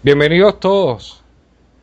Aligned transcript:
Bienvenidos 0.00 0.60
todos. 0.60 1.24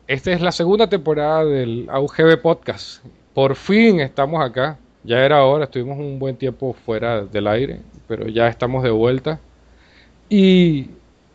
Esta 0.06 0.32
es 0.32 0.40
la 0.40 0.50
segunda 0.50 0.88
temporada 0.88 1.44
del 1.44 1.86
AUGB 1.90 2.40
Podcast. 2.40 3.04
Por 3.34 3.56
fin 3.56 4.00
estamos 4.00 4.42
acá. 4.42 4.78
Ya 5.04 5.18
era 5.18 5.44
hora, 5.44 5.64
estuvimos 5.64 5.98
un 5.98 6.18
buen 6.18 6.34
tiempo 6.34 6.72
fuera 6.72 7.26
del 7.26 7.46
aire, 7.46 7.82
pero 8.08 8.26
ya 8.26 8.48
estamos 8.48 8.82
de 8.82 8.90
vuelta. 8.90 9.38
Y 10.30 10.88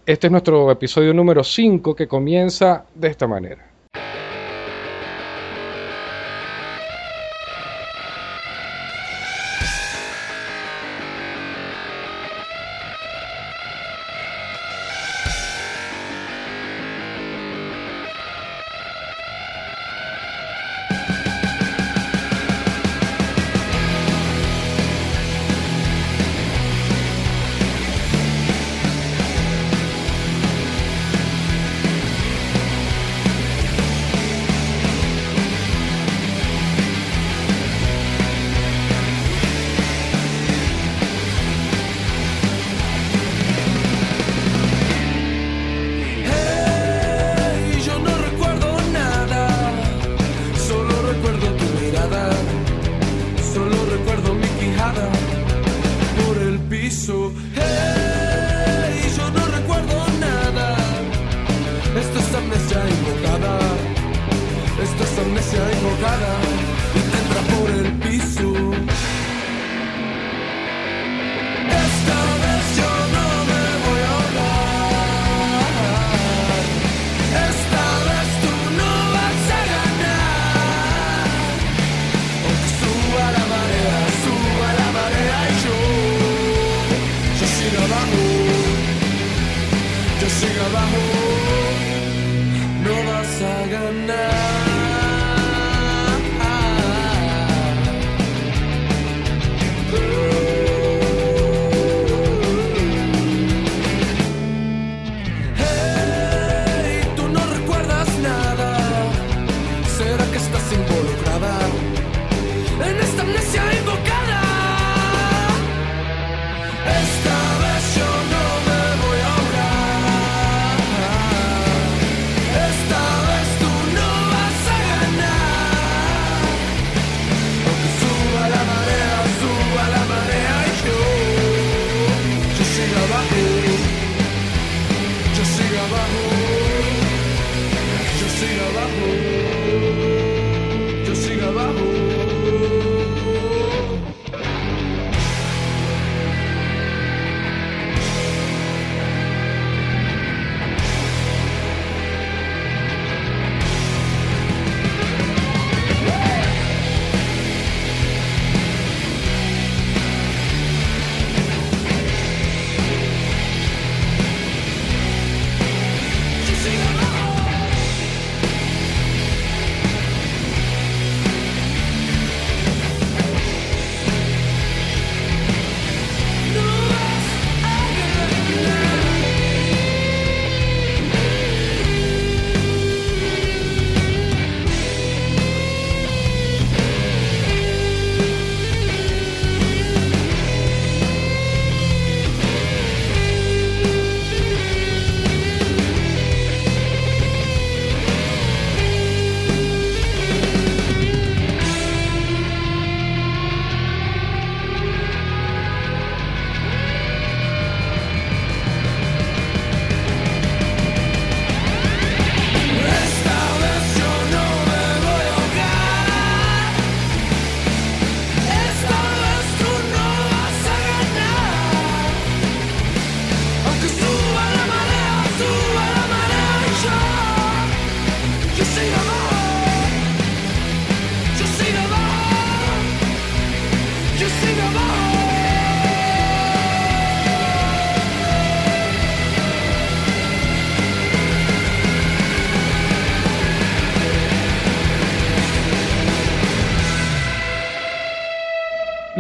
este 0.07 0.25
es 0.25 0.31
nuestro 0.31 0.71
episodio 0.71 1.13
número 1.13 1.43
5 1.43 1.95
que 1.95 2.07
comienza 2.07 2.83
de 2.95 3.09
esta 3.09 3.27
manera. 3.27 3.70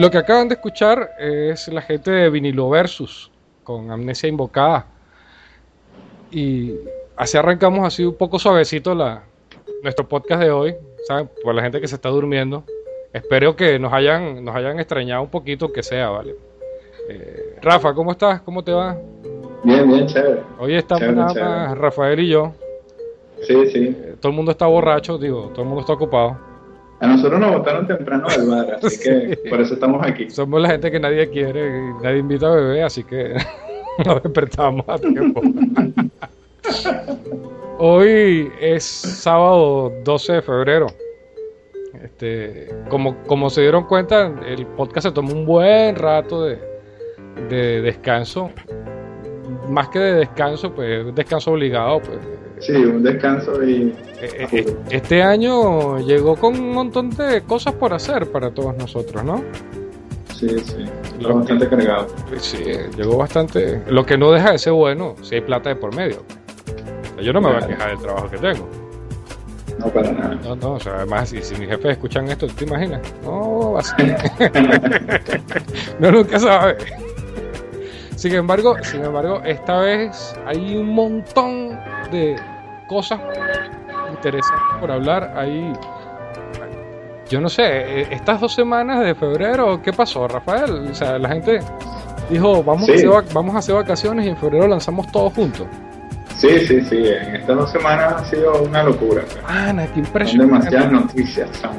Lo 0.01 0.09
que 0.09 0.17
acaban 0.17 0.47
de 0.47 0.55
escuchar 0.55 1.11
es 1.19 1.67
la 1.67 1.79
gente 1.79 2.09
de 2.09 2.27
Vinilo 2.31 2.67
Versus 2.71 3.29
con 3.63 3.91
Amnesia 3.91 4.27
Invocada. 4.27 4.87
Y 6.31 6.73
así 7.15 7.37
arrancamos 7.37 7.85
así 7.85 8.03
un 8.03 8.15
poco 8.15 8.39
suavecito 8.39 8.95
la, 8.95 9.21
nuestro 9.83 10.09
podcast 10.09 10.41
de 10.41 10.49
hoy, 10.49 10.75
¿saben? 11.07 11.29
Por 11.43 11.53
la 11.53 11.61
gente 11.61 11.79
que 11.79 11.87
se 11.87 11.93
está 11.93 12.09
durmiendo. 12.09 12.63
Espero 13.13 13.55
que 13.55 13.77
nos 13.77 13.93
hayan, 13.93 14.43
nos 14.43 14.55
hayan 14.55 14.79
extrañado 14.79 15.21
un 15.21 15.29
poquito, 15.29 15.71
que 15.71 15.83
sea, 15.83 16.09
¿vale? 16.09 16.33
Eh, 17.07 17.59
Rafa, 17.61 17.93
¿cómo 17.93 18.13
estás? 18.13 18.41
¿Cómo 18.41 18.63
te 18.63 18.71
va? 18.71 18.97
Bien, 19.63 19.87
bien, 19.87 20.07
chévere. 20.07 20.41
Hoy 20.57 20.73
estamos 20.73 21.01
Chévere, 21.01 21.15
nada 21.15 21.33
chévere. 21.35 21.75
Rafael 21.75 22.19
y 22.21 22.27
yo. 22.27 22.53
Sí, 23.43 23.67
sí. 23.67 23.95
Eh, 24.01 24.15
todo 24.19 24.31
el 24.31 24.35
mundo 24.35 24.49
está 24.49 24.65
borracho, 24.65 25.19
digo, 25.19 25.51
todo 25.53 25.61
el 25.61 25.67
mundo 25.67 25.81
está 25.81 25.93
ocupado. 25.93 26.50
A 27.01 27.07
nosotros 27.07 27.39
nos 27.39 27.51
votaron 27.51 27.87
temprano 27.87 28.27
del 28.29 28.47
bar, 28.47 28.77
así 28.83 28.99
que 29.03 29.35
Sí. 29.35 29.49
por 29.49 29.59
eso 29.59 29.73
estamos 29.73 30.05
aquí. 30.05 30.29
Somos 30.29 30.61
la 30.61 30.69
gente 30.69 30.91
que 30.91 30.99
nadie 30.99 31.27
quiere, 31.29 31.67
y 31.67 32.03
nadie 32.03 32.19
invita 32.19 32.47
a 32.47 32.55
beber, 32.55 32.83
así 32.83 33.03
que 33.03 33.35
nos 34.05 34.21
despertamos 34.23 34.85
a 34.87 34.97
tiempo. 34.99 35.41
Hoy 37.79 38.51
es 38.59 38.83
sábado 38.83 39.91
12 40.03 40.33
de 40.33 40.41
febrero. 40.41 40.87
Este, 42.03 42.69
como, 42.89 43.17
como 43.25 43.49
se 43.49 43.61
dieron 43.61 43.85
cuenta, 43.85 44.31
el 44.45 44.65
podcast 44.67 45.07
se 45.07 45.11
tomó 45.13 45.33
un 45.33 45.45
buen 45.45 45.95
rato 45.95 46.43
de, 46.43 46.59
de 47.49 47.81
descanso. 47.81 48.51
Más 49.69 49.89
que 49.89 49.99
de 49.99 50.13
descanso, 50.13 50.71
pues 50.73 51.13
descanso 51.15 51.51
obligado. 51.51 51.99
Pues. 52.01 52.19
Sí, 52.61 52.73
un 52.73 53.03
descanso 53.03 53.61
y... 53.63 53.93
Eh, 54.21 54.47
eh, 54.51 54.77
Este 54.89 55.23
año 55.23 55.99
llegó 55.99 56.35
con 56.35 56.57
un 56.59 56.73
montón 56.73 57.09
de 57.09 57.41
cosas 57.41 57.73
por 57.73 57.93
hacer 57.93 58.31
para 58.31 58.51
todos 58.51 58.77
nosotros, 58.77 59.23
¿no? 59.23 59.43
Sí, 60.33 60.47
sí. 60.59 60.85
Está 61.19 61.33
bastante 61.33 61.67
cargado. 61.67 62.07
Sí, 62.37 62.63
llegó 62.95 63.17
bastante. 63.17 63.81
Lo 63.87 64.05
que 64.05 64.17
no 64.17 64.31
deja 64.31 64.51
de 64.51 64.59
ser 64.59 64.73
bueno 64.73 65.15
si 65.21 65.35
hay 65.35 65.41
plata 65.41 65.69
de 65.69 65.75
por 65.75 65.95
medio. 65.95 66.23
Yo 67.21 67.33
no 67.33 67.41
me 67.41 67.51
voy 67.51 67.63
a 67.63 67.67
quejar 67.67 67.89
del 67.89 67.99
trabajo 67.99 68.29
que 68.29 68.37
tengo. 68.37 68.67
No 69.79 69.87
para 69.87 70.11
nada. 70.11 70.35
No, 70.43 70.55
no, 70.55 70.73
o 70.73 70.79
sea, 70.79 70.95
además, 70.97 71.29
si, 71.29 71.41
si 71.41 71.55
mis 71.55 71.67
jefes 71.67 71.91
escuchan 71.91 72.27
esto, 72.29 72.47
¿te 72.47 72.65
imaginas? 72.65 73.01
No, 73.23 73.73
va 73.73 73.79
a 73.79 73.83
ser. 73.83 74.17
no, 75.99 76.11
nunca 76.11 76.39
sabe. 76.39 76.77
Sin 78.15 78.35
embargo, 78.35 78.75
sin 78.83 79.03
embargo, 79.03 79.41
esta 79.43 79.79
vez 79.79 80.35
hay 80.45 80.77
un 80.77 80.89
montón 80.89 81.79
de 82.11 82.35
cosas 82.91 83.21
interesantes 84.09 84.77
por 84.81 84.91
hablar. 84.91 85.33
Hay, 85.37 85.71
yo 87.29 87.39
no 87.39 87.47
sé, 87.47 87.63
eh, 87.63 88.07
estas 88.11 88.41
dos 88.41 88.53
semanas 88.53 88.99
de 88.99 89.15
febrero, 89.15 89.81
¿qué 89.81 89.93
pasó, 89.93 90.27
Rafael? 90.27 90.89
O 90.91 90.93
sea, 90.93 91.17
la 91.17 91.29
gente 91.29 91.61
dijo, 92.29 92.61
vamos, 92.63 92.89
a, 92.89 92.93
hacer, 92.93 93.09
vamos 93.33 93.55
a 93.55 93.59
hacer 93.59 93.75
vacaciones 93.75 94.25
y 94.25 94.29
en 94.29 94.35
febrero 94.35 94.67
lanzamos 94.67 95.09
todos 95.09 95.31
juntos. 95.33 95.65
Sí, 96.35 96.59
sí, 96.67 96.81
sí. 96.81 96.97
En 96.97 97.37
estas 97.37 97.55
dos 97.55 97.71
semanas 97.71 98.13
ha 98.13 98.25
sido 98.25 98.61
una 98.63 98.83
locura. 98.83 99.21
pues. 99.23 99.39
Ana, 99.47 99.83
qué 99.87 99.93
Son 99.93 100.05
impresionante. 100.05 100.53
demasiadas 100.53 100.91
noticias. 100.91 101.49
Son... 101.55 101.71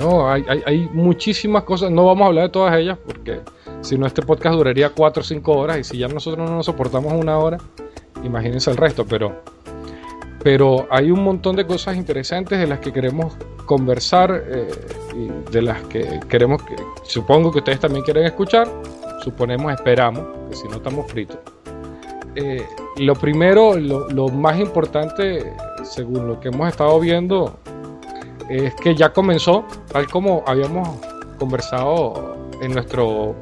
No, 0.00 0.28
hay, 0.28 0.44
hay, 0.48 0.62
hay 0.66 0.88
muchísimas 0.92 1.62
cosas. 1.62 1.92
No 1.92 2.06
vamos 2.06 2.24
a 2.24 2.26
hablar 2.26 2.44
de 2.46 2.50
todas 2.50 2.74
ellas 2.76 2.98
porque 3.06 3.40
si 3.82 3.96
no, 3.96 4.06
este 4.06 4.22
podcast 4.22 4.56
duraría 4.56 4.90
4 4.90 5.20
o 5.20 5.24
5 5.24 5.52
horas. 5.52 5.78
Y 5.78 5.84
si 5.84 5.98
ya 5.98 6.08
nosotros 6.08 6.48
no 6.48 6.56
nos 6.56 6.66
soportamos 6.66 7.12
una 7.12 7.38
hora, 7.38 7.58
imagínense 8.24 8.70
el 8.72 8.76
resto. 8.76 9.04
Pero, 9.06 9.42
pero 10.44 10.86
hay 10.90 11.10
un 11.10 11.24
montón 11.24 11.56
de 11.56 11.66
cosas 11.66 11.96
interesantes 11.96 12.58
de 12.58 12.66
las 12.66 12.78
que 12.78 12.92
queremos 12.92 13.34
conversar 13.64 14.44
eh, 14.46 14.68
y 15.16 15.50
de 15.50 15.62
las 15.62 15.82
que 15.84 16.20
queremos 16.28 16.62
que. 16.62 16.76
Supongo 17.02 17.50
que 17.50 17.58
ustedes 17.58 17.80
también 17.80 18.04
quieren 18.04 18.26
escuchar. 18.26 18.68
Suponemos, 19.22 19.72
esperamos, 19.72 20.22
que 20.50 20.56
si 20.56 20.68
no 20.68 20.76
estamos 20.76 21.10
fritos. 21.10 21.38
Eh, 22.36 22.62
lo 22.98 23.14
primero, 23.14 23.74
lo, 23.74 24.06
lo 24.10 24.28
más 24.28 24.60
importante, 24.60 25.50
según 25.82 26.28
lo 26.28 26.38
que 26.38 26.48
hemos 26.48 26.68
estado 26.68 27.00
viendo, 27.00 27.58
es 28.50 28.74
que 28.74 28.94
ya 28.94 29.14
comenzó, 29.14 29.64
tal 29.90 30.06
como 30.10 30.44
habíamos 30.46 30.86
conversado 31.38 32.36
en 32.60 32.72
nuestro, 32.74 33.34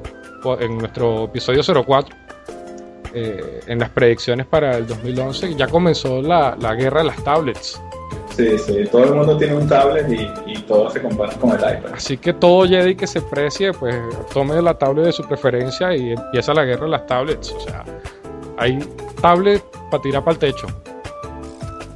en 0.60 0.78
nuestro 0.78 1.24
episodio 1.24 1.62
04, 1.84 2.21
eh, 3.14 3.60
en 3.66 3.78
las 3.78 3.90
predicciones 3.90 4.46
para 4.46 4.76
el 4.76 4.86
2011, 4.86 5.54
ya 5.54 5.66
comenzó 5.68 6.22
la, 6.22 6.56
la 6.60 6.74
guerra 6.74 7.00
de 7.00 7.06
las 7.08 7.22
tablets. 7.24 7.80
Sí, 8.36 8.58
sí. 8.58 8.84
Todo 8.90 9.04
el 9.04 9.14
mundo 9.14 9.36
tiene 9.36 9.54
un 9.54 9.68
tablet 9.68 10.08
y, 10.08 10.52
y 10.52 10.58
todos 10.62 10.94
se 10.94 11.02
comparan 11.02 11.38
con 11.38 11.50
el 11.50 11.56
iPad. 11.56 11.92
Así 11.94 12.16
que 12.16 12.32
todo 12.32 12.66
Jedi 12.66 12.94
que 12.94 13.06
se 13.06 13.20
precie, 13.20 13.72
pues 13.72 13.94
tome 14.32 14.60
la 14.62 14.74
tablet 14.78 15.06
de 15.06 15.12
su 15.12 15.22
preferencia 15.24 15.94
y 15.94 16.12
empieza 16.12 16.54
la 16.54 16.64
guerra 16.64 16.84
de 16.84 16.90
las 16.92 17.06
tablets. 17.06 17.52
O 17.52 17.60
sea, 17.60 17.84
hay 18.56 18.78
tablets 19.20 19.62
para 19.90 20.02
tirar 20.02 20.24
para 20.24 20.32
el 20.32 20.38
techo. 20.38 20.66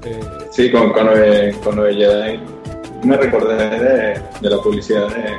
Eh, 0.04 0.20
Sí, 0.50 0.70
con, 0.70 0.90
con, 0.90 1.06
con 1.62 1.76
Jedi 1.84 2.40
me 3.04 3.16
recordé 3.18 3.56
de, 3.56 4.20
de 4.40 4.50
la 4.50 4.56
publicidad 4.62 5.06
de, 5.08 5.34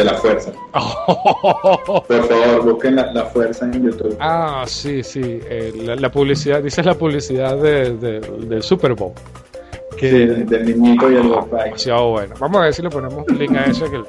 de 0.00 0.10
la 0.10 0.14
fuerza. 0.18 0.52
Por 0.72 2.06
favor, 2.28 2.64
busquen 2.72 2.96
la, 2.96 3.12
la 3.12 3.24
fuerza 3.26 3.64
en 3.66 3.84
YouTube. 3.84 4.16
Ah, 4.20 4.64
sí, 4.66 5.02
sí. 5.02 5.20
eh, 5.24 5.72
la, 5.84 5.96
la 5.96 6.10
publicidad, 6.10 6.62
dices 6.62 6.84
la 6.84 6.94
publicidad 6.94 7.56
de- 7.58 7.96
de- 7.96 8.20
del 8.20 8.62
Super 8.62 8.94
Bowl. 8.94 9.12
Que 9.96 10.10
Sí, 10.10 10.18
del, 10.26 10.46
del 10.46 10.64
niñito 10.80 11.10
y 11.10 11.16
el 11.16 11.26
Wi-Fi. 11.26 11.64
demasiado 11.64 12.10
bueno. 12.10 12.34
Vamos 12.38 12.58
a 12.58 12.64
ver 12.64 12.74
si 12.74 12.82
le 12.82 12.90
ponemos 12.90 13.24
un 13.28 13.38
link 13.38 13.54
a 13.56 13.64
eso 13.64 13.90
que 13.90 13.96
el- 13.96 14.06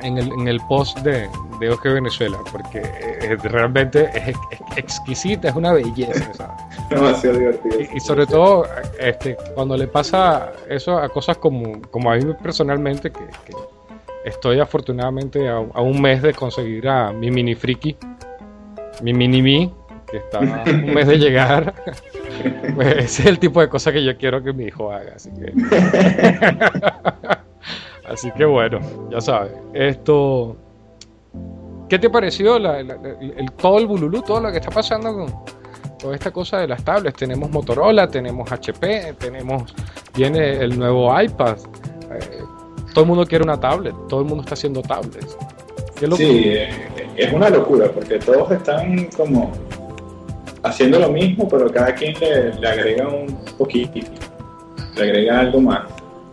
en, 0.00 0.16
el, 0.16 0.32
en 0.32 0.46
el 0.48 0.60
post 0.68 0.98
de, 1.00 1.28
de 1.60 1.76
Venezuela, 1.92 2.38
porque 2.52 2.78
eh, 2.84 3.36
realmente 3.42 4.08
es, 4.14 4.28
ex- 4.28 4.38
exquisita, 4.76 5.48
es 5.48 5.56
una 5.56 5.72
belleza. 5.72 6.32
¿sabes? 6.34 6.56
Demasiado 6.90 7.36
divertido. 7.38 7.80
Y, 7.80 7.96
y 7.96 8.00
sobre 8.00 8.26
todo, 8.26 8.64
este, 9.00 9.36
cuando 9.54 9.76
le 9.76 9.88
pasa 9.88 10.52
eso 10.68 10.96
a 10.96 11.08
cosas 11.08 11.36
como, 11.38 11.82
como 11.90 12.10
a 12.12 12.16
mí 12.16 12.32
personalmente, 12.40 13.10
que, 13.10 13.24
que 13.44 13.52
estoy 14.24 14.60
afortunadamente 14.60 15.48
a, 15.48 15.56
a 15.56 15.80
un 15.80 16.00
mes 16.00 16.22
de 16.22 16.32
conseguir 16.34 16.88
a 16.88 17.12
mi 17.12 17.30
mini 17.30 17.54
friki, 17.54 17.96
mi 19.02 19.12
mini 19.12 19.42
mi, 19.42 19.74
que 20.10 20.18
está 20.18 20.38
a 20.38 20.64
un 20.70 20.94
mes 20.94 21.06
de 21.06 21.18
llegar. 21.18 21.74
Pues 22.76 22.92
ese 22.98 23.22
es 23.22 23.26
el 23.26 23.40
tipo 23.40 23.60
de 23.60 23.68
cosas 23.68 23.92
que 23.92 24.04
yo 24.04 24.16
quiero 24.16 24.40
que 24.44 24.52
mi 24.52 24.66
hijo 24.66 24.92
haga. 24.92 25.14
Así 25.16 25.28
que, 25.32 25.52
así 28.08 28.30
que 28.32 28.44
bueno, 28.44 28.80
ya 29.10 29.20
sabes. 29.20 29.52
Esto. 29.74 30.56
¿Qué 31.88 31.98
te 31.98 32.10
pareció 32.10 32.58
la- 32.58 32.82
la- 32.82 32.98
el, 33.20 33.50
todo 33.52 33.78
el 33.78 33.86
bululú, 33.86 34.22
todo 34.22 34.40
lo 34.40 34.50
que 34.52 34.58
está 34.58 34.70
pasando 34.70 35.12
con, 35.14 35.34
toda 35.98 36.14
esta 36.14 36.30
cosa 36.30 36.58
de 36.58 36.68
las 36.68 36.84
tablets. 36.84 37.16
Tenemos 37.16 37.50
Motorola, 37.50 38.06
tenemos 38.08 38.50
HP, 38.52 39.14
tenemos 39.18 39.74
viene 40.14 40.52
el 40.62 40.78
nuevo 40.78 41.18
iPad. 41.20 41.56
Eh, 42.12 42.42
todo 42.92 43.04
el 43.04 43.08
mundo 43.08 43.26
quiere 43.26 43.44
una 43.44 43.58
tablet, 43.58 43.94
todo 44.08 44.20
el 44.20 44.26
mundo 44.26 44.42
está 44.42 44.54
haciendo 44.54 44.82
tablets. 44.82 45.36
Qué. 45.98 46.06
Sí, 46.16 46.42
eh, 46.46 46.68
es 47.16 47.32
una 47.32 47.48
locura 47.50 47.90
porque 47.92 48.18
todos 48.18 48.50
están 48.52 49.06
como 49.16 49.52
haciendo 50.62 50.98
lo 51.00 51.08
mismo, 51.10 51.48
pero 51.48 51.70
cada 51.72 51.94
quien 51.94 52.14
le, 52.20 52.54
le 52.54 52.68
agrega 52.68 53.08
un 53.08 53.26
poquito, 53.58 54.00
le 54.96 55.02
agrega 55.02 55.40
algo 55.40 55.60
más. 55.60 55.82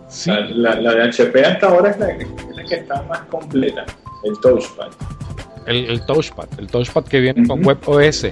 Sí, 0.08 0.30
La, 0.30 0.76
la- 0.76 0.82
la 0.82 0.94
de 0.94 1.04
HP 1.10 1.44
hasta 1.46 1.68
ahora 1.68 1.90
es 1.92 1.98
la, 2.00 2.10
es 2.12 2.28
la 2.56 2.64
que 2.64 2.76
está 2.76 3.02
más 3.04 3.20
completa, 3.22 3.86
el 4.24 4.40
touchpad. 4.40 4.88
el, 5.66 5.90
el 5.90 6.06
touchpad, 6.06 6.48
el 6.60 6.68
touchpad 6.68 7.04
que 7.06 7.20
viene 7.20 7.48
con 7.48 7.60
Ujú. 7.62 7.70
WebOS. 7.70 8.28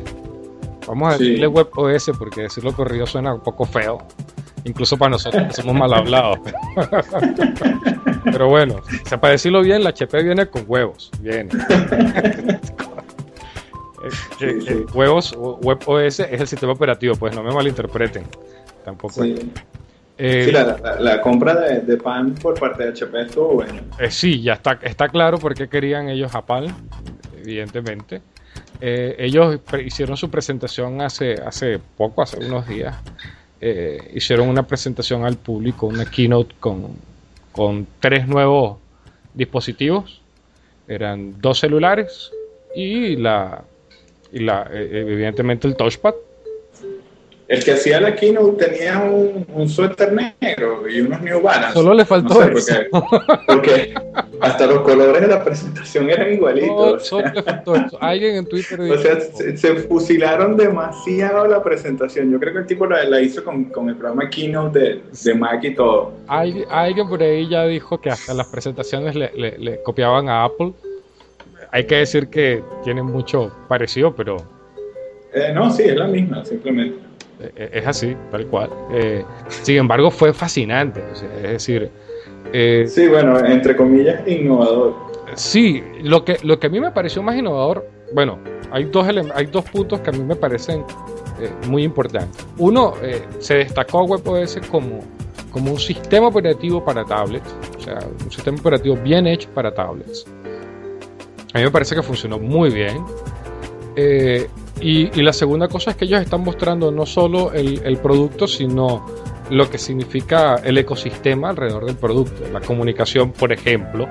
Vamos 0.88 1.14
a 1.14 1.18
Sí. 1.18 1.24
decirle 1.26 1.48
WebOS 1.48 2.12
porque 2.20 2.42
decirlo 2.44 2.74
corrido 2.74 3.08
suena 3.08 3.34
un 3.34 3.42
poco 3.42 3.66
feo. 3.66 3.98
Incluso 4.66 4.98
para 4.98 5.10
nosotros 5.12 5.44
que 5.48 5.54
somos 5.62 5.76
mal 5.76 5.94
hablados. 5.94 6.40
Pero 8.24 8.48
bueno, 8.50 8.76
o 8.76 9.08
sea, 9.10 9.20
para 9.20 9.32
decirlo 9.34 9.62
bien, 9.62 9.84
la 9.84 9.90
HP 9.92 10.24
viene 10.24 10.48
con 10.48 10.64
huevos. 10.68 11.12
Viene. 11.22 11.50
Eh, 14.06 14.10
Sí, 14.38 14.62
sí. 14.68 14.86
Huevos, 14.94 15.34
o- 15.38 15.60
WebOS 15.64 16.20
es 16.20 16.42
el 16.42 16.48
sistema 16.48 16.74
operativo, 16.74 17.16
pues 17.16 17.34
no 17.34 17.42
me 17.42 17.54
malinterpreten. 17.54 18.24
Tampoco. 18.84 19.24
Sí, 19.24 19.50
Eh, 20.18 20.44
Sí, 20.48 20.52
la, 20.52 20.78
la- 20.78 21.00
la 21.00 21.22
compra 21.22 21.56
de, 21.56 21.80
de 21.82 21.98
pan 21.98 22.36
por 22.36 22.60
parte 22.60 22.84
de 22.84 22.90
HP 22.90 23.22
estuvo 23.22 23.54
buena. 23.54 23.82
Eh, 23.98 24.12
sí, 24.12 24.42
ya 24.42 24.54
está, 24.54 24.78
está 24.84 25.08
claro 25.08 25.38
por 25.40 25.56
qué 25.56 25.68
querían 25.70 26.10
ellos 26.10 26.36
a 26.36 26.46
Palm, 26.46 26.72
evidentemente. 27.42 28.22
Eh, 28.82 29.16
ellos 29.20 29.60
hicieron 29.86 30.18
su 30.18 30.30
presentación 30.30 31.02
hace, 31.02 31.36
hace 31.36 31.80
poco, 31.80 32.22
hace 32.22 32.38
unos 32.46 32.68
días. 32.68 32.96
Eh, 33.62 34.12
hicieron 34.14 34.50
una 34.50 34.64
presentación 34.68 35.24
al 35.26 35.38
público, 35.38 35.88
una 35.88 36.04
keynote 36.06 36.54
con, 36.60 36.90
con 37.54 37.88
tres 38.02 38.28
nuevos 38.28 38.78
dispositivos. 39.34 40.22
Eran 40.88 41.40
dos 41.40 41.60
celulares 41.60 42.32
y 42.76 43.16
la, 43.16 43.64
y 44.34 44.40
la 44.40 44.68
eh, 44.70 45.06
evidentemente 45.08 45.68
el 45.68 45.78
touchpad. 45.78 46.16
El 47.48 47.62
que 47.64 47.74
hacía 47.74 48.00
la 48.00 48.16
keynote 48.16 48.66
tenía 48.66 49.00
un, 49.00 49.46
un 49.54 49.68
suéter 49.70 50.14
negro 50.14 50.88
y 50.90 51.02
unos 51.02 51.22
New 51.22 51.42
Balance. 51.42 51.74
Solo 51.74 51.94
le 51.94 52.06
faltó 52.06 52.34
No 52.50 52.58
sé, 52.60 52.74
eso. 52.74 52.90
porque, 52.92 53.34
porque 53.46 53.94
hasta 54.40 54.66
los 54.66 54.80
colores 54.80 55.22
de 55.22 55.28
la 55.28 55.44
presentación 55.44 56.10
eran 56.10 56.30
No, 56.30 56.34
igualitos. 56.36 57.06
solo 57.06 57.28
le 57.36 57.44
faltó 57.44 57.76
eso. 57.76 57.98
Alguien 58.00 58.38
en 58.38 58.46
Twitter 58.48 58.80
O 58.80 58.84
dijo, 58.86 58.98
sea, 58.98 59.20
se, 59.20 59.58
se 59.58 59.76
fusilaron 59.76 60.56
demasiado 60.56 61.46
la 61.46 61.62
presentación. 61.62 62.32
Yo 62.32 62.40
creo 62.40 62.54
que 62.54 62.60
el 62.60 62.66
tipo 62.66 62.86
la, 62.88 63.04
la 63.04 63.20
hizo 63.20 63.44
con, 63.44 63.66
con 63.66 63.90
el 63.90 63.98
programa 63.98 64.30
Keynote 64.30 64.80
de, 64.80 65.02
de 65.24 65.34
Mac 65.36 65.64
y 65.66 65.76
todo. 65.76 66.14
Alguien, 66.28 66.66
alguien 66.72 67.10
por 67.10 67.22
ahí 67.22 67.50
ya 67.50 67.66
dijo 67.66 68.00
que 68.00 68.10
hasta 68.10 68.34
las 68.34 68.48
presentaciones 68.48 69.16
le, 69.16 69.32
le- 69.36 69.58
le 69.58 69.84
copiaban 69.84 70.30
a 70.30 70.46
Apple. 70.46 70.72
Hay 71.72 71.86
que 71.86 71.96
decir 71.96 72.28
que 72.30 72.64
tienen 72.86 73.06
mucho 73.06 73.52
parecido, 73.68 74.16
pero 74.16 74.38
Eh, 75.34 75.52
no, 75.54 75.70
sí, 75.72 75.84
es 75.84 75.96
la 75.96 76.08
misma, 76.08 76.46
simplemente. 76.46 77.00
Eh, 77.56 77.70
es 77.74 77.88
así, 77.88 78.16
tal 78.32 78.48
cual. 78.48 78.70
Eh, 78.92 79.24
sin 79.48 79.78
embargo, 79.78 80.10
fue 80.12 80.34
fascinante. 80.34 81.04
o 81.12 81.16
sea, 81.16 81.30
es 81.38 81.52
decir, 81.54 81.90
eh, 82.52 82.86
Sí, 82.88 83.08
bueno, 83.08 83.40
entre 83.40 83.76
comillas, 83.76 84.28
innovador. 84.28 84.96
sí, 85.36 85.84
lo 86.02 86.24
que, 86.24 86.38
lo 86.44 86.60
que 86.60 86.68
a 86.68 86.70
mí 86.70 86.80
me 86.80 86.92
pareció 86.92 87.22
más 87.24 87.36
innovador, 87.36 87.88
bueno, 88.14 88.40
hay 88.72 88.86
dos, 88.86 89.08
hay 89.36 89.46
dos 89.48 89.66
puntos 89.66 90.00
que 90.02 90.10
a 90.10 90.14
mí 90.14 90.24
me 90.24 90.36
parecen 90.36 90.84
eh, 91.40 91.50
muy 91.68 91.84
importantes. 91.84 92.46
Uno, 92.58 92.94
se 93.40 93.56
destacó 93.56 94.04
WebOS 94.04 94.60
como, 94.70 95.00
como 95.52 95.72
un 95.72 95.80
sistema 95.80 96.28
operativo 96.28 96.84
para 96.84 97.04
tablets, 97.04 97.56
o 97.78 97.82
sea, 97.82 98.00
un 98.24 98.32
sistema 98.32 98.58
operativo 98.60 98.96
bien 98.98 99.28
hecho 99.28 99.50
para 99.54 99.74
tablets. 99.74 100.26
A 101.54 101.60
mí 101.60 101.66
me 101.66 101.72
parece 101.72 101.96
que 101.96 102.02
funcionó 102.02 102.40
muy 102.40 102.72
bien. 102.72 103.04
Eh, 103.96 104.48
y, 104.82 105.22
la 105.22 105.34
segunda 105.34 105.68
cosa 105.68 105.92
es 105.92 105.98
que 105.98 106.06
ellos 106.06 106.22
están 106.22 106.44
mostrando 106.44 106.92
no 106.92 107.06
solo 107.06 107.54
el, 107.54 107.98
producto, 107.98 108.48
sino 108.48 109.06
lo 109.50 109.70
que 109.70 109.78
significa 109.78 110.56
el 110.64 110.78
ecosistema 110.78 111.50
alrededor 111.50 111.86
del 111.86 111.96
producto. 111.96 112.44
La 112.52 112.60
comunicación, 112.60 113.32
por 113.32 113.52
ejemplo, 113.52 114.08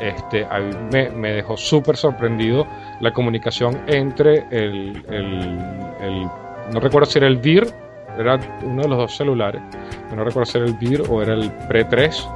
este, 0.00 0.44
a 0.44 0.58
mí 0.58 0.74
me, 0.90 1.32
dejó 1.32 1.56
súper 1.56 1.96
sorprendido 1.96 2.66
la 3.00 3.12
comunicación 3.12 3.82
entre 3.86 4.46
el, 4.50 5.02
el, 5.08 6.28
no 6.72 6.80
recuerdo 6.80 7.08
si 7.08 7.18
era 7.18 7.28
el 7.28 7.36
VIR, 7.36 7.68
era 8.18 8.38
uno 8.64 8.82
de 8.82 8.88
los 8.88 8.98
dos 8.98 9.16
celulares, 9.16 9.62
no 10.14 10.24
recuerdo 10.24 10.44
si 10.44 10.58
era 10.58 10.66
el 10.66 10.74
VIR 10.74 11.04
o 11.08 11.22
era 11.22 11.34
el 11.34 11.50
Pre 11.68 11.84
3. 11.84 12.28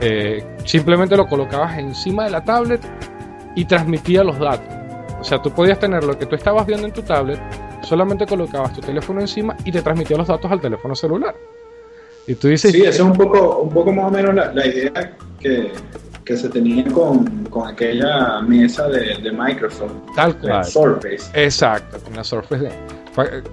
Eh, 0.00 0.44
simplemente 0.64 1.16
lo 1.16 1.28
colocabas 1.28 1.78
encima 1.78 2.24
de 2.24 2.30
la 2.30 2.42
tablet 2.42 2.80
y 3.54 3.64
transmitía 3.64 4.24
los 4.24 4.38
datos. 4.38 4.81
O 5.22 5.24
sea, 5.24 5.40
tú 5.40 5.52
podías 5.52 5.78
tener 5.78 6.02
lo 6.02 6.18
que 6.18 6.26
tú 6.26 6.34
estabas 6.34 6.66
viendo 6.66 6.84
en 6.84 6.92
tu 6.92 7.00
tablet, 7.00 7.38
solamente 7.82 8.26
colocabas 8.26 8.72
tu 8.74 8.80
teléfono 8.80 9.20
encima 9.20 9.56
y 9.64 9.70
te 9.70 9.80
transmitía 9.80 10.16
los 10.16 10.26
datos 10.26 10.50
al 10.50 10.60
teléfono 10.60 10.96
celular. 10.96 11.36
Y 12.26 12.34
tú 12.34 12.48
dices... 12.48 12.72
Sí, 12.72 12.80
eso 12.80 12.90
es 12.90 13.00
un 13.00 13.12
poco, 13.12 13.58
un 13.58 13.70
poco 13.70 13.92
más 13.92 14.06
o 14.06 14.10
menos 14.10 14.34
la, 14.34 14.66
idea 14.66 15.16
que, 15.38 15.70
que, 16.24 16.36
se 16.36 16.48
tenía 16.48 16.84
con, 16.86 17.44
con 17.44 17.68
aquella 17.68 18.40
mesa 18.40 18.88
de, 18.88 19.16
de, 19.18 19.30
Microsoft. 19.30 19.92
Tal 20.16 20.36
cual. 20.38 20.64
Surface. 20.64 21.30
Exacto, 21.34 21.98
con 22.00 22.16
la 22.16 22.24
Surface. 22.24 22.68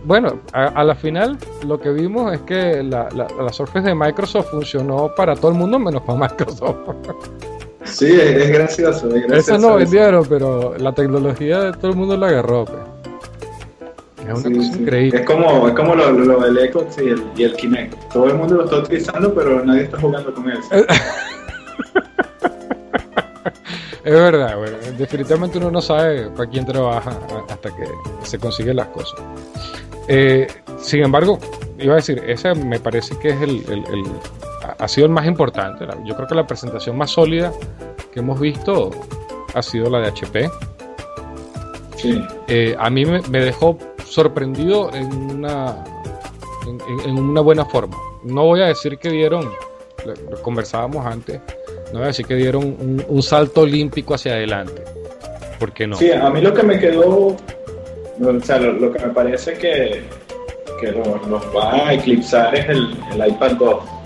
Bueno, 0.05 0.41
a, 0.53 0.83
la 0.83 0.95
final 0.95 1.37
lo 1.67 1.79
que 1.79 1.91
vimos 1.91 2.33
es 2.33 2.39
que 2.41 2.81
la, 2.81 3.09
la, 3.15 3.27
la 3.39 3.53
Surface 3.53 3.87
de 3.87 3.93
Microsoft 3.93 4.49
funcionó 4.49 5.13
para 5.15 5.35
todo 5.35 5.51
el 5.51 5.57
mundo 5.57 5.77
menos 5.77 6.01
para 6.01 6.17
Microsoft. 6.27 6.79
Sí, 7.89 8.07
es 8.19 8.49
gracioso, 8.49 9.07
es 9.07 9.27
gracioso. 9.27 9.55
Eso 9.55 9.57
no 9.57 9.75
vendieron, 9.75 10.25
pero 10.27 10.77
la 10.77 10.93
tecnología 10.93 11.61
de 11.61 11.73
todo 11.73 11.91
el 11.91 11.97
mundo 11.97 12.17
la 12.17 12.27
agarró. 12.27 12.65
Pues. 12.65 12.79
Es 14.27 14.45
una 14.45 14.57
cosa 14.57 14.77
increíble. 14.77 15.19
Es 15.19 15.25
como, 15.25 15.67
es 15.67 15.73
como 15.73 15.95
lo, 15.95 16.11
lo 16.11 16.39
del 16.39 16.71
Xbox 16.71 16.97
y 16.99 17.09
el, 17.09 17.23
y 17.35 17.43
el 17.43 17.55
Kinect. 17.55 17.95
Todo 18.13 18.27
el 18.27 18.35
mundo 18.35 18.55
lo 18.55 18.65
está 18.65 18.77
utilizando, 18.77 19.33
pero 19.33 19.65
nadie 19.65 19.83
está 19.83 19.99
jugando 19.99 20.33
con 20.33 20.49
él. 20.49 20.59
es 24.03 24.13
verdad, 24.13 24.57
bueno, 24.57 24.77
definitivamente 24.97 25.57
uno 25.57 25.71
no 25.71 25.81
sabe 25.81 26.29
para 26.29 26.49
quién 26.49 26.65
trabaja 26.65 27.11
hasta 27.49 27.69
que 27.75 27.85
se 28.23 28.37
consiguen 28.37 28.75
las 28.77 28.87
cosas. 28.87 29.19
Eh, 30.07 30.47
sin 30.79 31.03
embargo, 31.03 31.39
iba 31.77 31.93
a 31.93 31.97
decir, 31.97 32.23
ese 32.27 32.53
me 32.55 32.79
parece 32.79 33.17
que 33.19 33.29
es 33.29 33.41
el, 33.41 33.63
ha 34.77 34.87
sido 34.87 35.07
el 35.07 35.13
más 35.13 35.25
importante. 35.25 35.85
Yo 36.05 36.15
creo 36.15 36.27
que 36.27 36.35
la 36.35 36.47
presentación 36.47 36.97
más 36.97 37.11
sólida 37.11 37.51
que 38.11 38.19
hemos 38.19 38.39
visto 38.39 38.91
ha 39.53 39.61
sido 39.61 39.89
la 39.89 39.99
de 39.99 40.07
HP. 40.07 40.49
Eh, 42.47 42.75
a 42.79 42.89
mí 42.89 43.05
me, 43.05 43.39
dejó 43.39 43.77
sorprendido 44.05 44.93
en 44.93 45.11
una, 45.13 45.83
en, 47.05 47.17
una 47.17 47.41
buena 47.41 47.65
forma. 47.65 47.97
No 48.23 48.45
voy 48.45 48.61
a 48.61 48.67
decir 48.67 48.97
que 48.97 49.09
dieron, 49.09 49.49
lo 50.05 50.41
conversábamos 50.41 51.05
antes, 51.05 51.41
no 51.91 51.99
voy 51.99 52.03
a 52.03 52.07
decir 52.07 52.25
que 52.25 52.35
dieron 52.35 53.05
un, 53.07 53.23
salto 53.23 53.61
olímpico 53.61 54.13
hacia 54.13 54.33
adelante. 54.33 54.81
¿Por 55.59 55.73
qué 55.73 55.87
no? 55.87 55.97
Sí, 55.97 56.11
a 56.11 56.29
mí 56.29 56.41
lo 56.41 56.53
que 56.53 56.63
me 56.63 56.79
quedó, 56.79 57.27
o 57.27 57.37
sea, 58.43 58.59
lo, 58.59 58.91
que 58.93 59.05
me 59.05 59.13
parece 59.13 59.53
que, 59.55 60.03
que 60.79 60.91
nos 60.93 61.43
va 61.55 61.87
a 61.89 61.93
eclipsar 61.93 62.55
es 62.55 62.69
el, 62.69 62.97
el 63.11 63.27
iPad 63.27 63.51
2 63.57 63.98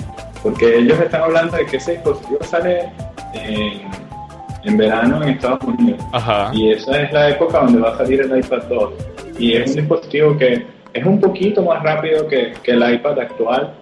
porque 0.43 0.77
ellos 0.77 0.99
están 0.99 1.21
hablando 1.21 1.55
de 1.55 1.65
que 1.65 1.77
ese 1.77 1.93
dispositivo 1.93 2.43
sale 2.43 2.91
en, 3.33 4.77
verano 4.77 5.23
en 5.23 5.29
Estados 5.29 5.63
Unidos. 5.63 6.03
Y 6.51 6.71
esa 6.71 7.01
es 7.01 7.13
la 7.13 7.29
época 7.29 7.61
donde 7.61 7.79
va 7.79 7.91
a 7.91 7.97
salir 7.97 8.21
el 8.21 8.37
iPad 8.37 8.63
2. 8.69 8.93
Y 9.39 9.53
es 9.53 9.69
un 9.69 9.75
dispositivo 9.77 10.37
que 10.37 10.67
es 10.93 11.05
un 11.05 11.19
poquito 11.19 11.63
más 11.63 11.81
rápido 11.81 12.27
que, 12.27 12.53
el 12.65 12.93
iPad 12.93 13.19
actual. 13.19 13.73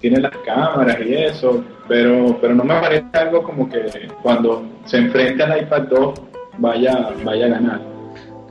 Tiene 0.00 0.20
las 0.20 0.36
cámaras 0.38 0.98
y 1.04 1.14
eso, 1.14 1.64
pero, 1.88 2.38
pero 2.40 2.54
no 2.54 2.64
me 2.64 2.74
parece 2.80 3.06
algo 3.14 3.42
como 3.42 3.68
que 3.68 4.08
cuando 4.22 4.64
se 4.84 4.98
enfrente 4.98 5.42
al 5.42 5.62
iPad 5.62 5.82
2 5.82 6.20
vaya, 6.58 7.10
vaya 7.24 7.46
a 7.46 7.48
ganar. 7.48 7.80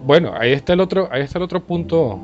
Bueno, 0.01 0.34
ahí 0.38 0.51
está 0.51 0.74
el 0.74 0.81
otro, 0.81 1.07
ahí 1.12 1.22
está 1.22 1.39
el 1.39 1.43
otro 1.43 1.62
punto 1.62 2.19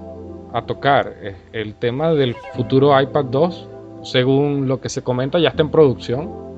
a 0.53 0.61
tocar, 0.63 1.13
el 1.53 1.75
tema 1.75 2.13
del 2.13 2.35
futuro 2.55 2.99
iPad 2.99 3.25
2 3.25 3.69
según 4.03 4.67
lo 4.67 4.79
que 4.79 4.89
se 4.89 5.01
comenta, 5.01 5.39
ya 5.39 5.49
está 5.49 5.61
en 5.61 5.71
producción. 5.71 6.51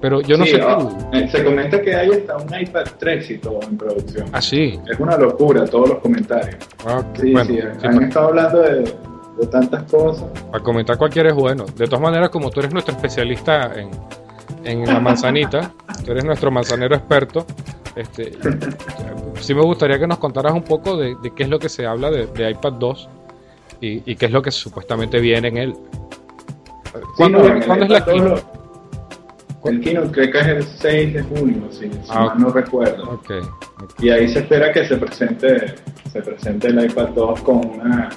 Pero 0.00 0.20
yo 0.20 0.36
no 0.36 0.44
sé. 0.44 0.60
Ah, 0.60 0.78
eh, 1.12 1.26
se 1.28 1.42
comenta 1.42 1.80
que 1.80 1.94
hay 1.94 2.10
hasta 2.10 2.36
un 2.36 2.60
iPad 2.60 2.84
3 2.98 3.30
y 3.30 3.38
todo 3.38 3.60
en 3.62 3.78
producción. 3.78 4.28
Ah, 4.32 4.42
sí. 4.42 4.78
Es 4.90 5.00
una 5.00 5.16
locura 5.16 5.64
todos 5.64 5.88
los 5.88 5.98
comentarios. 5.98 6.56
Ah, 6.86 7.02
sí, 7.14 7.34
sí, 7.46 7.58
han 7.60 7.94
pues. 7.94 8.08
estado 8.08 8.28
hablando 8.28 8.60
de, 8.60 8.84
tantas 9.50 9.90
cosas. 9.90 10.28
Para 10.50 10.62
comentar 10.62 10.98
cualquiera 10.98 11.30
es 11.30 11.34
bueno. 11.34 11.64
De 11.76 11.86
todas 11.86 12.00
maneras, 12.00 12.28
como 12.28 12.50
tú 12.50 12.60
eres 12.60 12.72
nuestro 12.72 12.94
especialista 12.94 13.72
en, 13.74 13.90
en 14.64 14.84
la 14.84 15.00
manzanita, 15.00 15.72
tú 16.04 16.12
eres 16.12 16.24
nuestro 16.24 16.50
manzanero 16.50 16.94
experto, 16.94 17.46
este, 17.96 18.32
sí 19.40 19.54
me 19.54 19.62
gustaría 19.62 19.98
que 19.98 20.06
nos 20.06 20.18
contaras 20.18 20.52
un 20.52 20.62
poco 20.62 20.96
de, 20.98 21.16
qué 21.34 21.44
es 21.44 21.48
lo 21.48 21.58
que 21.58 21.70
se 21.70 21.86
habla 21.86 22.10
de, 22.10 22.50
iPad 22.50 22.72
2 22.74 23.08
y, 23.80 24.10
y, 24.10 24.16
qué 24.16 24.26
es 24.26 24.32
lo 24.32 24.42
que 24.42 24.50
supuestamente 24.50 25.18
viene 25.20 25.48
en 25.48 25.56
él. 25.56 25.74
¿Cuándo, 27.16 27.42
es 27.46 27.88
la 27.88 28.04
keynote? 28.04 28.42
El 29.64 29.80
keynote 29.80 30.10
creo 30.12 30.30
que 30.30 30.38
es 30.38 30.46
el 30.46 30.62
6 30.62 31.14
de 31.14 31.22
junio, 31.22 31.68
si, 31.70 31.90
ah, 32.10 32.34
no 32.38 32.50
recuerdo. 32.50 33.20
Y 33.98 34.10
ahí 34.10 34.28
se 34.28 34.40
espera 34.40 34.72
que 34.72 34.86
se 34.86 34.96
presente, 34.96 35.74
se 36.12 36.22
presente 36.22 36.68
el 36.68 36.84
iPad 36.84 37.08
2 37.10 37.40
con 37.42 37.56
una, 37.56 38.10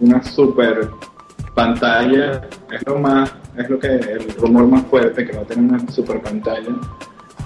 una 0.00 0.22
super 0.22 0.88
pantalla. 1.54 2.42
Es 2.72 2.84
lo 2.86 2.98
más, 2.98 3.32
es 3.56 3.68
lo 3.70 3.78
que 3.78 3.88
el 3.88 4.34
rumor 4.38 4.66
más 4.66 4.82
fuerte 4.86 5.24
que 5.24 5.36
va 5.36 5.42
a 5.42 5.46
tener 5.46 5.70
una 5.70 5.92
super 5.92 6.20
pantalla, 6.20 6.74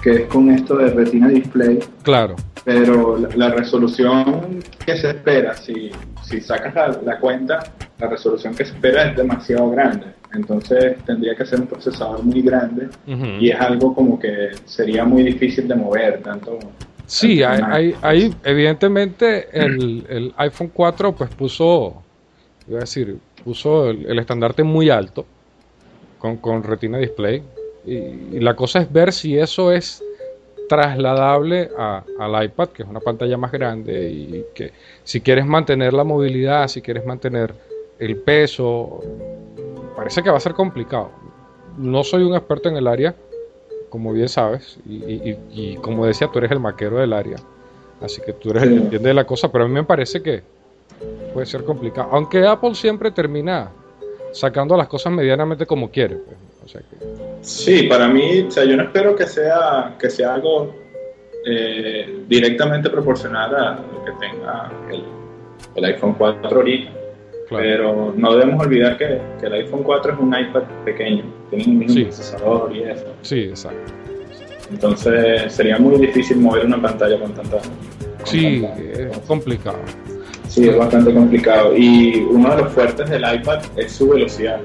que 0.01 0.11
es 0.11 0.27
con 0.27 0.49
esto 0.49 0.77
de 0.77 0.89
Retina 0.89 1.27
Display. 1.27 1.79
Claro. 2.03 2.35
Pero 2.63 3.17
la, 3.35 3.49
resolución 3.49 4.59
que 4.85 4.97
se 4.97 5.09
espera, 5.09 5.55
si, 5.55 5.91
si 6.23 6.41
sacas 6.41 6.73
la, 6.75 6.99
la 7.03 7.19
cuenta, 7.19 7.59
la 7.99 8.07
resolución 8.07 8.53
que 8.53 8.65
se 8.65 8.73
espera 8.73 9.09
es 9.09 9.17
demasiado 9.17 9.69
grande 9.71 10.20
entonces 10.33 10.97
tendría 11.05 11.35
que 11.35 11.45
ser 11.45 11.59
un 11.61 11.67
procesador 11.67 12.23
muy 12.23 12.41
grande 12.41 12.89
y 13.39 13.49
es 13.49 13.59
algo 13.59 13.93
como 13.93 14.19
que 14.19 14.51
sería 14.65 15.03
muy 15.03 15.23
difícil 15.23 15.67
de 15.67 15.75
mover 15.75 16.21
tanto. 16.21 16.59
Sí, 17.05 17.43
hay, 17.43 17.93
hay, 18.01 18.33
evidentemente 18.43 19.47
el, 19.51 20.33
iPhone 20.37 20.71
4 20.73 21.13
pues 21.13 21.29
puso, 21.31 22.01
iba 22.67 22.77
a 22.77 22.81
decir, 22.81 23.17
puso 23.43 23.89
el, 23.89 24.17
estandarte 24.17 24.63
muy 24.63 24.89
alto 24.89 25.25
con, 26.17 26.37
con 26.37 26.63
Retina 26.63 26.97
Display 26.97 27.43
y, 27.85 28.39
la 28.39 28.55
cosa 28.55 28.79
es 28.79 28.91
ver 28.91 29.11
si 29.11 29.37
eso 29.37 29.71
es 29.71 30.03
trasladable 30.69 31.69
al 31.77 32.45
iPad, 32.45 32.69
que 32.69 32.83
es 32.83 32.89
una 32.89 33.01
pantalla 33.01 33.35
más 33.35 33.51
grande 33.51 34.09
y 34.09 34.45
que 34.55 34.71
si 35.03 35.19
quieres 35.19 35.45
mantener 35.45 35.91
la 35.91 36.05
movilidad, 36.05 36.69
si 36.69 36.81
quieres 36.81 37.05
mantener 37.05 37.53
el 37.99 38.15
peso, 38.15 39.03
parece 39.95 40.23
que 40.23 40.29
va 40.29 40.37
a 40.37 40.41
ser 40.41 40.53
complicado. 40.53 41.09
No 41.77 42.03
soy 42.03 42.23
un 42.23 42.35
experto 42.35 42.69
en 42.69 42.77
el 42.77 42.87
área, 42.87 43.15
como 43.89 44.13
bien 44.13 44.29
sabes, 44.29 44.77
y, 44.85 45.75
como 45.77 46.05
decía, 46.05 46.29
tú 46.31 46.39
eres 46.39 46.51
el 46.51 46.59
maquero 46.59 46.97
del 46.97 47.13
área, 47.13 47.37
así 48.01 48.21
que 48.21 48.33
tú 48.33 48.51
eres 48.51 48.63
el 48.63 48.69
que 48.69 48.75
entiende 48.77 49.09
de 49.09 49.13
la 49.13 49.25
cosa, 49.25 49.51
pero 49.51 49.65
a 49.65 49.67
mí 49.67 49.73
me 49.73 49.83
parece 49.83 50.21
que 50.21 50.43
puede 51.33 51.45
ser 51.45 51.63
complicado. 51.63 52.09
Aunque 52.11 52.45
Apple 52.45 52.75
siempre 52.75 53.11
termina 53.11 53.69
sacando 54.31 54.77
las 54.77 54.87
cosas 54.87 55.11
medianamente 55.11 55.65
como 55.65 55.89
quiere. 55.89 56.17
Pues, 56.61 56.77
sí, 57.41 57.83
para 57.83 58.07
mí, 58.07 58.41
o 58.47 58.51
sea, 58.51 58.63
yo 58.65 58.77
no 58.77 58.83
espero 58.83 59.15
que 59.15 59.25
sea, 59.25 59.95
que 59.99 60.09
sea 60.09 60.35
algo 60.35 60.73
eh, 61.45 62.23
directamente 62.27 62.89
proporcional 62.89 63.55
a 63.55 63.71
lo 63.75 64.05
que 64.05 64.11
tenga 64.19 64.71
el, 64.89 65.03
el 65.75 65.85
iPhone 65.85 66.15
4 66.17 66.49
ahorita 66.49 67.00
pero 67.51 68.13
no 68.15 68.35
debemos 68.35 68.65
olvidar 68.65 68.97
que, 68.97 69.19
que, 69.39 69.45
el 69.45 69.53
iPhone 69.53 69.83
4 69.83 70.13
es 70.13 70.19
un 70.19 70.35
iPad 70.35 70.63
pequeño, 70.85 71.23
tiene 71.49 71.65
un 71.65 71.79
mismo 71.79 72.03
procesador 72.03 72.75
y 72.75 72.83
eso. 72.83 73.05
Sí, 73.21 73.39
exacto. 73.41 73.93
Entonces 74.71 75.51
sería 75.51 75.77
muy 75.77 75.97
difícil 75.97 76.37
mover 76.37 76.65
una 76.65 76.81
pantalla 76.81 77.19
con 77.19 77.33
tanta. 77.33 77.57
sí, 78.23 78.65
es 78.93 79.17
complicado. 79.19 79.79
Sí, 80.47 80.67
es 80.67 80.77
bastante 80.77 81.13
complicado. 81.13 81.75
Y 81.75 82.21
uno 82.29 82.55
de 82.55 82.63
los 82.63 82.73
fuertes 82.73 83.09
del 83.09 83.21
iPad 83.21 83.61
es 83.75 83.91
su 83.91 84.09
velocidad. 84.09 84.59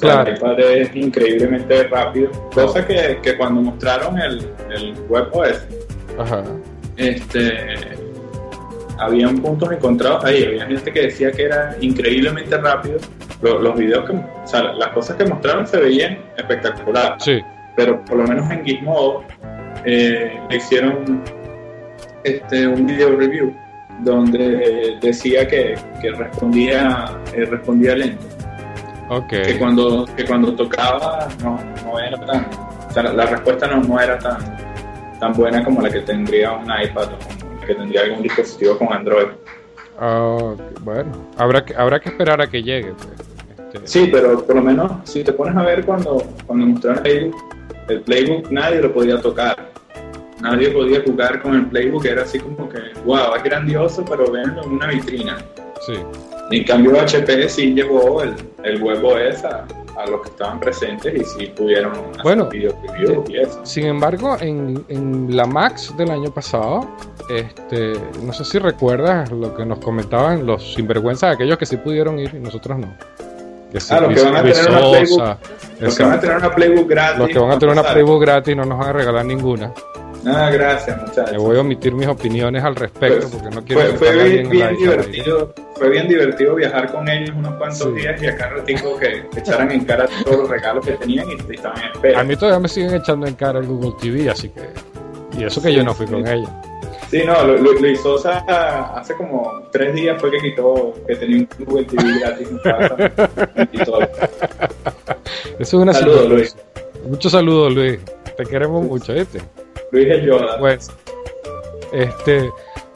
claro. 0.00 0.30
El 0.30 0.36
iPad 0.36 0.60
es 0.60 0.96
increíblemente 0.96 1.84
rápido, 1.84 2.30
cosa 2.54 2.86
que, 2.86 3.18
que 3.22 3.36
cuando 3.36 3.62
mostraron 3.62 4.18
el, 4.18 4.46
el 4.70 4.94
WebOS, 5.08 5.66
Ajá. 6.18 6.44
este 6.96 7.99
habían 9.00 9.38
puntos 9.38 9.70
encontrados 9.72 10.24
ahí. 10.24 10.44
Había 10.44 10.66
gente 10.66 10.92
que 10.92 11.02
decía 11.02 11.32
que 11.32 11.44
era 11.44 11.74
increíblemente 11.80 12.56
rápido. 12.58 12.98
Lo- 13.42 13.58
Los, 13.60 13.76
videos 13.78 14.04
que, 14.08 14.12
o 14.16 14.46
sea, 14.46 14.62
las 14.74 14.88
cosas 14.88 15.16
que 15.16 15.24
mostraron 15.24 15.66
se 15.66 15.78
veían 15.78 16.18
espectaculares. 16.36 17.22
Sí, 17.24 17.40
Pero 17.76 18.04
por 18.04 18.18
lo 18.18 18.24
menos 18.24 18.50
en 18.50 18.64
Gizmodo 18.64 19.24
eh, 19.84 20.38
le 20.50 20.56
hicieron 20.56 21.22
este, 22.24 22.66
un 22.66 22.86
video 22.86 23.16
review 23.16 23.54
donde 24.00 24.96
decía 25.00 25.46
que, 25.46 25.74
que 26.00 26.10
respondía, 26.12 27.06
eh, 27.34 27.44
respondía 27.46 27.96
lento. 27.96 28.24
Que 29.28 29.58
cuando, 29.58 30.06
que 30.16 30.24
cuando 30.24 30.54
tocaba 30.54 31.26
no, 31.42 31.58
no 31.84 31.98
era 31.98 32.16
tan. 32.26 32.46
O 32.88 32.92
sea, 32.92 33.02
la, 33.04 33.12
la 33.12 33.26
respuesta 33.26 33.66
no, 33.66 33.82
no 33.82 33.98
era 34.00 34.18
tan, 34.18 34.38
tan 35.18 35.32
buena 35.32 35.64
como 35.64 35.80
la 35.82 35.90
que 35.90 36.00
tendría 36.00 36.52
un 36.52 36.64
iPad 36.64 37.08
o 37.08 37.18
la 37.39 37.39
que 37.70 37.76
tendría 37.76 38.02
algún 38.02 38.22
dispositivo 38.22 38.76
con 38.76 38.92
Android. 38.92 39.28
Ok, 40.00 40.60
bueno, 40.80 41.12
habrá 41.36 41.64
que, 41.64 41.74
habrá 41.74 42.00
que 42.00 42.08
esperar 42.08 42.40
a 42.40 42.48
que 42.48 42.62
llegue. 42.62 42.92
pues. 42.92 43.08
Este, 43.74 43.86
Sí, 43.86 44.08
pero 44.10 44.44
por 44.44 44.56
lo 44.56 44.62
menos 44.62 44.92
si 45.04 45.22
te 45.22 45.32
pones 45.32 45.56
a 45.56 45.62
ver 45.62 45.84
cuando, 45.84 46.24
cuando 46.46 46.66
mostraron 46.66 47.06
el 47.06 47.30
Playbook, 47.30 47.36
el 47.88 48.00
Playbook 48.00 48.50
nadie 48.50 48.80
lo 48.80 48.92
podía 48.92 49.20
tocar. 49.20 49.70
Nadie 50.40 50.70
podía 50.70 51.02
jugar 51.02 51.42
con 51.42 51.54
el 51.54 51.66
Playbook, 51.66 52.04
era 52.06 52.22
así 52.22 52.40
como 52.40 52.68
que, 52.68 52.78
wow, 53.04 53.34
es 53.36 53.42
grandioso, 53.44 54.04
pero 54.04 54.30
venlo 54.30 54.64
en 54.64 54.70
una 54.70 54.86
vitrina. 54.88 55.38
sí. 55.86 55.94
En 56.52 56.64
cambio, 56.64 57.00
HP 57.00 57.48
sí 57.48 57.74
llevó 57.74 58.24
el, 58.24 58.34
el 58.64 58.82
WebOS 58.82 59.44
a, 59.44 59.64
a 59.96 60.06
los 60.08 60.20
que 60.22 60.28
estaban 60.30 60.60
presentes 60.60 61.14
y 61.14 61.24
sí 61.24 61.46
pudieron 61.56 61.92
hacer 61.92 62.22
Bueno, 62.22 62.46
video 62.46 62.74
review 62.82 63.24
y 63.28 63.38
eso. 63.38 63.60
Sin 63.64 63.86
embargo, 63.86 64.36
en, 64.40 64.84
en 64.88 65.34
la 65.36 65.46
Max 65.46 65.94
del 65.96 66.10
año 66.10 66.30
pasado, 66.32 66.88
este, 67.28 67.92
no 68.22 68.32
sé 68.32 68.44
si 68.44 68.58
recuerdas 68.58 69.30
lo 69.30 69.54
que 69.54 69.64
nos 69.64 69.78
comentaban 69.80 70.46
los 70.46 70.74
sinvergüenzas, 70.74 71.34
aquellos 71.34 71.58
que 71.58 71.66
sí 71.66 71.76
pudieron 71.76 72.18
ir 72.18 72.34
y 72.34 72.38
nosotros 72.38 72.78
no. 72.78 72.94
Que 73.72 73.78
sí, 73.80 73.94
Ah, 73.94 74.00
los 74.00 74.14
que 74.14 74.22
van 74.24 74.36
a 74.36 74.42
tener 74.42 74.68
una 74.70 74.80
Playbook- 74.82 75.36
Los 75.80 75.96
que 75.96 76.02
van 76.02 76.12
a 76.12 76.20
tener 76.20 76.36
una 76.36 76.54
Playbook 76.54 76.88
gratis. 76.88 77.18
Los 77.18 77.28
que 77.28 77.38
van 77.38 77.50
a 77.52 77.58
tener 77.58 77.72
una 77.72 77.82
Playbook 77.92 78.20
gratis 78.20 78.56
no 78.56 78.64
nos 78.64 78.78
van 78.78 78.88
a 78.88 78.92
regalar 78.92 79.24
ninguna. 79.24 79.72
Ah, 80.26 80.50
gracias, 80.52 80.96
muchachos. 81.00 81.32
Me 81.32 81.38
voy 81.38 81.56
a 81.56 81.60
omitir 81.60 81.92
mis 81.94 82.06
opiniones 82.06 82.62
al 82.62 82.76
respecto 82.76 83.28
Pues, 83.28 83.34
porque 83.42 83.54
no 83.56 83.64
quiero 83.64 83.80
Fue, 83.80 83.96
fue 84.12 84.24
bien, 84.28 84.50
bien 84.50 84.76
divertido, 84.76 85.54
fue 85.76 85.88
bien 85.90 86.08
divertido 86.08 86.54
viajar 86.56 86.92
con 86.92 87.08
ellos 87.08 87.30
unos 87.36 87.54
cuantos 87.54 87.78
Sí. 87.78 87.90
días 87.92 88.22
y 88.22 88.26
acá 88.26 88.48
ratico 88.50 88.96
que 88.98 89.24
echaran 89.38 89.70
en 89.70 89.84
cara 89.84 90.06
todos 90.24 90.38
los 90.40 90.50
regalos 90.50 90.84
que 90.84 90.92
tenían 90.92 91.26
y 91.30 91.54
estaban 91.54 91.78
en 91.82 91.92
espera. 91.92 92.20
A 92.20 92.24
mí 92.24 92.36
todavía 92.36 92.58
me 92.60 92.68
siguen 92.68 92.94
echando 92.94 93.26
en 93.26 93.34
cara 93.34 93.60
el 93.60 93.66
Google 93.66 93.92
TV, 94.00 94.28
así 94.28 94.50
que. 94.50 94.60
Y 95.38 95.44
eso 95.44 95.62
que 95.62 95.72
yo 95.72 95.82
no 95.84 95.94
fui 95.94 96.06
Sí, 96.06 96.12
con 96.12 96.26
ella. 96.26 96.62
Sí, 97.10 97.22
no, 97.26 97.42
Lu- 97.44 97.56
Lu- 97.58 97.80
Luis 97.80 98.00
Sosa 98.02 98.38
hace 98.94 99.14
como 99.16 99.62
tres 99.72 99.94
días 99.94 100.20
fue 100.20 100.30
que 100.30 100.38
quitó 100.38 100.94
que 101.08 101.16
tenía 101.16 101.38
un 101.38 101.48
Google 101.66 101.84
TV 101.86 102.20
gratis 102.20 102.48
en 102.50 102.58
casa. 102.58 102.96
Eso 105.58 105.58
es 105.58 105.72
una 105.74 105.92
Saludos, 105.92 106.20
sinvergüenza. 106.20 106.56
Muchos 107.08 107.32
saludos, 107.32 107.74
Luis. 107.74 107.98
Te 108.36 108.44
queremos 108.44 108.84
mucho, 108.84 109.12
¿viste? 109.14 109.40
Luis 109.92 110.06
el 110.08 110.26
Yoda. 110.26 110.58
Pues, 110.58 110.90
este, 111.92 112.50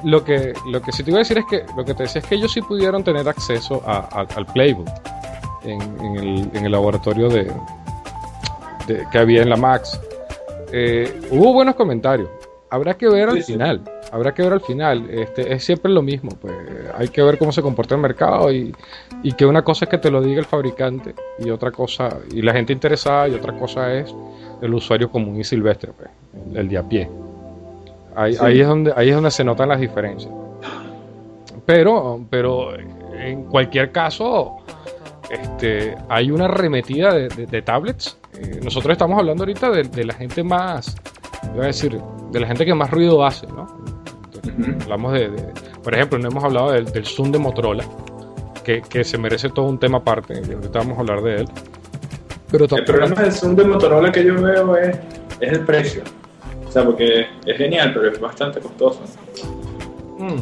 lo 0.05 0.23
que, 0.25 0.53
lo 0.71 0.81
que 0.81 0.93
sí 0.93 1.03
te 1.03 1.11
iba 1.11 1.19
a 1.19 1.23
decir 1.23 1.39
es 1.39 1.45
que, 1.47 1.65
lo 1.77 1.85
que 1.85 1.95
te 1.95 2.05
decía 2.05 2.21
es 2.21 2.27
que 2.29 2.35
ellos 2.37 2.53
sí 2.53 2.61
pudieron 2.63 3.03
tener 3.03 3.29
acceso 3.29 3.83
a- 3.87 4.09
a- 4.13 4.27
al 4.37 4.47
Playbook 4.47 4.89
en, 5.65 5.81
en 6.01 6.17
el, 6.17 6.51
en 6.55 6.67
el 6.67 6.73
laboratorio 6.73 7.29
de, 7.29 7.51
de- 8.87 9.07
que 9.11 9.19
había 9.19 9.43
en 9.43 9.51
la 9.51 9.57
Max. 9.57 10.01
Eh, 10.73 11.21
hubo 11.31 11.53
buenos 11.53 11.75
comentarios. 11.75 12.29
Habrá 12.71 12.95
que 12.95 13.09
ver 13.09 13.29
al 13.29 13.37
Sí, 13.37 13.43
sí. 13.43 13.53
final. 13.53 13.83
Habrá 14.11 14.33
que 14.35 14.43
ver 14.43 14.53
al 14.53 14.61
final. 14.61 15.09
Este, 15.11 15.53
es 15.53 15.65
siempre 15.65 15.91
lo 15.93 16.03
mismo. 16.03 16.31
Pues 16.41 16.55
hay 16.97 17.09
que 17.09 17.23
ver 17.23 17.39
cómo 17.39 17.53
se 17.53 17.63
comporta 17.63 17.95
el 17.95 18.01
mercado 18.01 18.53
y, 18.53 18.75
y 19.23 19.33
que 19.33 19.47
una 19.47 19.63
cosa 19.63 19.85
es 19.85 19.91
que 19.91 19.99
te 19.99 20.11
lo 20.11 20.21
diga 20.21 20.41
el 20.41 20.47
fabricante 20.47 21.15
y 21.39 21.51
otra 21.51 21.71
cosa, 21.71 22.19
y 22.33 22.43
la 22.43 22.53
gente 22.53 22.73
interesada, 22.73 23.29
y 23.29 23.35
otra 23.35 23.57
cosa 23.59 23.93
es 23.95 24.13
el 24.63 24.75
usuario 24.75 25.11
común 25.11 25.39
y 25.41 25.45
silvestre, 25.45 25.93
pues, 25.97 26.09
el, 26.53 26.57
el 26.59 26.69
de 26.69 26.79
a 26.79 26.83
pie. 26.83 27.09
Ahí, 28.17 28.35
Sí. 28.35 28.39
ahí 28.43 28.61
es 28.61 28.69
donde, 28.69 28.93
ahí 28.97 29.09
es 29.09 29.15
donde 29.15 29.31
se 29.31 29.45
notan 29.45 29.69
las 29.69 29.81
diferencias. 29.81 30.33
Pero, 31.67 32.21
pero 32.31 32.69
en 32.77 33.45
cualquier 33.45 33.91
caso, 33.91 34.57
este, 35.31 35.95
hay 36.09 36.31
una 36.31 36.45
arremetida 36.45 37.13
de, 37.15 37.29
de- 37.29 37.47
de 37.47 37.63
tablets. 37.63 38.19
Eh, 38.39 38.61
nosotros 38.63 38.93
estamos 38.93 39.19
hablando 39.19 39.43
ahorita 39.45 39.71
de, 39.71 39.85
de 39.85 40.05
la 40.05 40.13
gente 40.15 40.43
más, 40.43 40.95
iba 41.55 41.65
a 41.65 41.67
decir, 41.69 41.99
de 42.31 42.41
la 42.41 42.47
gente 42.47 42.65
que 42.67 42.75
más 42.75 42.91
ruido 42.91 43.25
hace, 43.25 43.47
¿no? 43.47 43.67
Hablamos 44.83 45.13
de, 45.15 45.31
por 45.83 45.95
ejemplo, 45.95 46.19
no 46.19 46.29
hemos 46.29 46.45
hablado 46.45 46.73
del, 46.73 46.85
del 46.87 47.07
Zoom 47.07 47.33
de 47.33 47.39
Motorola, 47.39 47.85
que, 48.63 48.83
que 48.83 49.03
se 49.05 49.17
merece 49.17 49.49
todo 49.49 49.67
un 49.67 49.79
tema 49.79 49.99
aparte, 49.99 50.35
ahorita 50.37 50.79
vamos 50.81 50.99
a 50.99 51.01
hablar 51.01 51.23
de 51.23 51.37
él. 51.37 51.49
Pero 52.59 52.77
El 52.77 52.85
problema 52.85 53.23
del 53.23 53.33
Zoom 53.33 53.55
de 53.57 53.65
Motorola 53.65 54.13
que 54.13 54.25
yo 54.25 54.35
veo 54.41 54.77
es, 54.77 54.97
es 55.41 55.53
el 55.53 55.61
precio. 55.65 56.03
O 56.69 56.71
sea, 56.71 56.85
porque 56.85 57.27
es 57.47 57.57
genial, 57.57 57.93
pero 57.95 58.09
es 58.11 58.21
bastante 58.21 58.61
costoso. 58.61 59.01
Mm. 60.19 60.41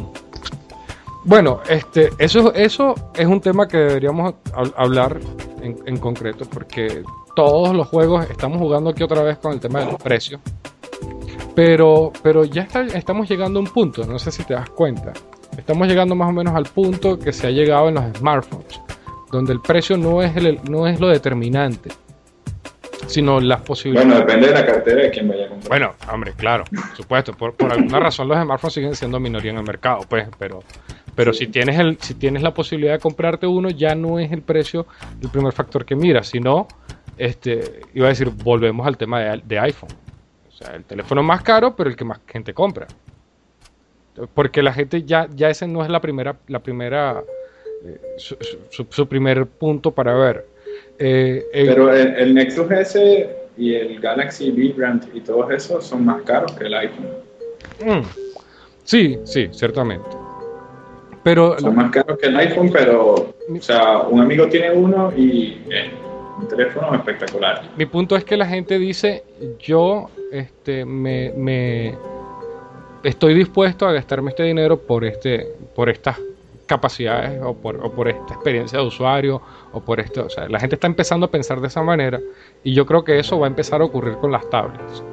Bueno, 1.25 1.61
este, 1.69 2.09
eso, 2.17 2.53
eso 2.53 2.95
es 3.15 3.25
un 3.25 3.39
tema 3.39 3.67
que 3.67 3.77
deberíamos 3.77 4.33
hab- 4.53 4.73
hablar 4.75 5.19
en, 5.61 5.77
en 5.85 5.97
concreto, 5.97 6.45
porque 6.51 7.03
todos 7.35 7.73
los 7.73 7.87
juegos 7.87 8.29
estamos 8.29 8.57
jugando 8.59 8.89
aquí 8.89 9.03
otra 9.03 9.23
vez 9.23 9.37
con 9.37 9.53
el 9.53 9.59
tema 9.59 9.79
de 9.79 9.85
los 9.87 9.95
precios. 10.01 10.41
Pero, 11.55 12.11
pero 12.21 12.43
ya 12.45 12.63
está- 12.63 12.81
estamos 12.81 13.29
llegando 13.29 13.59
a 13.59 13.61
un 13.63 13.67
punto, 13.69 14.05
no 14.05 14.17
sé 14.19 14.31
si 14.31 14.43
te 14.43 14.53
das 14.53 14.69
cuenta. 14.71 15.13
Estamos 15.57 15.87
llegando 15.87 16.15
más 16.15 16.29
o 16.29 16.33
menos 16.33 16.53
al 16.55 16.65
punto 16.65 17.17
que 17.19 17.31
se 17.31 17.47
ha 17.47 17.51
llegado 17.51 17.89
en 17.89 17.95
los 17.95 18.03
smartphones, 18.17 18.81
donde 19.31 19.53
el 19.53 19.61
precio 19.61 19.95
no 19.97 20.21
es, 20.23 20.35
el, 20.35 20.59
no 20.69 20.87
es 20.87 20.99
lo 20.99 21.07
determinante, 21.09 21.89
sino 23.07 23.39
las 23.39 23.61
posibilidades. 23.61 24.07
Bueno, 24.09 24.25
depende 24.25 24.47
de 24.47 24.53
la 24.53 24.65
cartera 24.65 25.01
de 25.03 25.11
quien 25.11 25.27
vaya 25.27 25.45
a 25.45 25.49
comprar. 25.49 25.69
Bueno, 25.69 25.95
hombre, 26.11 26.33
claro, 26.35 26.63
por 26.65 26.95
supuesto. 26.95 27.33
Por, 27.33 27.53
por 27.55 27.71
alguna 27.71 27.99
razón 27.99 28.27
los 28.27 28.41
smartphones 28.41 28.73
siguen 28.73 28.95
siendo 28.95 29.19
minoría 29.19 29.51
en 29.51 29.57
el 29.57 29.63
mercado, 29.63 30.01
pues, 30.09 30.27
pero, 30.37 30.63
pero 31.15 31.33
si 31.33 31.47
tienes 31.47 31.79
el, 31.79 31.97
si 32.01 32.13
tienes 32.15 32.41
la 32.43 32.53
posibilidad 32.53 32.93
de 32.93 32.99
comprarte 32.99 33.47
uno, 33.47 33.69
ya 33.69 33.95
no 33.95 34.19
es 34.19 34.31
el 34.31 34.41
precio 34.41 34.85
el 35.21 35.29
primer 35.29 35.53
factor 35.53 35.85
que 35.85 35.95
miras, 35.95 36.27
sino, 36.27 36.67
este, 37.17 37.81
iba 37.93 38.07
a 38.07 38.09
decir, 38.09 38.29
volvemos 38.29 38.85
al 38.87 38.97
tema 38.97 39.19
de, 39.19 39.41
de 39.45 39.59
iPhone. 39.59 39.89
O 40.49 40.51
sea, 40.51 40.75
el 40.75 40.83
teléfono 40.83 41.21
más 41.23 41.41
caro, 41.41 41.75
pero 41.75 41.89
el 41.89 41.95
que 41.95 42.05
más 42.05 42.19
gente 42.27 42.53
compra. 42.53 42.87
Porque 44.35 44.61
la 44.61 44.71
gente 44.73 45.03
ya, 45.03 45.27
ya 45.35 45.49
ese 45.49 45.67
no 45.67 45.83
es 45.83 45.89
la 45.89 45.99
primera, 45.99 46.35
la 46.47 46.59
primera, 46.59 47.23
eh, 47.83 47.99
su, 48.17 48.37
su- 48.69 48.85
su 48.89 49.07
primer 49.07 49.47
punto 49.47 49.89
para 49.91 50.13
ver. 50.13 50.45
Eh, 51.05 51.45
el- 51.53 51.67
Pero 51.67 51.93
el, 51.93 52.15
el 52.15 52.33
Nexus 52.33 52.71
S 52.71 53.29
y 53.57 53.75
el 53.75 53.99
Galaxy 53.99 54.51
Vibrant 54.51 55.03
y 55.13 55.19
todos 55.19 55.51
esos 55.51 55.85
son 55.85 56.05
más 56.05 56.21
caros 56.21 56.53
que 56.53 56.63
el 56.63 56.73
iPhone. 56.73 57.07
Mm. 57.85 58.01
Sí, 58.85 59.19
sí, 59.25 59.49
ciertamente. 59.51 60.09
Pero 61.23 61.59
Son 61.59 61.75
más 61.75 61.91
caros 61.91 62.17
que 62.17 62.27
el 62.27 62.37
iPhone, 62.37 62.69
pero, 62.71 63.13
o 63.15 63.61
sea, 63.61 63.99
un 63.99 64.21
amigo 64.21 64.47
tiene 64.47 64.71
uno 64.71 65.11
y 65.15 65.57
es 65.69 65.87
un 66.39 66.47
teléfono 66.47 66.95
espectacular. 66.95 67.63
mi 67.77 67.85
punto 67.85 68.15
es 68.15 68.23
que 68.23 68.35
la 68.37 68.45
gente 68.45 68.79
dice, 68.79 69.23
yo 69.59 70.09
este, 70.31 70.85
me, 70.85 71.31
me- 71.35 71.95
estoy 73.03 73.33
dispuesto 73.33 73.85
a 73.87 73.91
gastarme 73.91 74.29
este 74.31 74.43
dinero 74.43 74.77
por, 74.77 75.03
este, 75.03 75.47
por 75.75 75.89
estas 75.89 76.17
capacidades 76.65 77.41
o 77.43 77.53
por, 77.53 77.75
o 77.85 77.91
por 77.91 78.07
esta 78.07 78.33
experiencia 78.33 78.79
de 78.79 78.85
usuario 78.85 79.41
o 79.73 79.81
por 79.81 79.99
esto. 79.99 80.25
O 80.25 80.29
sea, 80.29 80.47
la 80.47 80.59
gente 80.59 80.75
está 80.75 80.87
empezando 80.87 81.25
a 81.25 81.31
pensar 81.31 81.59
de 81.59 81.67
esa 81.67 81.83
manera 81.83 82.19
y 82.63 82.73
yo 82.73 82.85
creo 82.85 83.03
que 83.03 83.19
eso 83.19 83.39
va 83.39 83.47
a 83.47 83.49
empezar 83.49 83.81
a 83.81 83.85
ocurrir 83.85 84.17
con 84.17 84.31
las 84.31 84.49
tablets. 84.49 85.03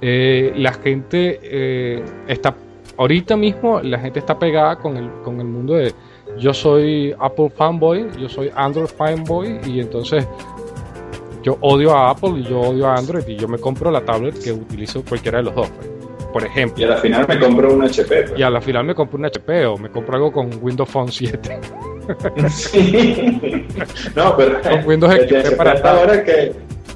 Eh, 0.00 0.52
la 0.56 0.72
gente 0.72 1.40
eh, 1.42 2.02
está, 2.26 2.54
ahorita 2.96 3.36
mismo 3.36 3.80
la 3.80 3.98
gente 3.98 4.18
está 4.18 4.38
pegada 4.38 4.76
con 4.76 4.96
el, 4.96 5.10
con 5.22 5.40
el 5.40 5.46
mundo 5.46 5.74
de 5.74 5.92
yo 6.38 6.54
soy 6.54 7.14
Apple 7.18 7.50
fanboy, 7.50 8.08
yo 8.18 8.28
soy 8.28 8.50
Android 8.54 8.86
fanboy 8.86 9.60
y 9.66 9.80
entonces 9.80 10.26
yo 11.42 11.58
odio 11.60 11.94
a 11.94 12.10
Apple 12.10 12.38
y 12.38 12.44
yo 12.44 12.60
odio 12.60 12.86
a 12.86 12.96
Android 12.96 13.26
y 13.26 13.36
yo 13.36 13.48
me 13.48 13.58
compro 13.58 13.90
la 13.90 14.04
tablet 14.04 14.38
que 14.42 14.52
utilizo 14.52 15.02
cualquiera 15.04 15.38
de 15.38 15.44
los 15.44 15.54
dos, 15.54 15.68
pues, 15.70 15.88
por 16.32 16.44
ejemplo. 16.44 16.82
Y 16.82 16.84
a 16.84 16.90
la 16.90 16.96
final 16.98 17.26
me 17.28 17.38
compro 17.38 17.74
un 17.74 17.82
HP. 17.82 18.22
pues. 18.22 18.38
Y 18.38 18.42
a 18.42 18.50
la 18.50 18.60
final 18.60 18.84
me 18.84 18.94
compro 18.94 19.18
un 19.18 19.24
HP 19.24 19.66
o 19.66 19.76
me 19.76 19.90
compro 19.90 20.16
algo 20.16 20.32
con 20.32 20.50
Windows 20.62 20.88
Phone 20.88 21.10
7. 21.10 21.60
Sí. 22.48 23.66
no, 24.16 24.36
pero 24.36 24.60
Con 24.62 24.86
Windows 24.86 25.14
el 25.14 25.28
de 25.28 25.40
XP 25.40 25.46
HP 25.46 25.56
para 25.56 25.72
hasta 25.72 25.90
ahora 25.98 26.24
que 26.24 26.52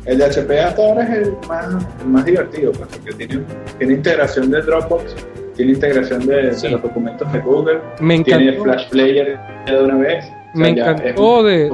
el 0.07 0.19
de 0.19 0.25
HP 0.25 0.61
hasta 0.61 0.83
ahora 0.83 1.03
es 1.05 1.11
el 1.11 1.33
más, 1.49 1.67
el 2.01 2.07
más 2.09 2.25
divertido, 2.25 2.73
pues, 2.73 2.89
porque 2.89 3.13
tiene, 3.27 3.45
tiene 3.79 3.95
integración 3.95 4.51
de 4.51 4.61
Dropbox, 4.63 5.15
tiene 5.57 5.73
integración 5.73 6.27
de, 6.27 6.53
Sí. 6.55 6.67
de 6.67 6.73
los 6.73 6.83
documentos 6.83 7.33
de 7.33 7.39
Google, 7.41 7.81
Me 8.01 8.21
tiene 8.21 8.53
Flash 8.61 8.89
Player 8.91 9.39
ya 9.67 9.73
de 9.75 9.83
una 9.85 9.97
vez. 9.97 10.25
O 10.55 10.59
Me 10.59 10.69
encantó 10.71 11.43
de- 11.43 11.71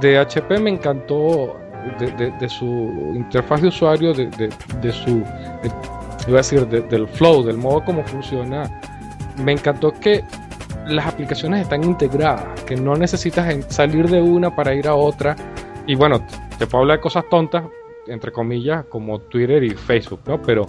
de- 0.00 0.18
HP 0.18 0.58
me 0.58 0.70
encantó 0.70 1.56
de, 1.98 2.30
de- 2.40 2.48
su 2.48 3.12
interfaz 3.14 3.62
de 3.62 3.68
usuario, 3.68 4.12
de, 4.14 4.26
de- 4.26 4.50
de 4.80 4.92
su, 4.92 5.22
iba 6.28 6.34
a 6.34 6.42
decir, 6.42 6.66
de- 6.68 6.82
del 6.82 7.08
flow, 7.08 7.42
del 7.42 7.56
modo 7.56 7.84
como 7.84 8.04
funciona 8.04 8.70
me 9.42 9.50
encantó 9.52 9.92
que 9.92 10.22
las 10.86 11.06
aplicaciones 11.06 11.62
están 11.62 11.84
integradas, 11.84 12.62
que 12.62 12.76
no 12.76 12.94
necesitas 12.94 13.66
salir 13.72 14.08
de 14.08 14.20
una 14.20 14.54
para 14.54 14.74
ir 14.74 14.88
a 14.88 14.94
otra. 14.94 15.36
Y 15.86 15.94
bueno, 15.94 16.24
te 16.58 16.66
puedo 16.66 16.82
hablar 16.82 16.98
de 16.98 17.02
cosas 17.02 17.24
tontas, 17.30 17.64
entre 18.06 18.32
comillas, 18.32 18.84
como 18.86 19.18
Twitter 19.20 19.62
y 19.64 19.70
Facebook, 19.70 20.20
¿no? 20.26 20.40
Pero, 20.42 20.66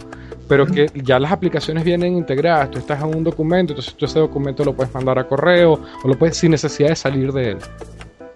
pero 0.47 0.65
que 0.65 0.89
ya 0.93 1.19
las 1.19 1.31
aplicaciones 1.31 1.83
vienen 1.83 2.15
integradas. 2.15 2.71
Tú 2.71 2.79
estás 2.79 3.01
en 3.01 3.15
un 3.15 3.23
documento, 3.23 3.73
entonces 3.73 3.93
tú 3.95 4.05
ese 4.05 4.19
documento 4.19 4.63
lo 4.63 4.73
puedes 4.73 4.93
mandar 4.93 5.19
a 5.19 5.27
correo 5.27 5.79
o 6.03 6.07
lo 6.07 6.17
puedes 6.17 6.37
sin 6.37 6.51
necesidad 6.51 6.89
de 6.89 6.95
salir 6.95 7.31
de 7.31 7.51
él. 7.51 7.57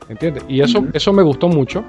¿Entiendes? 0.10 0.44
Y 0.48 0.62
eso, 0.62 0.86
eso 0.94 1.14
me 1.14 1.22
gustó 1.22 1.48
mucho 1.48 1.84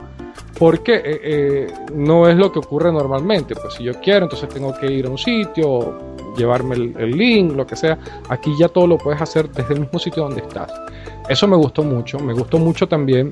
porque 0.59 0.95
eh, 0.97 1.21
eh, 1.23 1.75
no 1.95 2.29
es 2.29 2.37
lo 2.37 2.53
que 2.53 2.59
ocurre 2.59 2.93
normalmente. 2.93 3.55
Pues 3.55 3.75
si 3.75 3.85
yo 3.85 3.95
quiero, 4.01 4.27
entonces 4.27 4.49
tengo 4.49 4.75
que 4.79 4.87
ir 4.87 5.07
a 5.07 5.11
un 5.11 5.19
sitio, 5.19 5.99
llevarme 6.37 6.75
el, 6.75 7.11
link, 7.13 7.55
lo 7.55 7.67
que 7.67 7.77
sea. 7.77 7.99
Aquí 8.29 8.55
ya 8.59 8.69
todo 8.69 8.87
lo 8.87 8.99
puedes 8.99 9.21
hacer 9.21 9.51
desde 9.51 9.75
el 9.75 9.81
mismo 9.81 9.99
sitio 9.99 10.25
donde 10.25 10.41
estás. 10.41 10.73
Eso 11.29 11.47
me 11.47 11.57
gustó 11.57 11.83
mucho. 11.83 12.19
Me 12.19 12.33
gustó 12.33 12.59
mucho 12.59 12.87
también, 12.89 13.31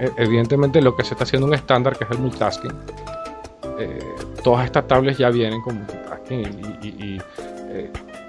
eh, 0.00 0.10
evidentemente, 0.16 0.80
lo 0.80 0.96
que 0.96 1.04
se 1.04 1.14
está 1.14 1.24
haciendo 1.24 1.46
un 1.46 1.54
estándar, 1.54 1.96
que 1.96 2.04
es 2.04 2.10
el 2.10 2.18
multitasking. 2.18 2.72
Todas 4.44 4.64
estas 4.66 4.86
tablets 4.86 5.18
ya 5.18 5.30
vienen 5.30 5.60
con 5.60 5.76
multitasking 5.76 6.78
y, 6.82 7.18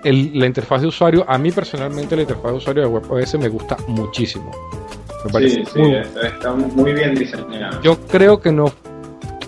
la 0.04 0.46
interfaz 0.46 0.82
de 0.82 0.88
usuario, 0.88 1.24
a 1.28 1.38
mí 1.38 1.52
personalmente 1.52 2.16
la 2.16 2.24
interfaz 2.24 2.52
de 2.52 2.58
usuario 2.58 2.84
de 2.84 2.90
WebOS 2.90 3.36
me 3.40 3.48
gusta 3.48 3.78
muchísimo. 3.88 4.52
Me 5.26 5.32
parece 5.32 5.56
Sí, 5.66 5.66
sí, 5.74 5.80
muy- 5.80 5.96
está, 5.96 6.54
muy 6.54 6.94
bien 6.94 7.16
diseñado. 7.16 7.82
yo 7.82 7.98
creo 8.08 8.40
que 8.42 8.52
no. 8.52 8.66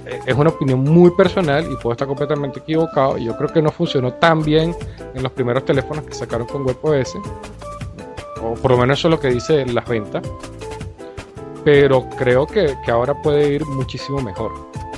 eh, 0.05 0.19
Es 0.25 0.35
una 0.35 0.49
opinión 0.51 0.79
muy 0.83 1.11
personal 1.11 1.63
y 1.71 1.75
puedo 1.75 1.91
estar 1.93 2.07
completamente 2.07 2.59
equivocado. 2.59 3.17
Yo 3.17 3.35
creo 3.37 3.49
que 3.49 3.61
no 3.61 3.71
funcionó 3.71 4.13
tan 4.13 4.41
bien 4.43 4.75
en 5.13 5.23
los 5.23 5.31
primeros 5.31 5.65
teléfonos 5.65 6.05
que 6.05 6.13
sacaron 6.13 6.47
con 6.47 6.65
WebOS. 6.65 7.15
O 8.41 8.53
por 8.53 8.71
lo 8.71 8.77
menos 8.77 8.99
eso 8.99 9.07
es 9.07 9.11
lo 9.13 9.19
que 9.19 9.29
dice 9.29 9.65
las 9.65 9.87
ventas. 9.87 10.21
Pero 11.63 12.07
creo 12.17 12.45
que, 12.45 12.75
que 12.85 12.91
ahora 12.91 13.13
puede 13.21 13.49
ir 13.53 13.65
muchísimo 13.65 14.21
mejor. 14.21 14.51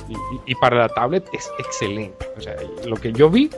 Y, 0.08 0.12
y- 0.14 0.18
y 0.46 0.54
para 0.56 0.76
la 0.76 0.88
tablet 0.88 1.26
es 1.32 1.50
excelente. 1.58 2.26
O 2.36 2.40
sea, 2.40 2.54
lo 2.86 2.96
que 2.96 3.12
yo 3.12 3.30
vi 3.30 3.50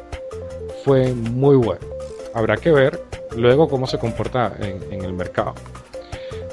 fue 0.84 1.12
muy 1.12 1.56
bueno. 1.56 1.80
Habrá 2.34 2.56
que 2.56 2.70
ver 2.70 3.02
luego 3.36 3.68
cómo 3.68 3.86
se 3.86 3.98
comporta 3.98 4.52
en, 4.60 4.80
en 4.92 5.04
el 5.04 5.12
mercado. 5.12 5.54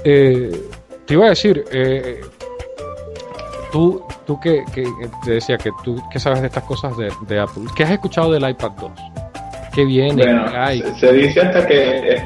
Eh, 0.03 0.51
te 1.05 1.13
iba 1.13 1.25
a 1.25 1.29
decir, 1.29 1.63
eh, 1.71 2.21
tú, 3.71 4.03
tú 4.25 4.39
que, 4.39 4.63
que 4.73 4.83
te 5.25 5.31
decía 5.31 5.57
que 5.57 5.69
tú 5.83 6.01
que 6.11 6.19
sabes 6.19 6.41
de 6.41 6.47
estas 6.47 6.63
cosas 6.63 6.95
de, 6.97 7.11
de 7.27 7.39
Apple, 7.39 7.63
¿qué 7.75 7.83
has 7.83 7.91
escuchado 7.91 8.31
del 8.31 8.47
iPad 8.49 8.71
2? 8.79 8.91
¿Qué 9.73 9.85
viene? 9.85 10.23
Se, 10.81 10.95
se 10.95 11.13
dice 11.13 11.41
hasta 11.41 11.65
que 11.67 12.13
es, 12.15 12.21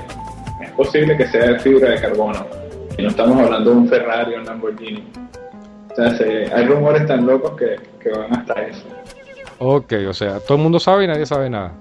es 0.62 0.72
posible 0.72 1.18
que 1.18 1.28
sea 1.28 1.48
de 1.54 1.60
fibra 1.60 1.90
de 1.92 2.00
carbono. 2.02 2.46
Y 2.98 3.04
no 3.04 3.10
estamos 3.10 3.38
hablando 3.42 3.72
de 3.72 3.78
un 3.78 3.88
Ferrari 3.90 4.36
o 4.36 4.38
un 4.40 4.46
Lamborghini. 4.46 5.04
O 5.92 5.96
sea, 5.96 6.16
se- 6.18 6.54
hay 6.54 6.66
rumores 6.66 7.06
tan 7.08 7.26
locos 7.26 7.52
que, 7.58 7.76
que 8.00 8.10
van 8.10 8.34
hasta 8.34 8.54
eso. 8.62 8.84
Ok, 9.60 9.94
o 10.10 10.14
sea, 10.14 10.40
todo 10.40 10.58
el 10.58 10.64
mundo 10.64 10.80
sabe 10.80 11.04
y 11.04 11.08
nadie 11.08 11.26
sabe 11.26 11.50
nada. 11.50 11.74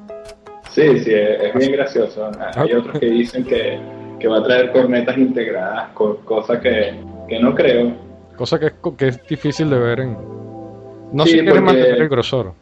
Sí, 0.71 0.99
sí, 1.01 1.13
es, 1.15 1.43
es 1.43 1.55
bien 1.55 1.73
gracioso. 1.73 2.31
Hay 2.57 2.73
otros 2.73 2.99
que 2.99 3.07
dicen 3.07 3.45
que, 3.45 3.79
que 4.21 4.29
va 4.29 4.39
a 4.39 4.43
traer 4.45 4.71
cornetas 4.71 5.17
integradas, 5.19 5.89
co- 5.95 6.19
cosa 6.25 6.61
que, 6.61 6.95
que 7.29 7.41
no 7.41 7.55
creo. 7.55 7.93
Cosa 8.37 8.59
que 8.61 8.67
es, 8.67 8.73
que 8.97 9.09
es 9.09 9.27
difícil 9.27 9.69
de 9.71 9.79
ver 9.79 10.01
en... 10.01 10.17
No 11.13 11.25
Sí, 11.25 11.31
se 11.31 11.37
quiere 11.39 11.51
porque- 11.51 11.65
mantener 11.65 12.03
el 12.03 12.09
grosor. 12.09 12.53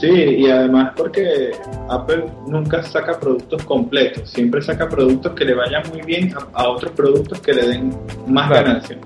Sí, 0.00 0.10
y 0.10 0.50
además 0.50 0.92
porque 0.94 1.52
Apple 1.88 2.26
nunca 2.46 2.82
saca 2.82 3.18
productos 3.18 3.64
completos, 3.64 4.28
siempre 4.28 4.60
saca 4.60 4.86
productos 4.88 5.32
que 5.32 5.46
le 5.46 5.54
vayan 5.54 5.82
muy 5.90 6.02
bien 6.02 6.34
a, 6.36 6.60
a 6.64 6.68
otros 6.68 6.92
productos 6.92 7.40
que 7.40 7.54
le 7.54 7.66
den 7.68 7.96
más 8.26 8.48
Claro. 8.50 8.66
ganancia. 8.66 8.98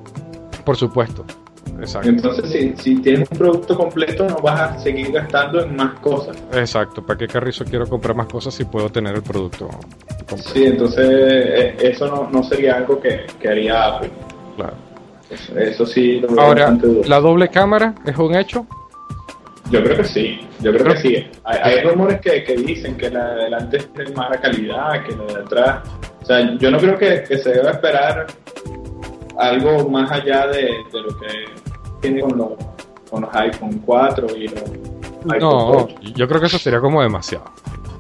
Por 0.64 0.76
supuesto. 0.76 1.24
Exacto. 1.78 2.08
Entonces, 2.08 2.50
si, 2.50 2.74
si 2.76 2.96
tienes 3.00 3.30
un 3.30 3.38
producto 3.38 3.76
completo, 3.76 4.26
no 4.28 4.36
vas 4.36 4.60
a 4.60 4.78
seguir 4.78 5.12
gastando 5.12 5.62
en 5.62 5.76
más 5.76 5.98
cosas. 6.00 6.36
Exacto. 6.52 7.04
¿Para 7.04 7.18
qué 7.18 7.26
carrizo 7.26 7.64
quiero 7.64 7.86
comprar 7.86 8.16
más 8.16 8.26
cosas 8.26 8.54
si 8.54 8.64
puedo 8.64 8.88
tener 8.90 9.14
el 9.14 9.22
producto 9.22 9.68
completo? 10.28 10.50
Sí, 10.52 10.64
entonces 10.64 11.08
eh, 11.08 11.76
eso 11.80 12.06
no, 12.06 12.28
no 12.30 12.42
sería 12.42 12.76
algo 12.76 13.00
que, 13.00 13.26
que 13.40 13.48
haría 13.48 13.86
Apple. 13.86 14.10
Claro. 14.56 14.74
Eso, 15.30 15.58
eso 15.58 15.86
sí 15.86 16.20
lo 16.20 16.40
Ahora, 16.40 16.76
la 17.06 17.20
doble 17.20 17.48
cámara 17.48 17.94
es 18.04 18.16
un 18.16 18.34
hecho. 18.34 18.66
Yo 19.70 19.84
creo 19.84 19.98
que 19.98 20.04
sí, 20.04 20.40
yo 20.60 20.72
creo 20.72 20.92
que 20.94 20.96
sí. 21.00 21.26
Hay, 21.44 21.58
hay 21.62 21.82
rumores 21.82 22.20
que, 22.20 22.42
que 22.42 22.56
dicen 22.56 22.96
que 22.96 23.08
la 23.08 23.34
de 23.34 23.42
adelante 23.42 23.76
es 23.76 23.94
de 23.94 24.12
mala 24.12 24.40
calidad, 24.40 25.04
que 25.04 25.14
la 25.14 25.24
de 25.24 25.44
atrás. 25.44 25.88
O 26.20 26.26
sea, 26.26 26.56
yo 26.58 26.70
no 26.72 26.78
creo 26.78 26.98
que, 26.98 27.22
que 27.22 27.38
se 27.38 27.50
deba 27.50 27.70
esperar 27.70 28.26
algo 29.38 29.88
más 29.88 30.10
allá 30.10 30.48
de, 30.48 30.62
de 30.92 31.00
lo 31.00 31.08
que 31.20 31.26
tiene 32.00 32.20
con 32.20 32.36
los, 32.36 32.50
con 33.10 33.22
los 33.22 33.34
iPhone 33.34 33.82
4 33.84 34.26
y 34.36 34.48
los 34.48 34.62
iPhone 34.62 35.38
No, 35.40 35.68
8. 35.84 35.94
yo 36.14 36.28
creo 36.28 36.40
que 36.40 36.46
eso 36.46 36.58
sería 36.58 36.80
como 36.80 37.02
demasiado. 37.02 37.44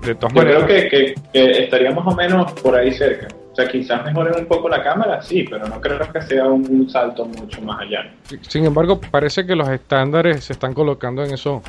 De 0.04 0.14
todas 0.14 0.34
Yo 0.34 0.40
creo 0.40 0.60
maneras, 0.60 0.82
que, 0.88 0.88
que, 0.88 1.14
que 1.32 1.62
estaría 1.64 1.90
más 1.92 2.06
o 2.06 2.16
menos 2.16 2.52
por 2.52 2.74
ahí 2.74 2.90
cerca. 2.92 3.28
O 3.52 3.54
sea, 3.54 3.68
quizás 3.68 4.04
mejoren 4.04 4.34
un 4.38 4.46
poco 4.46 4.68
la 4.68 4.82
cámara, 4.82 5.20
sí, 5.20 5.44
pero 5.50 5.66
no 5.68 5.80
creo 5.80 5.98
que 6.10 6.22
sea 6.22 6.44
un, 6.46 6.64
un 6.70 6.88
salto 6.88 7.26
mucho 7.26 7.60
más 7.62 7.80
allá. 7.80 8.10
sin 8.48 8.64
embargo, 8.64 8.98
parece 9.10 9.44
que 9.44 9.54
los 9.56 9.68
estándares 9.68 10.44
se 10.44 10.52
están 10.54 10.72
colocando 10.72 11.22
en, 11.24 11.34
eso, 11.34 11.60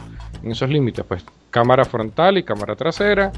en 0.44 0.52
esos 0.52 0.70
límites. 0.70 1.04
Pues 1.06 1.26
cámara 1.50 1.84
frontal 1.84 2.38
y 2.38 2.44
cámara 2.44 2.76
trasera. 2.76 3.32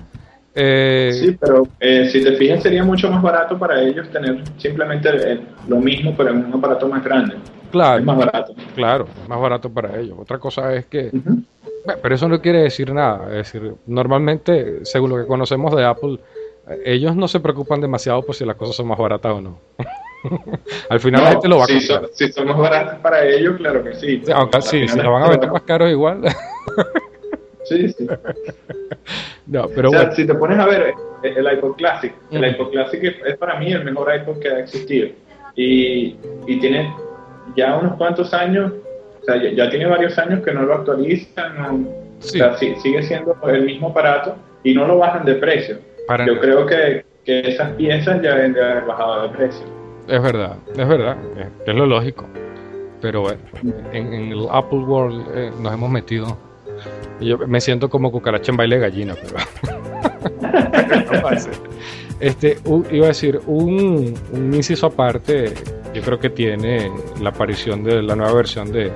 Eh, 0.55 1.09
Sí, 1.13 1.37
pero 1.39 1.63
eh, 1.79 2.09
si 2.11 2.23
te 2.23 2.33
fijas 2.33 2.61
sería 2.61 2.83
mucho 2.83 3.09
más 3.09 3.21
barato 3.21 3.57
para 3.57 3.81
ellos 3.81 4.09
tener 4.09 4.43
simplemente 4.57 5.09
el- 5.09 5.21
el- 5.21 5.41
lo 5.67 5.77
mismo 5.77 6.13
pero 6.15 6.29
en 6.29 6.45
un 6.45 6.53
aparato 6.53 6.87
más 6.87 7.03
grande. 7.03 7.35
claro, 7.71 7.99
Es 7.99 8.05
más 8.05 8.17
barato. 8.17 8.53
claro, 8.75 9.07
más 9.27 9.39
barato 9.41 9.69
para 9.71 9.97
ellos. 9.99 10.15
Otra 10.19 10.37
cosa 10.39 10.73
es 10.75 10.85
que 10.85 11.09
Ujú. 11.13 11.41
Bueno, 11.85 11.99
Pero 12.01 12.15
eso 12.15 12.29
no 12.29 12.39
quiere 12.41 12.61
decir 12.61 12.93
nada. 12.93 13.25
Es 13.31 13.51
decir, 13.51 13.73
normalmente, 13.87 14.85
según 14.85 15.09
lo 15.09 15.17
que 15.17 15.25
conocemos 15.27 15.75
de 15.75 15.83
Apple, 15.83 16.17
eh, 16.69 16.81
ellos 16.85 17.13
no 17.13 17.27
se 17.27 17.41
preocupan 17.41 17.81
demasiado 17.81 18.21
por 18.21 18.35
si 18.35 18.45
las 18.45 18.55
cosas 18.55 18.77
son 18.77 18.87
más 18.87 18.97
baratas 18.97 19.33
o 19.33 19.41
no. 19.41 19.59
Al 20.89 20.99
final 21.01 21.23
la 21.23 21.27
No, 21.27 21.31
gente 21.33 21.47
lo 21.49 21.57
va 21.57 21.63
a 21.65 21.67
si, 21.67 21.73
comprar. 21.85 21.99
son, 22.05 22.09
si 22.13 22.31
son 22.31 22.47
más 22.47 22.57
baratas 22.57 22.99
para 22.99 23.25
ellos, 23.25 23.57
claro 23.57 23.83
que 23.83 23.95
sí. 23.95 24.21
Aunque 24.33 24.61
sí, 24.61 24.87
si 24.87 24.97
la 24.97 25.03
lo 25.03 25.11
van 25.11 25.23
a 25.23 25.29
vender 25.29 25.51
más 25.51 25.63
caros 25.63 25.89
igual. 25.91 26.21
Sí, 27.77 27.89
sí. 27.89 28.07
no, 29.47 29.67
pero 29.75 29.89
o 29.89 29.91
sea, 29.91 29.99
bueno. 30.01 30.15
si 30.15 30.25
te 30.27 30.33
pones 30.35 30.59
a 30.59 30.65
ver 30.65 30.93
eh, 31.23 31.33
el 31.35 31.53
iPod 31.53 31.75
Classic, 31.75 32.13
el 32.31 32.37
Ujú. 32.41 32.47
iPod 32.51 32.71
Classic 32.71 33.03
es, 33.25 33.37
para 33.37 33.59
mí 33.59 33.71
el 33.71 33.83
mejor 33.83 34.13
iPod 34.15 34.39
que 34.39 34.49
ha 34.49 34.59
existido. 34.59 35.09
Y, 35.55 36.15
y 36.47 36.59
tiene 36.59 36.93
ya 37.55 37.77
unos 37.77 37.95
cuantos 37.97 38.33
años, 38.33 38.71
o 39.21 39.25
sea, 39.25 39.41
ya, 39.41 39.51
ya 39.51 39.69
tiene 39.69 39.85
varios 39.85 40.17
años 40.17 40.43
que 40.43 40.51
no 40.53 40.63
lo 40.63 40.73
actualizan, 40.75 41.57
no- 41.61 42.03
Sí. 42.19 42.39
o 42.39 42.45
sea, 42.45 42.57
si- 42.57 42.75
sigue 42.77 43.03
siendo 43.03 43.35
el 43.47 43.65
mismo 43.65 43.89
aparato 43.89 44.35
y 44.63 44.73
no 44.73 44.87
lo 44.87 44.97
bajan 44.97 45.25
de 45.25 45.35
precio. 45.35 45.77
Para 46.07 46.25
Yo 46.25 46.39
creo 46.39 46.65
que, 46.65 47.05
que 47.25 47.41
esas 47.41 47.71
piezas 47.73 48.21
ya 48.21 48.35
deben 48.35 48.53
de 48.53 48.63
haber 48.63 48.85
bajado 48.85 49.23
de 49.23 49.29
precio. 49.35 49.65
Es 50.07 50.21
verdad, 50.23 50.55
es 50.75 50.87
verdad, 50.87 51.17
es, 51.37 51.47
es 51.67 51.75
lo 51.75 51.85
lógico. 51.85 52.25
Pero 53.01 53.21
bueno, 53.21 53.39
en, 53.91 54.13
en 54.13 54.31
el 54.31 54.47
Apple 54.49 54.79
World 54.79 55.25
eh, 55.35 55.51
nos 55.61 55.73
hemos 55.73 55.89
metido. 55.89 56.37
Yo 57.19 57.37
me 57.39 57.61
siento 57.61 57.89
como 57.89 58.11
cucaracha 58.11 58.51
en 58.51 58.57
baile 58.57 58.75
de 58.75 58.81
gallina, 58.81 59.15
pero. 59.21 59.37
No 61.21 61.29
este, 62.19 62.57
iba 62.91 63.05
a 63.05 63.09
decir, 63.09 63.39
un, 63.47 64.13
un 64.33 64.53
inciso 64.53 64.87
aparte, 64.87 65.53
yo 65.93 66.01
creo 66.01 66.19
que 66.19 66.29
tiene 66.29 66.91
la 67.21 67.29
aparición 67.29 67.83
de 67.83 68.01
la 68.01 68.15
nueva 68.15 68.33
versión 68.33 68.71
de, 68.71 68.91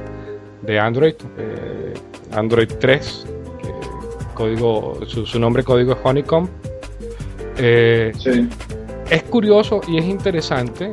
de 0.61 0.79
Android, 0.79 1.15
eh, 1.37 1.93
Android 2.33 2.69
3, 2.79 3.25
que 3.61 3.67
código, 4.33 4.99
su, 5.05 5.25
su 5.25 5.39
nombre 5.39 5.63
código 5.63 5.93
es 5.93 5.99
Honeycomb. 6.03 6.49
Eh, 7.57 8.11
Sí. 8.17 8.47
es 9.09 9.23
curioso 9.23 9.81
y 9.87 9.97
es 9.97 10.05
interesante 10.05 10.91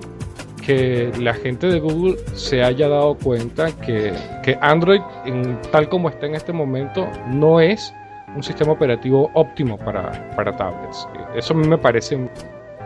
que 0.65 1.11
la 1.19 1.35
gente 1.35 1.67
de 1.67 1.79
Google 1.81 2.17
se 2.35 2.63
haya 2.63 2.89
dado 2.89 3.17
cuenta 3.17 3.71
que, 3.81 4.13
que 4.43 4.57
Android, 4.61 5.01
en- 5.27 5.61
tal 5.71 5.89
como 5.89 6.09
está 6.09 6.27
en 6.27 6.35
este 6.35 6.53
momento, 6.53 7.07
no 7.29 7.61
es 7.61 7.93
un 8.35 8.43
sistema 8.43 8.73
operativo 8.73 9.31
óptimo 9.35 9.77
para, 9.79 10.11
para 10.35 10.53
tablets. 10.57 11.07
Eso 11.35 11.53
a 11.55 11.57
mí 11.57 11.69
me 11.69 11.79
parece 11.79 12.19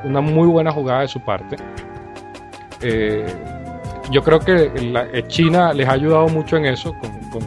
una 0.04 0.20
muy 0.20 0.48
buena 0.48 0.70
jugada 0.72 1.02
de 1.02 1.08
su 1.08 1.20
parte. 1.20 1.56
Eh, 2.82 3.24
yo 4.10 4.22
creo 4.22 4.40
que 4.40 4.70
eh, 4.74 5.24
China 5.28 5.72
les 5.72 5.88
ha 5.88 5.92
ayudado 5.92 6.28
mucho 6.28 6.56
en 6.56 6.66
eso, 6.66 6.94
con, 6.98 7.10
con 7.30 7.42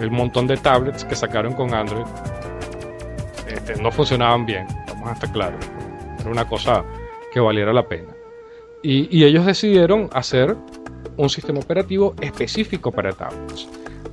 el 0.00 0.10
montón 0.10 0.46
de 0.46 0.56
tablets 0.56 1.04
que 1.04 1.14
sacaron 1.14 1.52
con 1.54 1.72
Android. 1.74 2.04
Este, 3.46 3.80
no 3.82 3.90
funcionaban 3.90 4.44
bien, 4.46 4.66
vamos 4.88 5.08
a 5.10 5.12
estar 5.12 5.30
claros. 5.32 5.64
Era 6.20 6.30
una 6.30 6.44
cosa 6.46 6.84
que 7.32 7.40
valiera 7.40 7.72
la 7.72 7.86
pena. 7.86 8.11
Y, 8.82 9.08
y 9.16 9.24
ellos 9.24 9.46
decidieron 9.46 10.08
hacer 10.12 10.56
un 11.16 11.28
sistema 11.30 11.60
operativo 11.60 12.14
específico 12.20 12.90
para 12.90 13.12
tablets. 13.12 13.68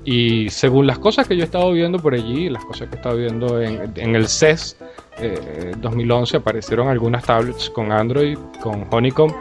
Y 0.05 0.49
según 0.49 0.87
las 0.87 0.97
cosas 0.99 1.27
que 1.27 1.35
yo 1.35 1.41
he 1.43 1.45
estado 1.45 1.71
viendo 1.71 1.99
por 1.99 2.13
allí, 2.13 2.49
las 2.49 2.63
cosas 2.65 2.87
que 2.89 2.95
he 2.95 2.97
estado 2.97 3.17
viendo 3.17 3.61
en, 3.61 3.91
en 3.95 4.15
el 4.15 4.27
CES 4.27 4.77
eh, 5.19 5.73
2011 5.79 6.37
aparecieron 6.37 6.87
algunas 6.87 7.23
tablets 7.23 7.69
con 7.69 7.91
Android, 7.91 8.37
con 8.61 8.85
Honeycomb. 8.91 9.33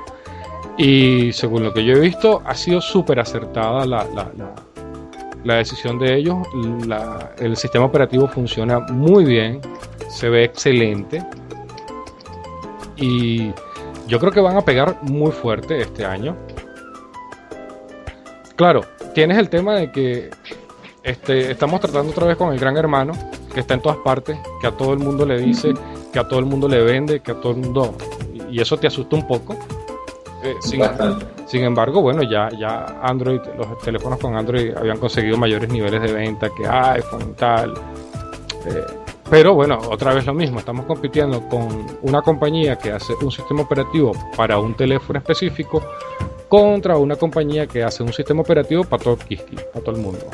Y 0.76 1.32
según 1.32 1.62
lo 1.64 1.72
que 1.74 1.84
yo 1.84 1.94
he 1.94 2.00
visto, 2.00 2.42
ha 2.44 2.54
sido 2.54 2.80
súper 2.80 3.20
acertada 3.20 3.84
la, 3.86 4.04
la- 4.14 4.32
la- 4.36 4.54
la 5.44 5.54
decisión 5.54 5.98
de 6.00 6.16
ellos. 6.16 6.36
El 7.38 7.56
sistema 7.56 7.84
operativo 7.84 8.26
funciona 8.28 8.80
muy 8.80 9.24
bien, 9.24 9.60
se 10.10 10.28
ve 10.28 10.44
excelente. 10.44 11.24
Y 12.96 13.52
yo 14.08 14.18
creo 14.18 14.32
que 14.32 14.40
van 14.40 14.56
a 14.56 14.62
pegar 14.62 14.98
muy 15.02 15.30
fuerte 15.30 15.80
este 15.80 16.04
año. 16.04 16.34
Claro, 18.56 18.80
tienes 19.14 19.38
el 19.38 19.48
tema 19.48 19.76
de 19.76 19.92
que 19.92 20.30
este, 21.02 21.52
estamos 21.52 21.80
tratando 21.80 22.10
otra 22.10 22.26
vez 22.26 22.36
con 22.36 22.52
el 22.52 22.58
gran 22.58 22.76
hermano, 22.76 23.12
que 23.52 23.60
está 23.60 23.74
en 23.74 23.82
todas 23.82 23.98
partes, 23.98 24.36
que 24.60 24.66
a 24.66 24.72
todo 24.72 24.94
el 24.94 24.98
mundo 24.98 25.24
le 25.24 25.38
dice, 25.38 25.74
que 26.12 26.18
a 26.18 26.26
todo 26.26 26.40
el 26.40 26.46
mundo 26.46 26.68
le 26.68 26.82
vende, 26.82 27.20
que 27.20 27.32
a 27.32 27.40
todo 27.40 27.52
el 27.52 27.58
mundo... 27.58 27.94
Y 28.50 28.60
eso 28.60 28.78
te 28.78 28.86
asusta 28.86 29.14
un 29.14 29.26
poco. 29.26 29.54
Eh, 30.42 30.54
sin, 31.46 31.64
embargo, 31.64 32.00
bueno, 32.00 32.22
ya, 32.22 32.48
ya 32.50 33.00
Android, 33.02 33.40
los 33.56 33.78
teléfonos 33.78 34.18
con 34.18 34.36
Android 34.36 34.74
habían 34.76 34.98
conseguido 34.98 35.36
mayores 35.36 35.68
niveles 35.68 36.00
de 36.00 36.12
venta 36.12 36.48
que 36.56 36.66
iPhone 36.66 37.30
y 37.30 37.34
tal. 37.34 37.74
Eh, 38.66 38.84
pero 39.30 39.54
bueno, 39.54 39.78
otra 39.90 40.14
vez 40.14 40.26
lo 40.26 40.34
mismo, 40.34 40.58
estamos 40.58 40.86
compitiendo 40.86 41.46
con 41.48 41.86
una 42.02 42.22
compañía 42.22 42.76
que 42.76 42.92
hace 42.92 43.12
un 43.22 43.30
sistema 43.30 43.62
operativo 43.62 44.12
para 44.36 44.58
un 44.58 44.74
teléfono 44.74 45.18
específico 45.18 45.82
contra 46.48 46.96
una 46.96 47.16
compañía 47.16 47.66
que 47.66 47.82
hace 47.82 48.02
un 48.02 48.12
sistema 48.12 48.40
operativo 48.40 48.84
para 48.84 49.02
todo 49.02 49.16
para 49.16 49.84
todo 49.84 49.96
el 49.96 50.02
mundo. 50.02 50.24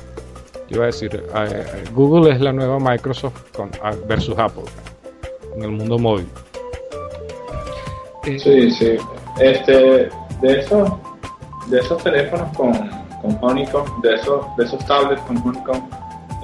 Iba 0.68 0.85
a 0.85 0.87
decir, 0.87 1.24
eh, 1.35 1.85
Google 1.92 2.33
es 2.33 2.40
la 2.40 2.52
nueva 2.52 2.78
Microsoft 2.78 3.42
ah, 3.83 3.92
versus 4.07 4.38
Apple 4.38 4.64
en 5.57 5.62
el 5.62 5.70
mundo 5.70 5.98
móvil. 5.98 6.26
Eh, 8.24 8.38
Sí, 8.38 8.70
sí. 8.70 8.96
Este, 9.38 10.09
de 10.40 10.61
esos, 10.61 10.90
de 11.66 11.80
esos 11.80 12.02
teléfonos 12.02 12.57
con, 12.57 12.72
con 13.20 13.38
Honeycomb, 13.40 14.00
de 14.02 14.14
esos, 14.14 14.44
de 14.57 14.64
esos 14.64 14.85
tablets 14.87 15.20
con 15.22 15.38
Honeycomb, 15.38 15.83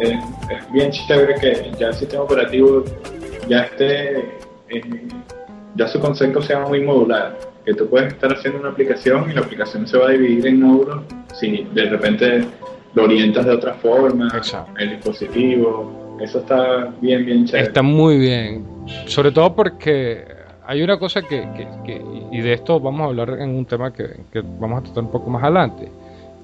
eh, 0.02 0.18
es 0.50 0.72
bien 0.72 0.90
chévere 0.90 1.34
que 1.40 1.70
ya 1.78 1.88
el 1.88 1.94
sistema 1.94 2.22
operativo 2.24 2.84
ya 3.48 3.62
esté, 3.62 4.18
eh, 4.68 5.08
ya 5.76 5.88
su 5.88 6.00
concepto 6.00 6.42
sea 6.42 6.60
muy 6.66 6.80
modular. 6.82 7.38
Que 7.64 7.74
tú 7.74 7.88
puedes 7.88 8.12
estar 8.14 8.32
haciendo 8.32 8.60
una 8.60 8.70
aplicación 8.70 9.30
y 9.30 9.34
la 9.34 9.40
aplicación 9.42 9.86
se 9.86 9.98
va 9.98 10.06
a 10.06 10.10
dividir 10.10 10.46
en 10.46 10.60
módulos 10.62 11.02
si 11.38 11.66
de 11.74 11.84
repente 11.90 12.44
lo 12.94 13.04
orientas 13.04 13.44
de 13.44 13.52
otra 13.52 13.74
forma, 13.74 14.28
Exacto. 14.34 14.72
el 14.78 14.90
dispositivo. 14.90 16.18
Eso 16.20 16.38
está 16.40 16.92
bien, 17.00 17.24
bien 17.24 17.44
chévere. 17.46 17.68
Está 17.68 17.82
muy 17.82 18.18
bien. 18.18 18.64
Sobre 19.06 19.30
todo 19.30 19.54
porque 19.54 20.24
hay 20.66 20.82
una 20.82 20.98
cosa 20.98 21.22
que, 21.22 21.40
que- 21.56 21.68
que- 21.84 22.02
y 22.32 22.40
de 22.40 22.52
esto 22.54 22.80
vamos 22.80 23.02
a 23.02 23.04
hablar 23.04 23.30
en 23.40 23.50
un 23.50 23.64
tema 23.66 23.92
que, 23.92 24.04
que 24.32 24.42
vamos 24.58 24.80
a 24.80 24.82
tratar 24.84 25.04
un 25.04 25.10
poco 25.10 25.30
más 25.30 25.42
adelante. 25.42 25.88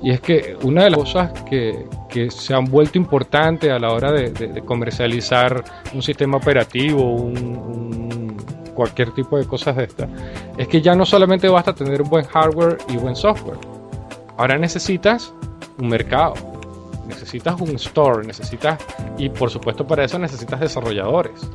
Y 0.03 0.11
es 0.11 0.21
que 0.21 0.57
una 0.63 0.85
de 0.85 0.91
las 0.91 1.01
cosas 1.01 1.33
que, 1.45 1.87
que 2.09 2.31
se 2.31 2.55
han 2.55 2.65
vuelto 2.67 2.99
importantes 2.99 3.71
a 3.71 3.79
la 3.79 3.93
hora 3.93 4.13
de, 4.13 4.63
comercializar 4.65 5.65
un 5.95 6.03
sistema 6.03 6.37
operativo, 6.37 7.03
un, 7.03 8.37
cualquier 8.75 9.13
tipo 9.13 9.39
de 9.39 9.47
cosas 9.47 9.77
de 9.77 9.85
estas, 9.85 10.09
es 10.59 10.69
que 10.69 10.83
ya 10.83 10.95
no 10.95 11.07
solamente 11.07 11.49
basta 11.49 11.75
tener 11.75 12.03
buen 12.03 12.27
hardware 12.27 12.79
y 12.89 12.97
buen 12.97 13.17
software. 13.17 13.59
Ahora 14.37 14.59
necesitas 14.59 15.33
un 15.79 15.89
mercado, 15.89 16.35
necesitas 17.09 17.59
un 17.59 17.75
store, 17.77 18.27
necesitas, 18.27 18.79
y 19.17 19.31
por 19.31 19.51
supuesto 19.51 19.87
para 19.87 20.05
eso 20.05 20.19
necesitas 20.19 20.61
desarrolladores. 20.61 21.49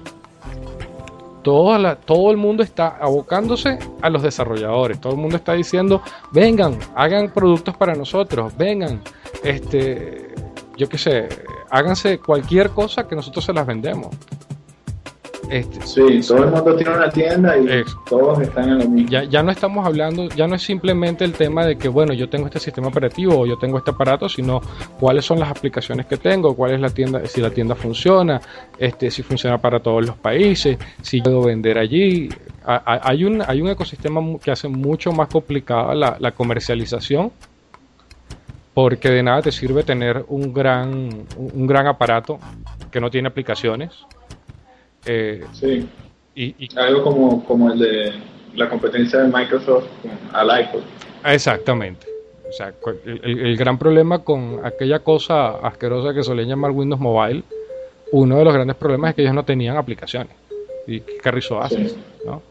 Todo 1.41 2.31
el 2.31 2.37
mundo 2.37 2.63
está 2.63 2.97
abocándose 2.99 3.79
a 4.01 4.09
los 4.09 4.21
desarrolladores, 4.21 4.99
todo 5.01 5.13
el 5.13 5.19
mundo 5.19 5.37
está 5.37 5.53
diciendo, 5.53 6.01
vengan, 6.31 6.77
hagan 6.95 7.31
productos 7.33 7.75
para 7.75 7.95
nosotros, 7.95 8.55
vengan, 8.57 9.01
este, 9.43 10.35
yo 10.77 10.87
qué 10.87 10.97
sé, 10.97 11.29
háganse 11.69 12.19
cualquier 12.19 12.69
cosa 12.69 13.07
que 13.07 13.15
nosotros 13.15 13.43
se 13.45 13.53
las 13.53 13.65
vendemos. 13.65 14.15
Este, 15.51 15.85
Sí, 15.85 16.21
todo 16.25 16.45
el 16.45 16.51
mundo 16.51 16.75
tiene 16.77 16.95
una 16.95 17.09
tienda 17.09 17.57
y 17.57 17.67
Eso. 17.67 18.01
todos 18.09 18.39
están 18.39 18.69
en 18.69 18.79
lo 18.79 18.87
mismo. 18.87 19.09
ya, 19.09 19.25
ya 19.25 19.43
no 19.43 19.51
estamos 19.51 19.85
hablando, 19.85 20.29
ya 20.29 20.47
no 20.47 20.55
es 20.55 20.61
simplemente 20.61 21.25
el 21.25 21.33
tema 21.33 21.65
de 21.65 21.77
que, 21.77 21.89
bueno, 21.89 22.13
yo 22.13 22.29
tengo 22.29 22.45
este 22.45 22.59
sistema 22.59 22.87
operativo 22.87 23.37
o 23.37 23.45
yo 23.45 23.57
tengo 23.57 23.77
este 23.77 23.91
aparato, 23.91 24.29
sino 24.29 24.61
cuáles 24.97 25.25
son 25.25 25.39
las 25.39 25.51
aplicaciones 25.51 26.05
que 26.05 26.15
tengo, 26.15 26.55
cuál 26.55 26.71
es 26.71 26.79
la 26.79 26.89
tienda, 26.89 27.25
si 27.25 27.41
la 27.41 27.49
tienda 27.49 27.75
funciona, 27.75 28.39
este, 28.77 29.11
si 29.11 29.23
funciona 29.23 29.57
para 29.57 29.81
todos 29.81 30.05
los 30.05 30.15
países, 30.15 30.77
si 31.01 31.21
puedo 31.21 31.43
vender 31.43 31.77
allí. 31.77 32.29
Hay 32.63 33.25
un, 33.25 33.43
hay 33.45 33.59
un 33.59 33.67
ecosistema 33.69 34.21
que 34.41 34.51
hace 34.51 34.69
mucho 34.69 35.11
más 35.11 35.27
complicada 35.27 35.93
la, 35.93 36.15
la 36.17 36.31
comercialización, 36.31 37.29
porque 38.73 39.09
de 39.09 39.21
nada 39.21 39.41
te 39.41 39.51
sirve 39.51 39.83
tener 39.83 40.23
un 40.29 40.53
gran, 40.53 41.25
un 41.37 41.67
gran 41.67 41.87
aparato 41.87 42.39
que 42.89 43.01
no 43.01 43.09
tiene 43.09 43.27
aplicaciones. 43.27 43.91
Eh, 45.05 45.45
Sí, 45.51 45.87
y, 46.35 46.55
y 46.65 46.69
algo 46.77 47.03
como, 47.03 47.43
como 47.45 47.71
el 47.71 47.79
de 47.79 48.13
la 48.55 48.69
competencia 48.69 49.19
de 49.19 49.27
Microsoft 49.27 49.85
al 50.33 50.47
iPod. 50.61 50.81
Exactamente. 51.25 52.07
O 52.49 52.53
sea, 52.53 52.71
cu- 52.73 52.95
el, 53.05 53.21
el- 53.23 53.39
el 53.47 53.57
gran 53.57 53.77
problema 53.77 54.19
con 54.23 54.59
aquella 54.63 54.99
cosa 54.99 55.51
asquerosa 55.65 56.13
que 56.13 56.23
solían 56.23 56.49
llamar 56.49 56.71
Windows 56.71 56.99
Mobile, 57.01 57.43
uno 58.11 58.37
de 58.37 58.43
los 58.45 58.53
grandes 58.53 58.75
problemas 58.75 59.09
es 59.11 59.15
que 59.15 59.21
ellos 59.21 59.33
no 59.33 59.45
tenían 59.45 59.77
aplicaciones. 59.77 60.33
¿Y 60.87 60.99
qué 61.01 61.17
carrizo 61.17 61.61
haces? 61.61 61.93
Sí. 61.93 61.97
¿no? 62.25 62.41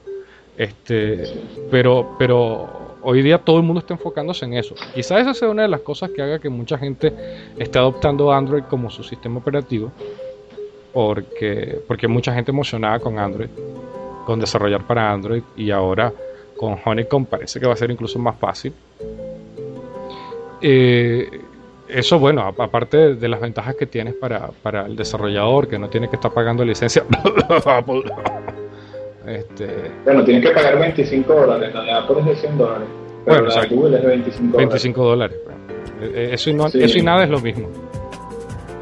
Este, 0.56 1.24
pero, 1.70 2.16
pero 2.18 2.96
hoy 3.02 3.22
día 3.22 3.38
todo 3.38 3.56
el 3.58 3.62
mundo 3.62 3.80
está 3.80 3.94
enfocándose 3.94 4.44
en 4.44 4.54
eso. 4.54 4.74
Quizás 4.94 5.20
esa 5.22 5.34
sea 5.34 5.48
una 5.50 5.62
de 5.62 5.68
las 5.68 5.80
cosas 5.80 6.10
que 6.10 6.22
haga 6.22 6.38
que 6.38 6.48
mucha 6.48 6.78
gente 6.78 7.12
esté 7.58 7.78
adoptando 7.78 8.32
Android 8.32 8.64
como 8.64 8.90
su 8.90 9.02
sistema 9.02 9.38
operativo, 9.38 9.92
porque, 10.92 11.78
porque 11.86 12.08
mucha 12.08 12.34
gente 12.34 12.50
emocionada 12.50 12.98
con 12.98 13.18
Android, 13.18 13.48
con 14.26 14.40
desarrollar 14.40 14.86
para 14.86 15.10
Android, 15.12 15.42
y 15.56 15.70
ahora 15.70 16.12
con 16.56 16.76
Honeycomb 16.84 17.26
parece 17.26 17.58
que 17.60 17.66
va 17.66 17.72
a 17.72 17.76
ser 17.76 17.90
incluso 17.90 18.18
más 18.18 18.36
fácil. 18.38 18.72
Eh, 20.62 21.28
eso, 21.88 22.18
bueno, 22.18 22.42
aparte 22.58 23.14
de, 23.14 23.28
las 23.28 23.40
ventajas 23.40 23.74
que 23.74 23.86
tienes 23.86 24.14
para, 24.14 24.48
para 24.62 24.86
el 24.86 24.94
desarrollador, 24.94 25.66
que 25.68 25.78
no 25.78 25.88
tiene 25.88 26.08
que 26.08 26.16
estar 26.16 26.32
pagando 26.32 26.64
licencia. 26.64 27.04
este, 29.26 29.90
Bueno, 30.04 30.22
tienes 30.24 30.44
que 30.46 30.50
pagar 30.54 30.78
25 30.78 31.32
dólares, 31.32 31.74
la 31.74 31.82
de 31.82 31.92
Apple 31.92 32.16
es 32.20 32.26
de 32.26 32.36
100 32.36 32.58
dólares, 32.58 32.88
pero 33.24 33.38
Bueno, 33.42 33.54
la 33.54 33.62
de. 33.62 33.68
Google 33.74 33.96
es 33.96 34.02
de 34.02 34.08
25 34.08 34.42
dólares. 34.52 34.58
25 34.58 35.04
dólares. 35.04 35.36
pues. 35.44 35.56
Eh, 36.02 36.12
eh, 36.14 36.30
Eso 36.34 36.50
y, 36.50 36.54
no- 36.54 36.68
Sí. 36.68 36.82
eso 36.82 36.98
y 36.98 37.02
nada 37.02 37.24
es 37.24 37.30
lo 37.30 37.40
mismo. 37.40 37.68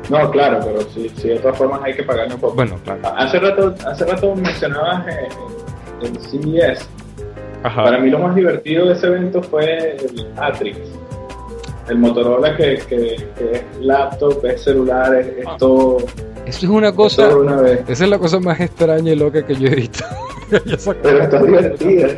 No, 0.08 0.30
claro, 0.30 0.60
pero 0.64 0.80
sí, 0.94 1.10
sí, 1.16 1.28
de 1.28 1.38
todas 1.38 1.58
formas 1.58 1.80
hay 1.84 1.94
que 1.94 2.02
pagar 2.02 2.28
un 2.32 2.40
poco. 2.40 2.54
Bueno, 2.54 2.76
claro. 2.84 3.00
Hace 3.16 3.38
rato, 3.38 3.74
hace 3.86 4.04
rato 4.06 4.34
mencionabas 4.34 5.06
eh, 5.08 5.28
el 6.02 6.18
CES. 6.20 6.88
Ajá. 7.62 7.84
Para 7.84 7.98
mí 7.98 8.08
lo 8.10 8.18
más 8.20 8.34
divertido 8.34 8.86
de 8.86 8.92
ese 8.94 9.06
evento 9.08 9.42
fue 9.42 9.96
el 9.96 10.26
Atrix. 10.36 10.78
El 11.88 11.98
Motorola 11.98 12.56
que, 12.56 12.78
que, 12.88 13.26
que 13.36 13.52
es 13.52 13.62
laptop, 13.80 14.44
es 14.44 14.62
celular, 14.62 15.14
es, 15.14 15.26
es 15.38 15.46
Ah. 15.46 15.56
todo, 15.58 15.98
Eso 16.46 16.66
es 16.66 16.70
una 16.70 16.92
cosa. 16.94 17.34
una 17.36 17.56
vez. 17.60 17.80
Esa 17.88 18.04
es 18.04 18.10
la 18.10 18.18
cosa 18.18 18.38
más 18.40 18.60
extraña 18.60 19.12
y 19.12 19.16
loca 19.16 19.44
que 19.44 19.54
yo 19.54 19.68
he 19.68 19.74
visto. 19.74 20.04
Pero 21.02 21.22
está 21.22 21.42
divertido. 21.42 22.08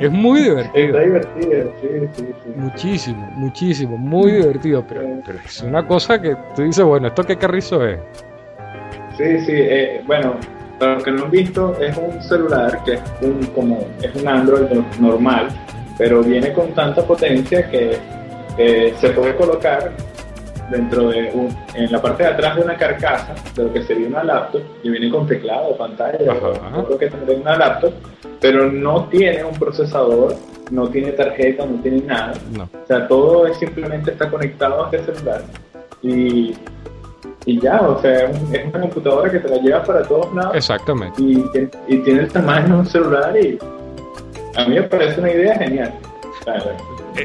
es 0.00 0.10
muy 0.10 0.40
Está 0.40 0.72
divertido. 0.72 1.00
divertido, 1.00 1.72
sí, 1.80 1.88
sí, 2.16 2.24
sí. 2.44 2.50
Muchísimo, 2.56 3.30
muchísimo, 3.34 3.96
muy 3.96 4.32
divertido. 4.32 4.84
Pero, 4.88 5.02
pero 5.24 5.38
es 5.44 5.62
una 5.62 5.86
cosa 5.86 6.20
que 6.20 6.36
tú 6.54 6.62
dices, 6.62 6.84
bueno, 6.84 7.08
¿esto 7.08 7.22
qué 7.24 7.36
carrizo 7.36 7.86
es? 7.86 7.98
Sí, 9.16 9.40
sí, 9.46 9.52
eh, 9.54 10.02
bueno, 10.06 10.34
para 10.78 10.94
los 10.94 11.04
que 11.04 11.10
no 11.12 11.24
han 11.24 11.30
visto, 11.30 11.74
es 11.80 11.96
un 11.96 12.22
celular 12.22 12.82
que 12.84 12.94
es 12.94 13.00
un, 13.22 13.40
como, 13.54 13.86
es 14.02 14.14
un 14.14 14.28
Android 14.28 14.68
no- 14.70 14.84
normal, 15.00 15.48
pero 15.96 16.22
viene 16.22 16.52
con 16.52 16.72
tanta 16.74 17.02
potencia 17.02 17.68
que 17.70 17.96
eh, 18.58 18.92
se 18.98 19.10
puede 19.10 19.34
colocar 19.36 19.90
dentro 20.70 21.08
de 21.10 21.30
un, 21.34 21.56
en 21.74 21.90
la 21.92 22.00
parte 22.02 22.22
de 22.24 22.30
atrás 22.30 22.56
de 22.56 22.62
una 22.62 22.76
carcasa 22.76 23.34
de 23.54 23.64
lo 23.64 23.72
que 23.72 23.82
sería 23.84 24.08
una 24.08 24.24
laptop, 24.24 24.62
y 24.82 24.90
viene 24.90 25.10
con 25.10 25.26
teclado, 25.26 25.76
pantalla, 25.76 26.18
lo 26.88 26.98
que 26.98 27.08
tendría 27.08 27.38
una 27.38 27.56
laptop, 27.56 27.92
pero 28.40 28.70
no 28.70 29.04
tiene 29.08 29.44
un 29.44 29.54
procesador, 29.54 30.34
no 30.70 30.88
tiene 30.88 31.12
tarjeta, 31.12 31.64
no 31.64 31.80
tiene 31.82 32.02
nada. 32.02 32.32
No. 32.52 32.64
O 32.64 32.86
sea, 32.86 33.06
todo 33.06 33.46
es 33.46 33.56
simplemente 33.58 34.10
está 34.10 34.28
conectado 34.30 34.84
a 34.84 34.90
este 34.90 35.14
celular. 35.14 35.42
Y, 36.02 36.54
y 37.46 37.60
ya, 37.60 37.80
o 37.80 38.00
sea, 38.00 38.26
es, 38.30 38.40
un- 38.42 38.54
es 38.54 38.66
una 38.66 38.80
computadora 38.80 39.30
que 39.30 39.38
te 39.38 39.48
la 39.48 39.56
llevas 39.58 39.86
para 39.86 40.02
todos 40.02 40.34
lados 40.34 40.54
Exactamente. 40.56 41.22
y, 41.22 41.44
y 41.88 41.98
tiene 41.98 42.20
el 42.22 42.28
tamaño 42.32 42.66
de 42.74 42.80
un 42.80 42.86
celular 42.86 43.36
y 43.36 43.58
a 44.56 44.64
mí 44.66 44.74
me 44.74 44.82
parece 44.82 45.20
una 45.20 45.30
idea 45.30 45.54
genial. 45.56 45.94
O 46.40 46.44
sea, 46.44 46.54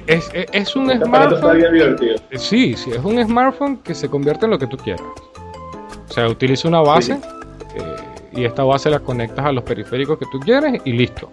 Es, 0.07 0.29
es- 0.33 0.45
es 0.51 0.75
un 0.75 0.83
este 0.91 1.03
está 1.03 1.05
smartphone. 1.05 1.57
bien 1.57 1.73
divertido. 1.73 2.15
Sí, 2.35 2.73
sí, 2.75 2.91
es 2.91 3.03
un 3.03 3.23
smartphone 3.23 3.77
que 3.77 3.93
se 3.93 4.09
convierte 4.09 4.45
en 4.45 4.51
lo 4.51 4.59
que 4.59 4.67
tú 4.67 4.77
quieras. 4.77 5.01
O 6.09 6.13
sea, 6.13 6.27
utiliza 6.27 6.67
una 6.67 6.81
base, 6.81 7.13
eh, 7.13 7.95
y 8.33 8.45
esta 8.45 8.63
base 8.63 8.89
la 8.89 8.99
conectas 8.99 9.45
a 9.45 9.51
los 9.51 9.63
periféricos 9.63 10.17
que 10.19 10.25
tú 10.31 10.39
quieres 10.39 10.81
y 10.85 10.91
listo. 10.93 11.29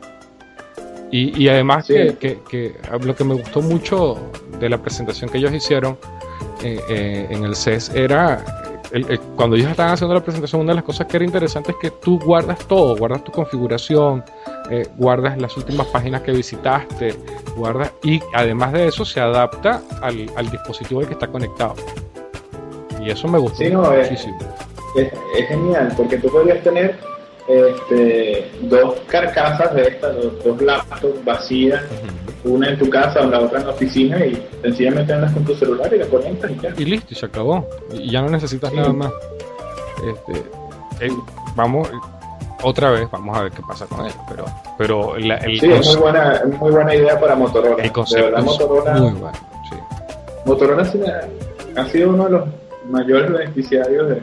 Y, 1.11 1.43
y 1.43 1.49
además 1.49 1.87
Sí. 1.87 1.95
que, 1.95 2.17
que- 2.19 2.39
que 2.49 2.75
lo 3.05 3.15
que 3.17 3.25
me 3.25 3.35
gustó 3.35 3.63
mucho 3.63 4.19
de 4.61 4.69
la 4.69 4.79
presentación 4.79 5.31
que 5.31 5.39
ellos 5.39 5.53
hicieron 5.53 5.97
eh, 6.63 6.81
eh, 6.89 7.27
en 7.31 7.45
el 7.45 7.55
CES 7.57 7.91
era, 7.95 8.45
el- 8.93 9.09
el- 9.11 9.21
cuando 9.37 9.57
ellos 9.57 9.71
estaban 9.71 9.93
haciendo 9.95 10.15
la 10.15 10.23
presentación, 10.23 10.61
una 10.63 10.73
de 10.73 10.77
las 10.77 10.85
cosas 10.85 11.07
que 11.07 11.17
era 11.17 11.25
interesante 11.25 11.71
es 11.73 11.77
que 11.81 11.91
tú 11.93 12.19
guardas 12.19 12.59
todo, 12.67 12.97
guardas 12.97 13.23
tu 13.25 13.31
configuración, 13.33 14.25
eh, 14.71 14.87
guardas 14.97 15.39
las 15.41 15.57
últimas 15.57 15.87
páginas 15.89 16.23
que 16.23 16.33
visitaste, 16.33 17.15
guardas 17.57 17.93
y 18.03 18.21
además 18.35 18.73
de 18.73 18.87
eso 18.89 19.05
se 19.05 19.21
adapta 19.21 19.81
al, 20.03 20.31
al 20.37 20.51
dispositivo 20.51 21.01
al 21.01 21.07
que 21.07 21.15
está 21.15 21.27
conectado. 21.29 21.75
Y 23.01 23.11
eso 23.11 23.29
me 23.29 23.39
gustó 23.39 23.59
Sí, 23.59 23.71
no, 23.71 23.83
muchísimo. 23.91 24.39
Es, 24.97 25.13
es 25.39 25.49
genial, 25.49 25.93
porque 25.97 26.19
tú 26.19 26.29
podrías 26.29 26.63
tener 26.65 26.99
este, 27.49 28.51
dos 28.63 28.95
carcasas 29.07 29.75
de 29.75 29.83
estas, 29.89 30.17
dos, 30.17 30.45
dos 30.45 30.61
laptops 30.63 31.25
vacías, 31.25 31.83
una 32.45 32.71
en 32.71 32.79
tu 32.79 32.89
casa, 32.91 33.21
la 33.25 33.41
otra 33.41 33.61
en 33.61 33.67
la 33.67 33.73
oficina, 33.73 34.25
y 34.25 34.47
sencillamente 34.63 35.13
andas 35.13 35.33
con 35.33 35.45
tu 35.45 35.55
celular 35.55 35.93
y 35.95 35.99
la 35.99 36.07
conectas 36.07 36.51
y 36.51 36.59
ya. 36.61 36.75
y 36.77 36.85
listo, 36.85 37.09
y 37.11 37.15
se 37.17 37.27
acabó. 37.27 37.67
Y 37.93 38.11
ya 38.11 38.23
no 38.23 38.29
necesitas 38.31 38.71
Sí. 38.71 38.77
nada 38.77 38.93
más. 38.93 39.13
Este, 40.07 41.07
eh, 41.07 41.11
vamos, 41.57 41.89
otra 42.63 42.91
vez, 42.91 43.11
vamos 43.11 43.37
a 43.37 43.43
ver 43.43 43.53
qué 43.53 43.63
pasa 43.67 43.87
con 43.87 44.05
él. 44.07 44.13
Pero, 44.29 44.45
pero 44.77 45.17
la- 45.19 45.37
el, 45.39 45.59
Sí, 45.61 45.71
es 45.71 45.87
muy 45.87 45.97
buena, 45.97 46.33
es 46.37 46.59
muy 46.59 46.71
buena 46.71 46.95
idea 46.95 47.19
para 47.21 47.35
Motorola. 47.35 47.83
el 47.83 47.93
concepto 47.93 48.25
verdad, 48.27 48.41
es 48.41 48.47
Motorola, 48.47 48.93
muy 48.95 49.13
bueno. 49.13 49.39
sí. 49.71 49.77
Motorola 50.45 50.83
ha, 51.77 51.85
sido 51.87 52.11
uno 52.11 52.25
de 52.25 52.31
los 52.31 52.45
mayores 52.91 53.31
beneficiarios 53.33 54.09
de, 54.09 54.23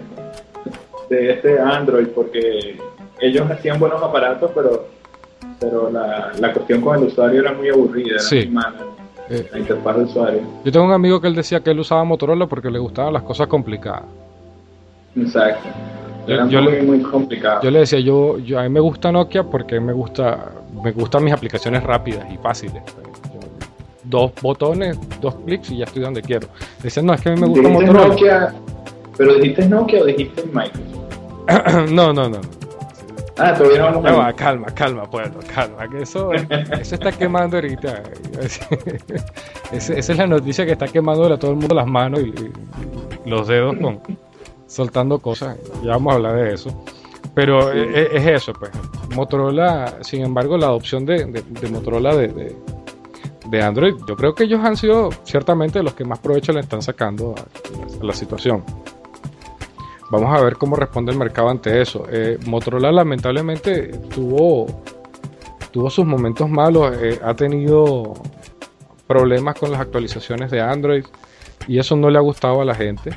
de 1.10 1.32
este 1.34 1.60
Android, 1.60 2.08
porque 2.08 2.78
ellos 3.20 3.50
hacían 3.50 3.80
buenos 3.80 4.02
aparatos, 4.04 4.52
pero, 4.54 4.88
pero 5.60 5.90
la, 5.90 6.32
la 6.40 6.52
cuestión 6.54 6.82
con 6.82 6.98
el 6.98 7.04
usuario 7.06 7.42
era 7.42 7.54
muy 7.54 7.70
aburrida, 7.70 8.14
era 8.16 8.20
Sí. 8.20 8.36
muy 8.38 8.48
mala, 8.50 8.78
Eh, 9.30 9.48
la 9.52 9.60
interfaz 9.60 9.98
de 9.98 10.04
usuario. 10.04 10.42
yo 10.64 10.72
tengo 10.72 10.86
un 10.86 10.92
amigo 10.92 11.20
que 11.22 11.28
él 11.28 11.36
decía 11.36 11.60
que 11.62 11.72
él 11.72 11.80
usaba 11.80 12.04
Motorola 12.04 12.46
porque 12.48 12.70
le 12.70 12.80
gustaban 12.80 13.14
las 13.14 13.24
cosas 13.24 13.48
complicadas. 13.48 14.04
Exacto. 15.16 15.70
Yo- 16.28 16.34
Era 16.34 16.48
yo 16.48 16.62
muy, 16.62 16.72
le- 16.72 16.82
muy 16.84 17.02
complicado. 17.02 17.62
Yo 17.62 17.72
le 17.72 17.80
decía, 17.80 18.00
yo, 18.00 18.38
yo 18.40 18.60
a 18.60 18.64
mí 18.64 18.70
me 18.70 18.80
gusta 18.80 19.12
Nokia 19.12 19.44
porque 19.44 19.80
me 19.80 19.94
gusta, 19.94 20.52
me 20.84 20.92
gustan 20.92 21.24
mis 21.24 21.34
aplicaciones 21.34 21.84
rápidas 21.84 22.26
y 22.34 22.38
fáciles. 22.38 22.82
Yo- 22.86 23.40
dos 24.04 24.32
botones, 24.42 24.98
dos 25.22 25.36
clics 25.46 25.72
y 25.72 25.78
ya 25.78 25.86
estoy 25.86 26.02
donde 26.04 26.22
quiero. 26.22 26.48
Decía, 26.84 27.02
no, 27.04 27.14
es 27.14 27.22
que 27.22 27.30
a 27.30 27.34
mí 27.34 27.42
me 27.42 27.48
gusta 27.48 27.70
Motorola. 27.70 28.08
Nokia, 28.08 28.54
pero 29.18 29.34
dijiste 29.36 29.68
Nokia 29.68 30.02
o 30.02 30.06
dijiste 30.06 30.44
Microsoft. 30.54 31.90
no, 31.92 32.14
no, 32.14 32.30
no. 32.30 32.42
Ah, 33.38 33.54
todavía 33.54 33.90
no 33.92 34.02
va, 34.02 34.32
calma, 34.32 34.68
calma, 34.68 35.04
pueblo, 35.10 35.42
calma, 35.54 35.90
que 35.90 36.04
eso, 36.04 36.32
eso 36.32 36.96
está 36.96 37.12
quemando 37.12 37.58
ahorita. 37.58 38.02
Esa 39.72 39.94
es 39.94 40.18
la 40.18 40.28
noticia 40.28 40.66
que 40.66 40.72
está 40.74 40.88
quemando 40.88 41.26
a 41.26 41.38
todo 41.38 41.52
el 41.52 41.58
mundo 41.58 41.76
las 41.76 41.88
manos 41.88 42.22
y, 42.22 42.28
y 42.30 43.30
los 43.30 43.48
dedos 43.48 43.76
con 43.78 44.00
soltando 44.68 45.20
cosas. 45.20 45.58
Ya 45.84 45.92
vamos 45.92 46.14
a 46.14 46.16
hablar 46.16 46.36
de 46.38 46.54
eso. 46.54 46.84
Pero 47.34 47.72
Sí. 47.72 47.78
e- 47.80 48.00
e- 48.02 48.18
es, 48.18 48.28
eso, 48.28 48.54
pues. 48.54 48.72
Motorola, 49.16 49.98
sin 50.02 50.24
embargo, 50.24 50.58
la 50.58 50.68
adopción 50.68 51.06
de, 51.06 51.26
de- 51.26 51.42
de 51.42 51.70
Motorola 51.70 52.16
de, 52.16 52.28
de- 52.30 52.56
de 53.48 53.62
Android, 53.62 53.94
yo 54.08 54.16
creo 54.16 54.34
que 54.34 54.46
ellos 54.46 54.60
han 54.64 54.76
sido 54.78 55.10
ciertamente 55.24 55.84
los 55.84 55.94
que 55.94 56.04
más 56.06 56.20
provecho 56.20 56.52
le 56.54 56.62
están 56.62 56.82
sacando 56.82 57.36
a, 57.38 58.02
a 58.02 58.04
la 58.04 58.14
situación. 58.14 58.64
Vamos 60.12 60.36
a 60.38 60.42
ver 60.44 60.56
cómo 60.58 60.76
responde 60.76 61.12
el 61.12 61.18
mercado 61.18 61.50
ante 61.50 61.82
eso. 61.82 62.06
Eh, 62.12 62.38
Motorola 62.46 62.92
lamentablemente 62.92 63.88
tuvo, 64.14 64.68
tuvo 65.72 65.90
sus 65.90 66.06
momentos 66.06 66.50
malos, 66.50 66.96
eh, 67.02 67.20
ha 67.24 67.34
tenido 67.34 68.14
problemas 69.08 69.56
con 69.60 69.72
las 69.72 69.82
actualizaciones 69.82 70.50
de 70.52 70.62
Android 70.62 71.04
y 71.68 71.80
eso 71.80 71.96
no 71.96 72.10
le 72.10 72.18
ha 72.18 72.22
gustado 72.22 72.62
a 72.62 72.66
la 72.66 72.76
gente. 72.76 73.16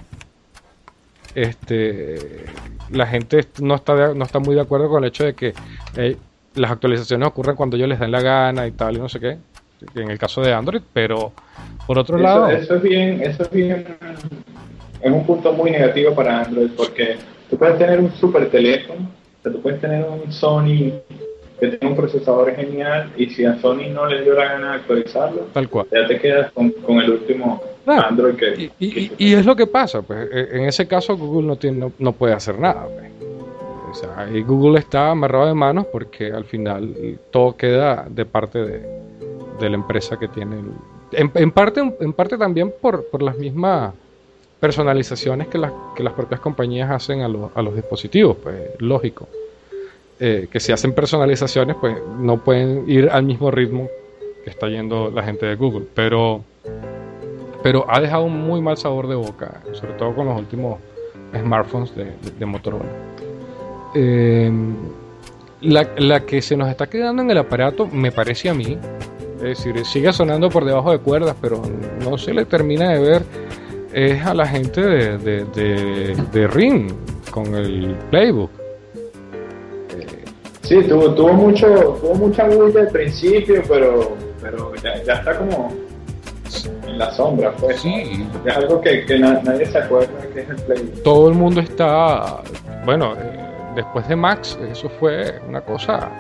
Este, 1.35 2.45
la 2.91 3.07
gente 3.07 3.45
no 3.61 3.75
está, 3.75 3.95
de- 3.95 4.15
no 4.15 4.25
está 4.25 4.39
muy 4.39 4.55
de 4.55 4.61
acuerdo 4.63 4.89
con 4.89 5.05
el 5.05 5.09
hecho 5.09 5.25
de 5.25 5.35
que 5.35 5.53
eh, 5.97 6.17
las 6.55 6.71
actualizaciones 6.71 7.29
ocurren 7.29 7.55
cuando 7.57 7.77
ellos 7.77 7.89
les 7.89 7.99
dan 7.99 8.11
la 8.11 8.21
gana 8.23 8.67
y 8.67 8.73
tal 8.73 8.97
y 8.97 8.99
no 9.01 9.09
sé 9.09 9.21
qué, 9.21 9.37
en 9.95 10.11
el 10.11 10.19
caso 10.19 10.41
de 10.43 10.53
Android, 10.53 10.83
pero 10.93 11.33
por 11.87 11.99
otro 11.99 12.17
Eso, 12.17 12.23
lado, 12.25 12.49
eso 12.49 12.77
es 12.77 12.83
bien, 12.83 13.23
eso 13.23 13.43
es 13.45 13.51
bien, 13.51 13.85
es 15.01 15.13
un 15.13 15.25
punto 15.27 15.53
muy 15.53 15.71
negativo 15.71 16.15
para 16.15 16.43
Android 16.43 16.71
porque 16.77 17.17
tú 17.49 17.57
puedes 17.57 17.79
tener 17.79 18.01
un 18.01 18.13
super 18.15 18.51
teléfono, 18.51 19.01
o 19.39 19.43
sea, 19.43 19.53
tú 19.53 19.61
puedes 19.63 19.81
tener 19.81 20.05
un 20.05 20.33
Sony 20.33 20.93
que 21.61 21.69
tiene 21.69 21.89
un 21.89 21.97
procesador 21.97 22.55
genial 22.57 23.13
y 23.17 23.27
si 23.31 23.45
a 23.45 23.59
Sony 23.61 23.89
no 23.93 24.07
le 24.07 24.23
dio 24.23 24.35
la 24.35 24.45
gana 24.45 24.71
de 24.73 24.77
actualizarlo, 24.79 25.43
tal 25.53 25.69
cual. 25.69 25.87
ya 25.93 26.07
te 26.09 26.19
quedas 26.19 26.51
con, 26.53 26.71
con 26.71 26.99
el 26.99 27.11
último 27.11 27.63
Claro. 27.95 28.09
Android 28.09 28.35
que, 28.37 28.55
Y, 28.79 28.87
y- 28.87 28.91
que- 28.93 29.01
y- 29.01 29.13
y 29.19 29.35
es 29.35 29.45
lo 29.47 29.55
que 29.57 29.67
pasa, 29.67 30.03
pues 30.03 30.29
eh, 30.33 30.49
en 30.53 30.65
ese 30.65 30.87
caso 30.87 31.17
Google 31.17 31.47
no, 31.47 31.57
tiene, 31.57 31.79
no, 31.79 31.93
no 31.99 32.13
puede 32.13 32.35
hacer 32.35 32.59
nada. 32.59 32.87
pues. 32.87 33.11
O 33.91 33.95
sea, 33.95 34.21
ahí 34.25 34.43
Google 34.43 34.79
está 34.81 35.11
amarrado 35.11 35.47
de 35.47 35.55
manos 35.55 35.87
porque 35.91 36.31
al 36.31 36.45
final 36.45 37.19
todo 37.31 37.57
queda 37.57 38.07
de 38.09 38.25
parte 38.27 38.59
de, 38.59 38.81
de 39.61 39.69
la 39.71 39.75
empresa 39.77 40.19
que 40.19 40.29
tiene. 40.29 40.57
el- 40.61 40.73
en, 41.13 41.31
en 41.35 41.51
parte, 41.53 41.81
en 42.01 42.13
parte 42.13 42.37
también 42.37 42.73
por, 42.83 43.07
por 43.07 43.23
las 43.23 43.39
mismas 43.39 43.95
personalizaciones 44.61 45.47
que 45.49 45.57
las, 45.59 45.73
que 45.97 46.03
las 46.03 46.13
propias 46.13 46.41
compañías 46.41 46.91
hacen 46.91 47.23
a, 47.23 47.29
los- 47.29 47.51
a 47.55 47.63
los 47.63 47.75
dispositivos, 47.75 48.37
pues 48.43 48.57
lógico. 48.79 49.29
Eh, 50.21 50.49
que 50.51 50.59
si 50.59 50.73
hacen 50.73 50.93
personalizaciones, 50.95 51.77
pues 51.81 51.97
no 52.19 52.39
pueden 52.39 52.85
ir 52.91 53.09
al 53.11 53.23
mismo 53.23 53.51
ritmo 53.53 53.89
que 54.45 54.51
está 54.51 54.69
yendo 54.69 55.11
la 55.11 55.23
gente 55.23 55.47
de 55.47 55.55
Google. 55.55 55.87
Pero 55.95 56.43
pero 57.63 57.85
ha 57.89 58.01
dejado 58.01 58.25
un 58.25 58.41
muy 58.47 58.61
mal 58.61 58.77
sabor 58.77 59.09
de 59.09 59.15
boca, 59.15 59.63
sobre 59.73 59.95
todo 59.95 60.15
con 60.15 60.27
los 60.27 60.39
últimos 60.39 60.79
smartphones 61.37 61.95
de, 61.95 62.13
de- 62.39 62.47
Motorola. 62.47 62.85
Eh, 63.95 64.51
la, 65.63 65.89
la 65.97 66.21
que 66.21 66.41
se 66.41 66.57
nos 66.57 66.69
está 66.69 66.87
quedando 66.89 67.23
en 67.23 67.31
el 67.31 67.39
aparato, 67.39 67.87
me 67.87 68.13
parece 68.13 68.49
a 68.49 68.55
mí, 68.55 68.79
es 69.37 69.43
decir, 69.43 69.85
sigue 69.85 70.13
sonando 70.13 70.49
por 70.51 70.65
debajo 70.65 70.93
de 70.93 70.99
cuerdas, 70.99 71.37
pero 71.41 71.61
no 72.05 72.17
se 72.19 72.33
le 72.33 72.45
termina 72.45 72.91
de 72.93 73.01
ver, 73.01 73.23
es 73.93 74.25
a 74.25 74.35
la 74.35 74.47
gente 74.47 74.81
de, 74.81 75.19
de, 75.19 76.47
Ring 76.49 76.93
con 77.31 77.55
el 77.55 77.97
Playbook. 78.11 78.51
Sí, 80.63 80.83
tuvo, 80.87 81.15
tuvo 81.15 81.33
mucho, 81.33 81.67
tuvo 82.01 82.15
mucha 82.15 82.47
bulla 82.47 82.81
al 82.81 82.89
principio, 82.89 83.63
pero, 83.67 84.13
pero 84.43 84.75
ya 84.77 84.91
está 85.15 85.39
como 85.39 85.73
en 87.03 87.07
la 87.07 87.11
sombra, 87.13 87.53
pues. 87.53 87.81
Sí. 87.81 88.27
Es 88.45 88.57
algo 88.57 88.81
que, 88.81 89.05
que 89.07 89.19
na- 89.19 89.41
nadie 89.43 89.67
se 89.67 89.79
acuerda 89.79 90.09
que 90.35 90.41
es 90.41 90.49
el 90.49 90.57
Play. 90.57 90.93
todo 91.05 91.29
el 91.29 91.35
mundo 91.35 91.61
está, 91.61 92.41
bueno, 92.85 93.15
eh, 93.15 93.41
después 93.77 94.07
de 94.09 94.17
Max, 94.17 94.59
eso 94.71 94.89
fue 94.89 95.41
una 95.49 95.61
cosa 95.61 96.11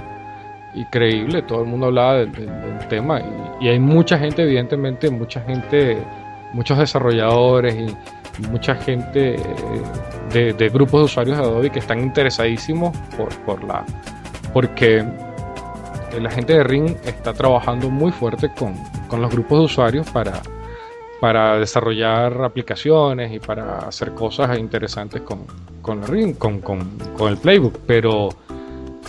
increíble, 0.75 1.43
todo 1.43 1.62
el 1.62 1.67
mundo 1.69 1.87
hablaba 1.87 2.14
del, 2.14 2.33
del- 2.33 2.47
del 2.47 2.88
tema 2.88 3.21
y, 3.61 3.64
y 3.67 3.69
hay 3.69 3.79
mucha 3.79 4.19
gente, 4.19 4.43
evidentemente, 4.43 5.11
mucha 5.11 5.41
gente, 5.41 5.99
muchos 6.53 6.79
desarrolladores 6.79 7.75
y 7.75 8.47
mucha 8.49 8.75
gente 8.77 9.35
eh, 9.35 9.41
de, 10.33 10.53
de 10.53 10.69
grupos 10.69 11.01
de 11.01 11.05
usuarios 11.07 11.38
de 11.38 11.43
Adobe 11.45 11.71
que 11.71 11.81
están 11.81 12.01
interesadísimos 12.01 12.97
por, 13.17 13.29
por 13.45 13.64
la, 13.64 13.85
porque 14.53 14.99
eh, 14.99 16.21
la 16.21 16.31
gente 16.31 16.53
de 16.53 16.62
Ring 16.62 16.95
está 17.05 17.33
trabajando 17.33 17.88
muy 17.91 18.12
fuerte 18.12 18.51
con, 18.57 18.75
con 19.09 19.21
los 19.21 19.31
grupos 19.33 19.59
de 19.59 19.64
usuarios 19.64 20.09
para, 20.11 20.35
para 21.20 21.59
desarrollar 21.59 22.42
aplicaciones 22.42 23.33
y 23.33 23.38
para 23.40 23.78
hacer 23.81 24.14
cosas 24.14 24.59
interesantes 24.59 25.22
con, 25.22 25.44
con 25.83 26.00
con, 26.35 27.28
el 27.28 27.37
Playbook. 27.38 27.78
Pero 27.87 28.28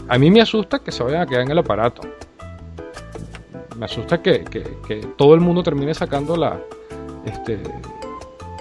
a 0.07 0.17
mí 0.17 0.31
me 0.31 0.41
asusta 0.41 0.79
que 0.79 0.91
se 0.91 1.03
vayan 1.03 1.21
a 1.21 1.25
quedar 1.25 1.41
en 1.43 1.51
el 1.51 1.59
aparato. 1.59 2.01
Me 3.77 3.85
asusta 3.85 4.21
que, 4.21 4.43
que- 4.43 5.07
todo 5.17 5.33
el 5.35 5.39
mundo 5.39 5.63
termine 5.63 5.93
sacando 5.93 6.35
la, 6.35 6.59
este, 7.25 7.59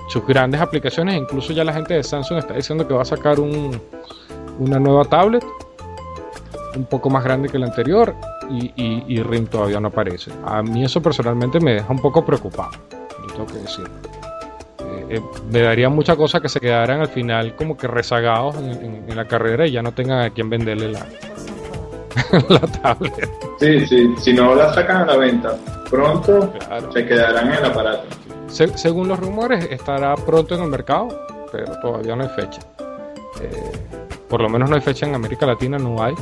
sus 0.09 0.27
grandes 0.27 0.61
aplicaciones. 0.61 1.17
Incluso 1.17 1.53
ya 1.53 1.65
la 1.65 1.73
gente 1.73 1.95
de 1.95 2.03
Samsung 2.03 2.39
está 2.39 2.55
diciendo 2.55 2.87
que 2.87 2.95
va 2.95 3.03
a 3.03 3.07
sacar 3.07 3.41
un, 3.41 3.81
una 4.59 4.79
nueva 4.79 5.05
tablet 5.05 5.45
un 6.77 6.85
poco 6.85 7.11
más 7.11 7.25
grande 7.25 7.49
que 7.49 7.59
la 7.59 7.67
anterior 7.67 8.15
y, 8.51 9.23
Ring 9.23 9.49
todavía 9.49 9.81
no 9.81 9.89
aparece. 9.89 10.31
A 10.45 10.63
mí 10.63 10.85
eso 10.85 11.03
personalmente 11.03 11.61
me 11.61 11.75
deja 11.75 11.93
un 11.93 12.01
poco 12.01 12.25
preocupado, 12.25 12.71
tengo 13.45 13.47
que 13.47 13.59
decir. 13.61 13.85
Eh, 14.81 15.07
eh, 15.17 15.21
me 15.51 15.61
daría 15.63 15.89
mucha 15.89 16.17
cosa 16.17 16.41
que 16.41 16.49
se 16.49 16.61
quedaran 16.61 17.01
al 17.01 17.09
final 17.09 17.55
como 17.57 17.77
que 17.77 17.87
rezagados 17.87 18.57
en, 18.57 18.71
en- 18.71 19.05
en 19.09 19.17
la 19.17 19.27
carrera 19.27 19.67
y 19.67 19.73
ya 19.73 19.83
no 19.83 19.93
tengan 19.93 20.21
a 20.21 20.31
quien 20.31 20.49
venderle 20.51 20.93
la, 20.93 21.07
la 22.49 22.61
tablet. 22.61 23.29
Sí, 23.61 23.87
sí, 23.87 24.15
si 24.19 24.33
no 24.33 24.55
la 24.55 24.73
sacan 24.75 25.03
a 25.03 25.07
la 25.07 25.17
venta 25.17 25.57
pronto, 25.91 26.53
Claro. 26.67 26.93
se 26.93 27.05
quedarán 27.07 27.49
en 27.49 27.55
el 27.55 27.65
aparato. 27.65 28.05
Se- 28.49 28.77
según 28.79 29.09
los 29.09 29.19
rumores, 29.19 29.67
estará 29.71 30.15
pronto 30.17 30.55
en 30.55 30.63
el 30.63 30.69
mercado, 30.71 31.09
pero 31.53 31.79
todavía 31.81 32.17
no 32.17 32.25
hay 32.25 32.31
fecha. 32.31 32.61
Eh, 33.41 33.73
por 34.29 34.41
lo 34.43 34.49
menos 34.49 34.69
no 34.71 34.77
hay 34.77 34.83
fecha 34.83 35.07
en 35.07 35.15
América 35.15 35.47
Latina, 35.47 35.79
no 35.79 36.03
hay. 36.03 36.15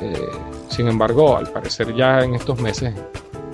Eh, 0.00 0.28
sin 0.68 0.88
embargo, 0.88 1.36
al 1.36 1.48
parecer 1.48 1.94
ya 1.94 2.20
en 2.20 2.34
estos 2.34 2.60
meses 2.60 2.94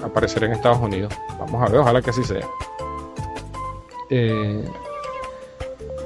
aparecerá 0.05 0.47
en 0.47 0.53
Estados 0.53 0.78
Unidos. 0.78 1.12
Vamos 1.39 1.62
a 1.62 1.70
ver, 1.70 1.80
ojalá 1.80 2.01
que 2.03 2.11
así 2.11 2.22
sea. 2.24 2.47
Eh, 4.11 4.65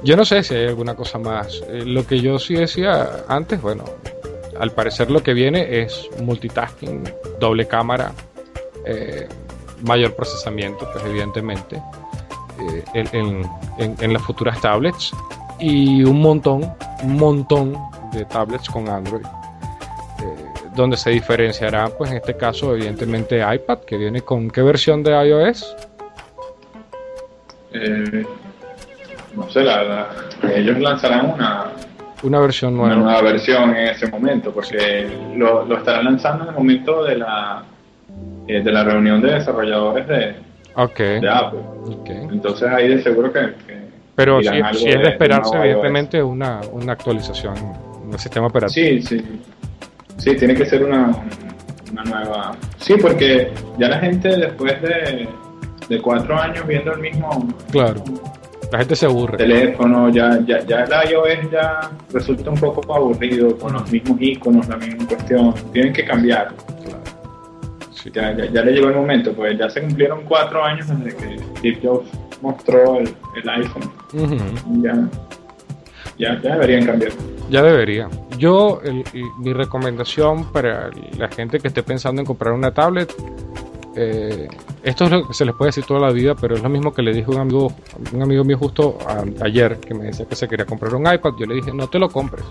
yo 0.03 0.17
no 0.17 0.25
sé 0.25 0.43
si 0.43 0.53
hay 0.55 0.67
alguna 0.67 0.95
cosa 0.95 1.17
más. 1.17 1.61
Eh, 1.69 1.83
lo 1.85 2.05
que 2.05 2.19
yo 2.19 2.37
sí 2.39 2.55
decía 2.55 3.23
antes, 3.27 3.61
bueno, 3.61 3.85
al 4.59 4.71
parecer 4.71 5.09
lo 5.09 5.23
que 5.23 5.33
viene 5.33 5.81
es 5.81 6.09
multitasking, 6.21 7.03
doble 7.39 7.67
cámara, 7.67 8.11
eh, 8.85 9.27
mayor 9.83 10.13
procesamiento, 10.15 10.87
pues 10.91 11.05
evidentemente, 11.05 11.77
eh, 12.59 12.83
en, 12.93 13.43
en- 13.77 13.95
en- 13.99 14.13
las 14.13 14.21
futuras 14.21 14.59
tablets 14.61 15.11
y 15.59 16.03
un 16.03 16.19
montón, 16.21 16.73
un 17.03 17.17
montón 17.17 17.77
de 18.11 18.25
tablets 18.25 18.69
con 18.69 18.87
Android. 18.89 19.25
eh, 19.25 20.35
donde 20.75 20.95
se 20.97 21.09
diferenciará, 21.11 21.87
pues 21.89 22.11
en 22.11 22.17
este 22.17 22.35
caso, 22.37 22.73
evidentemente 22.73 23.39
iPad, 23.39 23.79
que 23.79 23.97
viene 23.97 24.21
con 24.21 24.49
qué 24.49 24.61
versión 24.61 25.03
de 25.03 25.11
iOS, 25.11 25.75
Eh, 27.73 28.25
no 29.35 29.49
sé, 29.49 29.63
la, 29.63 29.83
la- 29.83 30.07
ellos 30.55 30.79
lanzarán 30.79 31.31
una, 31.31 31.65
una 32.23 32.39
versión 32.39 32.79
una 32.79 32.95
nueva. 32.95 33.11
nueva 33.11 33.21
versión 33.21 33.75
en 33.75 33.87
ese 33.89 34.07
momento, 34.07 34.51
porque 34.51 35.07
lo, 35.35 35.65
lo 35.65 35.77
estarán 35.77 36.05
lanzando 36.05 36.43
en 36.43 36.49
el 36.49 36.55
momento 36.55 37.03
de 37.03 37.17
la, 37.17 37.63
eh, 38.47 38.61
de 38.61 38.71
la 38.71 38.83
reunión 38.83 39.21
de 39.21 39.33
desarrolladores 39.33 40.07
de, 40.07 40.35
Apple. 40.75 41.59
Entonces 42.31 42.67
ahí 42.69 42.87
de 42.87 43.01
seguro 43.03 43.31
que... 43.31 43.39
que 43.67 43.77
Pero 44.15 44.41
si, 44.41 44.47
es 44.49 44.99
de 45.01 45.09
esperarse, 45.09 45.55
evidentemente, 45.57 46.21
una, 46.23 46.61
una 46.71 46.93
actualización 46.93 47.55
en 48.05 48.13
el 48.13 48.19
sistema 48.19 48.47
operativo. 48.47 48.73
Sí, 48.73 49.01
sí. 49.01 49.41
Sí, 50.17 50.35
tiene 50.35 50.53
que 50.55 50.65
ser 50.65 50.83
una, 50.83 51.11
una 51.91 52.03
nueva. 52.03 52.51
Sí, 52.77 52.95
porque 53.01 53.51
ya 53.77 53.89
la 53.89 53.99
gente 53.99 54.29
después 54.29 54.81
de, 54.81 55.27
de 55.89 56.01
cuatro 56.01 56.37
años 56.39 56.65
viendo 56.67 56.93
el 56.93 56.99
mismo 57.01 57.47
Claro, 57.71 58.03
la 58.71 58.79
gente 58.79 58.95
se 58.95 59.05
aburre. 59.05 59.37
teléfono, 59.37 60.09
ya, 60.09 60.39
ya, 60.45 60.65
ya 60.65 60.83
el 60.83 61.11
iOS 61.11 61.51
ya 61.51 61.91
resulta 62.11 62.49
un 62.49 62.57
poco 62.57 62.95
aburrido 62.95 63.57
con 63.57 63.73
los 63.73 63.91
mismos 63.91 64.17
iconos, 64.19 64.67
la 64.67 64.77
misma 64.77 65.07
cuestión. 65.07 65.53
Tienen 65.71 65.93
que 65.93 66.03
cambiar. 66.05 66.53
Claro. 66.83 67.03
Sí. 67.91 68.09
Ya, 68.13 68.35
ya, 68.35 68.45
ya 68.51 68.61
le 68.63 68.71
llegó 68.71 68.89
el 68.89 68.95
momento, 68.95 69.31
pues 69.33 69.57
ya 69.57 69.69
se 69.69 69.81
cumplieron 69.81 70.23
cuatro 70.23 70.63
años 70.63 70.87
desde 70.87 71.15
que 71.15 71.39
Steve 71.59 71.79
Jobs 71.83 72.09
mostró 72.41 72.97
el, 72.99 73.13
el 73.41 73.49
iPhone. 73.49 73.91
Ya, 74.81 75.07
ya, 76.17 76.41
ya 76.41 76.53
deberían 76.53 76.85
cambiar. 76.85 77.11
Ya 77.49 77.61
debería. 77.61 78.09
Yo, 78.37 78.81
el- 78.83 79.03
el- 79.13 79.23
mi 79.39 79.53
recomendación 79.53 80.51
para 80.51 80.89
la 81.17 81.27
gente 81.29 81.59
que 81.59 81.67
esté 81.67 81.83
pensando 81.83 82.21
en 82.21 82.25
comprar 82.25 82.53
una 82.53 82.73
tablet, 82.73 83.13
eh, 83.95 84.47
esto 84.83 85.05
es 85.05 85.11
lo 85.11 85.27
que 85.27 85.33
se 85.33 85.45
les 85.45 85.55
puede 85.55 85.69
decir 85.69 85.85
toda 85.85 85.99
la 85.99 86.11
vida, 86.11 86.35
pero 86.35 86.55
es 86.55 86.63
lo 86.63 86.69
mismo 86.69 86.93
que 86.93 87.01
le 87.01 87.13
dije 87.13 87.25
a 87.27 87.35
un 87.35 87.41
amigo, 87.41 87.73
un 88.11 88.21
amigo 88.21 88.43
mío 88.43 88.57
justo 88.57 88.97
ayer 89.41 89.79
que 89.79 89.93
me 89.93 90.05
decía 90.05 90.25
que 90.25 90.35
se 90.35 90.47
quería 90.47 90.65
comprar 90.65 90.93
un 90.95 91.11
iPad. 91.11 91.31
Yo 91.39 91.45
le 91.45 91.55
dije, 91.55 91.71
no 91.73 91.87
te 91.87 91.99
lo 91.99 92.09
compres. 92.09 92.45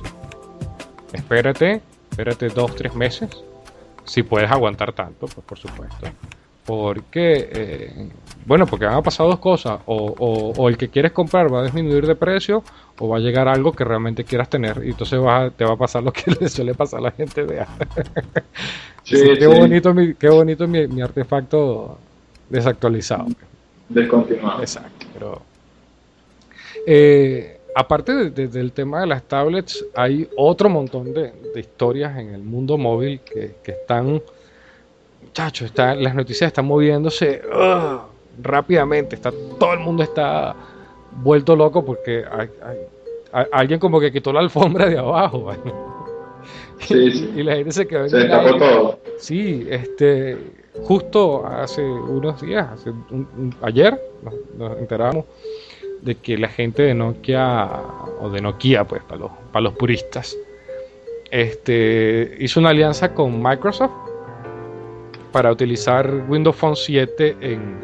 Espérate, 1.12 1.82
espérate 2.10 2.48
dos, 2.48 2.74
tres 2.76 2.94
meses. 2.94 3.30
Si 4.04 4.22
puedes 4.22 4.50
aguantar 4.50 4.92
tanto, 4.92 5.26
pues 5.26 5.46
por 5.46 5.58
supuesto. 5.58 6.06
Porque, 6.64 7.48
eh, 7.50 8.08
bueno, 8.46 8.66
porque 8.66 8.84
van 8.86 8.94
a 8.96 9.02
pasar 9.02 9.26
dos 9.26 9.38
cosas. 9.40 9.80
O, 9.86 9.96
o- 10.18 10.54
o 10.62 10.68
el 10.68 10.76
que 10.76 10.90
quieres 10.90 11.12
comprar 11.12 11.52
va 11.52 11.60
a 11.60 11.64
disminuir 11.64 12.06
de 12.06 12.14
precio, 12.14 12.62
o 12.98 13.08
va 13.08 13.16
a 13.16 13.20
llegar 13.20 13.48
algo 13.48 13.72
que 13.72 13.84
realmente 13.84 14.24
quieras 14.24 14.48
tener. 14.48 14.82
Y 14.84 14.90
entonces 14.90 15.20
va 15.20 15.50
te 15.50 15.64
va 15.64 15.72
a 15.74 15.76
pasar 15.76 16.02
lo 16.02 16.12
que 16.12 16.30
le 16.40 16.48
suele 16.48 16.74
pasar 16.74 17.00
a 17.00 17.02
la 17.04 17.10
gente 17.12 17.44
de 17.46 17.64
Sí, 19.04 19.16
Sí, 19.16 19.22
qué 19.38 19.46
sí, 19.46 19.46
bonito, 19.46 19.92
mi, 19.94 20.14
qué 20.14 20.28
bonito 20.28 20.68
mi, 20.68 20.86
mi 20.86 21.02
artefacto 21.02 21.98
desactualizado. 22.48 23.26
descontinuado. 23.88 24.60
Exacto, 24.62 25.06
pero 25.12 25.42
eh, 26.86 27.58
aparte 27.74 28.12
de- 28.14 28.30
de- 28.30 28.48
del 28.48 28.72
tema 28.72 29.00
de 29.00 29.06
las 29.06 29.22
tablets, 29.28 29.84
hay 29.94 30.28
otro 30.36 30.68
montón 30.68 31.12
de, 31.12 31.32
de 31.54 31.60
historias 31.60 32.18
en 32.18 32.34
el 32.34 32.42
mundo 32.42 32.78
móvil 32.78 33.20
que, 33.20 33.56
que 33.62 33.72
están, 33.72 34.22
muchachos, 35.32 35.66
está, 35.68 35.94
las 35.94 36.14
noticias 36.14 36.48
están 36.48 36.66
moviéndose 36.66 37.40
rápidamente, 38.42 39.16
está, 39.16 39.32
todo 39.58 39.72
el 39.72 39.80
mundo 39.80 40.02
está 40.02 40.54
vuelto 41.22 41.56
loco 41.56 41.82
porque 41.84 42.22
hay, 42.30 42.50
hay- 42.62 42.78
hay- 43.32 43.46
alguien 43.50 43.80
como 43.80 43.98
que 43.98 44.12
quitó 44.12 44.30
la 44.30 44.40
alfombra 44.40 44.86
de 44.90 44.98
abajo, 44.98 45.38
bueno. 45.44 45.92
Sí, 46.80 47.12
sí. 47.12 47.32
y 47.36 47.42
la 47.44 47.54
gente 47.56 47.72
se 47.72 47.86
quedó 47.86 48.04
en 48.04 48.10
Se 48.10 48.28
todo. 48.28 48.98
Sí, 49.18 49.66
este, 49.70 50.36
justo 50.82 51.46
hace 51.46 51.82
unos 51.82 52.42
días, 52.42 52.68
hace 52.70 52.90
un- 52.90 53.06
un- 53.10 53.54
ayer, 53.62 53.98
nos, 54.22 54.34
nos 54.58 54.78
enteramos 54.78 55.24
de 56.02 56.14
que 56.16 56.36
la 56.36 56.48
gente 56.48 56.82
de 56.82 56.92
Nokia, 56.92 57.70
o 58.20 58.28
de 58.28 58.40
Nokia, 58.42 58.84
pues, 58.84 59.02
para 59.04 59.20
los, 59.20 59.30
para 59.50 59.62
los 59.62 59.72
puristas, 59.74 60.36
este, 61.30 62.36
hizo 62.40 62.60
una 62.60 62.68
alianza 62.70 63.14
con 63.14 63.42
Microsoft 63.42 63.92
para 65.32 65.50
utilizar 65.50 66.10
Windows 66.28 66.56
Phone 66.56 66.76
7 66.76 67.36
en, 67.40 67.80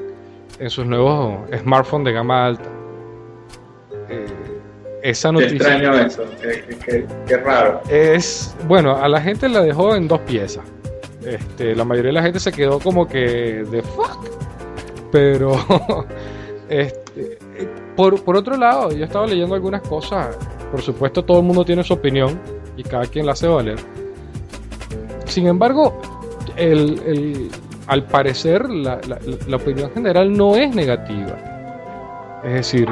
en 0.59 0.71
sus 0.71 0.87
nuevos 0.87 1.39
smartphones 1.61 2.05
de 2.07 2.13
gama 2.13 2.47
alta. 2.47 2.69
Eh, 4.09 4.27
esa 5.03 5.29
Qué 5.29 5.33
noticia 5.35 5.57
extraño 5.57 5.95
eso, 5.95 6.25
qué, 6.43 6.65
qué- 6.69 6.77
qué- 6.79 7.07
qué 7.27 7.37
raro. 7.39 7.81
es 7.89 8.57
bueno, 8.67 8.97
a 8.97 9.09
la 9.09 9.21
gente 9.21 9.49
la 9.49 9.63
dejó 9.63 9.95
en 9.95 10.09
dos 10.09 10.21
piezas. 10.21 10.65
Este, 11.25 11.75
la 11.75 11.85
mayoría 11.85 12.09
de 12.09 12.15
la 12.15 12.23
gente 12.23 12.41
se 12.41 12.53
quedó 12.53 12.79
como 12.81 13.07
que 13.07 13.65
de 13.71 13.83
fuck. 13.83 14.19
Pero 15.13 15.53
este, 16.69 17.39
por, 17.97 18.23
por 18.25 18.37
otro 18.37 18.57
lado, 18.57 18.93
yo 18.93 19.05
estaba 19.05 19.27
leyendo 19.27 19.55
algunas 19.55 19.83
cosas. 19.83 20.37
Por 20.71 20.83
supuesto, 20.83 21.25
todo 21.25 21.39
el 21.39 21.45
mundo 21.45 21.65
tiene 21.65 21.83
su 21.83 21.95
opinión 21.95 22.39
y 22.77 22.83
cada 22.83 23.05
quien 23.07 23.25
la 23.27 23.33
hace 23.33 23.47
valer. 23.49 23.79
Sin 25.27 25.47
embargo, 25.47 26.01
el, 26.57 27.51
al 27.87 28.05
parecer 28.05 28.69
la, 28.69 28.99
opinión 29.55 29.91
general 29.93 30.33
no 30.33 30.57
es 30.57 30.75
negativa. 30.75 31.37
Es 32.45 32.53
decir, 32.53 32.89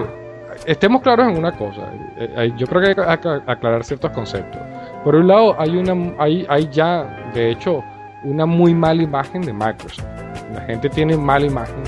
estemos 0.67 1.03
claros 1.03 1.29
en 1.29 1.39
una 1.39 1.53
cosa. 1.57 1.83
eh, 2.19 2.29
eh, 2.37 2.53
Yo 2.57 2.67
creo 2.67 2.81
que 2.83 2.89
hay 2.89 2.95
que 2.95 3.01
ac- 3.03 3.43
aclarar 3.47 3.85
ciertos 3.85 4.11
conceptos. 4.13 4.61
Por 5.05 5.15
un 5.15 5.29
lado, 5.29 5.55
hay 5.59 5.77
una, 5.77 6.15
hay, 6.19 6.45
hay 6.49 6.69
ya, 6.71 7.31
de 7.35 7.51
hecho, 7.53 7.83
una 8.25 8.45
muy 8.47 8.75
mala 8.75 9.03
imagen 9.03 9.43
de 9.43 9.53
Microsoft. 9.53 10.05
La 10.53 10.61
gente 10.63 10.89
tiene 10.89 11.17
mala 11.17 11.47
imagen 11.47 11.83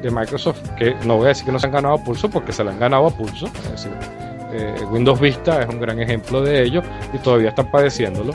de 0.00 0.10
Microsoft, 0.10 0.60
que 0.78 0.94
no 1.06 1.16
voy 1.16 1.26
a 1.26 1.28
decir 1.28 1.44
que 1.46 1.52
no 1.52 1.58
se 1.58 1.66
han 1.66 1.72
ganado 1.72 1.94
a 1.94 1.98
pulso, 1.98 2.30
porque 2.30 2.52
se 2.52 2.64
la 2.64 2.70
han 2.70 2.78
ganado 2.78 3.06
a 3.06 3.10
pulso. 3.10 3.46
Eh, 4.54 4.74
Windows 4.90 5.20
Vista 5.20 5.62
es 5.62 5.68
un 5.68 5.80
gran 5.80 5.98
ejemplo 6.00 6.40
de 6.42 6.62
ello 6.62 6.82
y 7.12 7.18
todavía 7.18 7.50
están 7.50 7.70
padeciéndolo. 7.70 8.32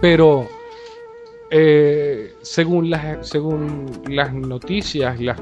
Pero 0.00 0.46
eh, 1.54 2.34
según, 2.40 2.88
las, 2.90 3.28
según 3.28 4.02
las 4.08 4.32
noticias 4.32 5.20
y 5.20 5.24
los 5.24 5.36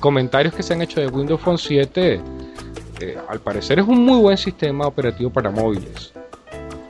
comentarios 0.00 0.52
que 0.52 0.62
se 0.64 0.74
han 0.74 0.82
hecho 0.82 1.00
de 1.00 1.06
Windows 1.06 1.40
Phone 1.40 1.58
7, 1.58 2.20
eh, 3.00 3.18
al 3.28 3.38
parecer 3.40 3.78
es 3.78 3.86
un 3.86 4.04
muy 4.04 4.18
buen 4.20 4.36
sistema 4.36 4.86
operativo 4.88 5.30
para 5.30 5.50
móviles. 5.50 6.12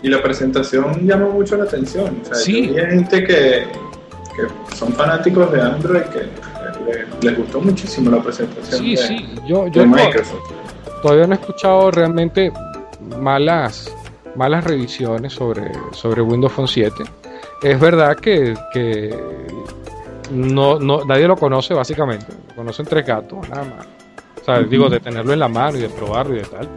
Y 0.02 0.08
la 0.08 0.22
presentación 0.22 1.06
llama 1.06 1.28
mucho 1.28 1.56
la 1.56 1.64
atención. 1.64 2.20
O 2.22 2.24
sea, 2.24 2.34
Sí. 2.36 2.62
vi 2.62 2.74
gente 2.74 3.24
que, 3.24 3.64
que 4.34 4.74
son 4.76 4.92
fanáticos 4.94 5.52
de 5.52 5.60
Android 5.60 6.02
que 6.04 6.18
le- 6.20 7.06
les 7.22 7.38
gustó 7.38 7.60
muchísimo 7.60 8.10
la 8.10 8.22
presentación 8.22 8.80
Sí, 8.80 8.96
de, 8.96 9.02
sí, 9.02 9.26
yo, 9.46 9.64
de 9.64 9.70
yo 9.72 9.86
no- 9.86 9.96
Microsoft. 9.96 10.42
todavía 11.02 11.26
no 11.26 11.34
he 11.34 11.38
escuchado 11.38 11.90
realmente 11.90 12.50
malas, 13.20 13.94
malas 14.36 14.64
revisiones 14.64 15.32
sobre, 15.34 15.70
sobre 15.92 16.22
Windows 16.22 16.52
Phone 16.52 16.68
7. 16.68 17.04
Es 17.64 17.80
verdad 17.80 18.16
que, 18.16 18.54
que 18.72 19.14
no, 20.30 20.78
no, 20.78 21.04
nadie 21.04 21.26
lo 21.26 21.36
conoce 21.36 21.74
básicamente, 21.74 22.26
lo 22.50 22.54
conocen 22.56 22.86
tres 22.86 23.06
gatos, 23.06 23.48
nada 23.48 23.64
más. 23.64 23.86
O 24.40 24.44
sea, 24.44 24.60
digo, 24.60 24.88
de 24.90 25.00
tenerlo 25.00 25.32
en 25.32 25.38
la 25.38 25.48
mano 25.48 25.78
y 25.78 25.80
de 25.80 25.88
probarlo 25.88 26.34
y 26.34 26.38
de 26.40 26.44
tal. 26.44 26.68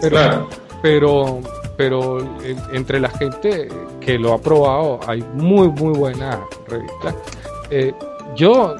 Pero, 0.00 0.16
Claro. 0.16 0.48
pero, 0.80 1.40
pero 1.76 2.18
en- 2.44 2.62
entre 2.74 3.00
la 3.00 3.08
gente 3.10 3.68
que 4.00 4.18
lo 4.18 4.32
ha 4.32 4.38
probado 4.38 5.00
hay 5.06 5.24
muy, 5.34 5.68
muy 5.68 5.92
buenas 5.98 6.38
revistas. 6.68 7.14
Eh, 7.70 7.92
yo, 8.36 8.76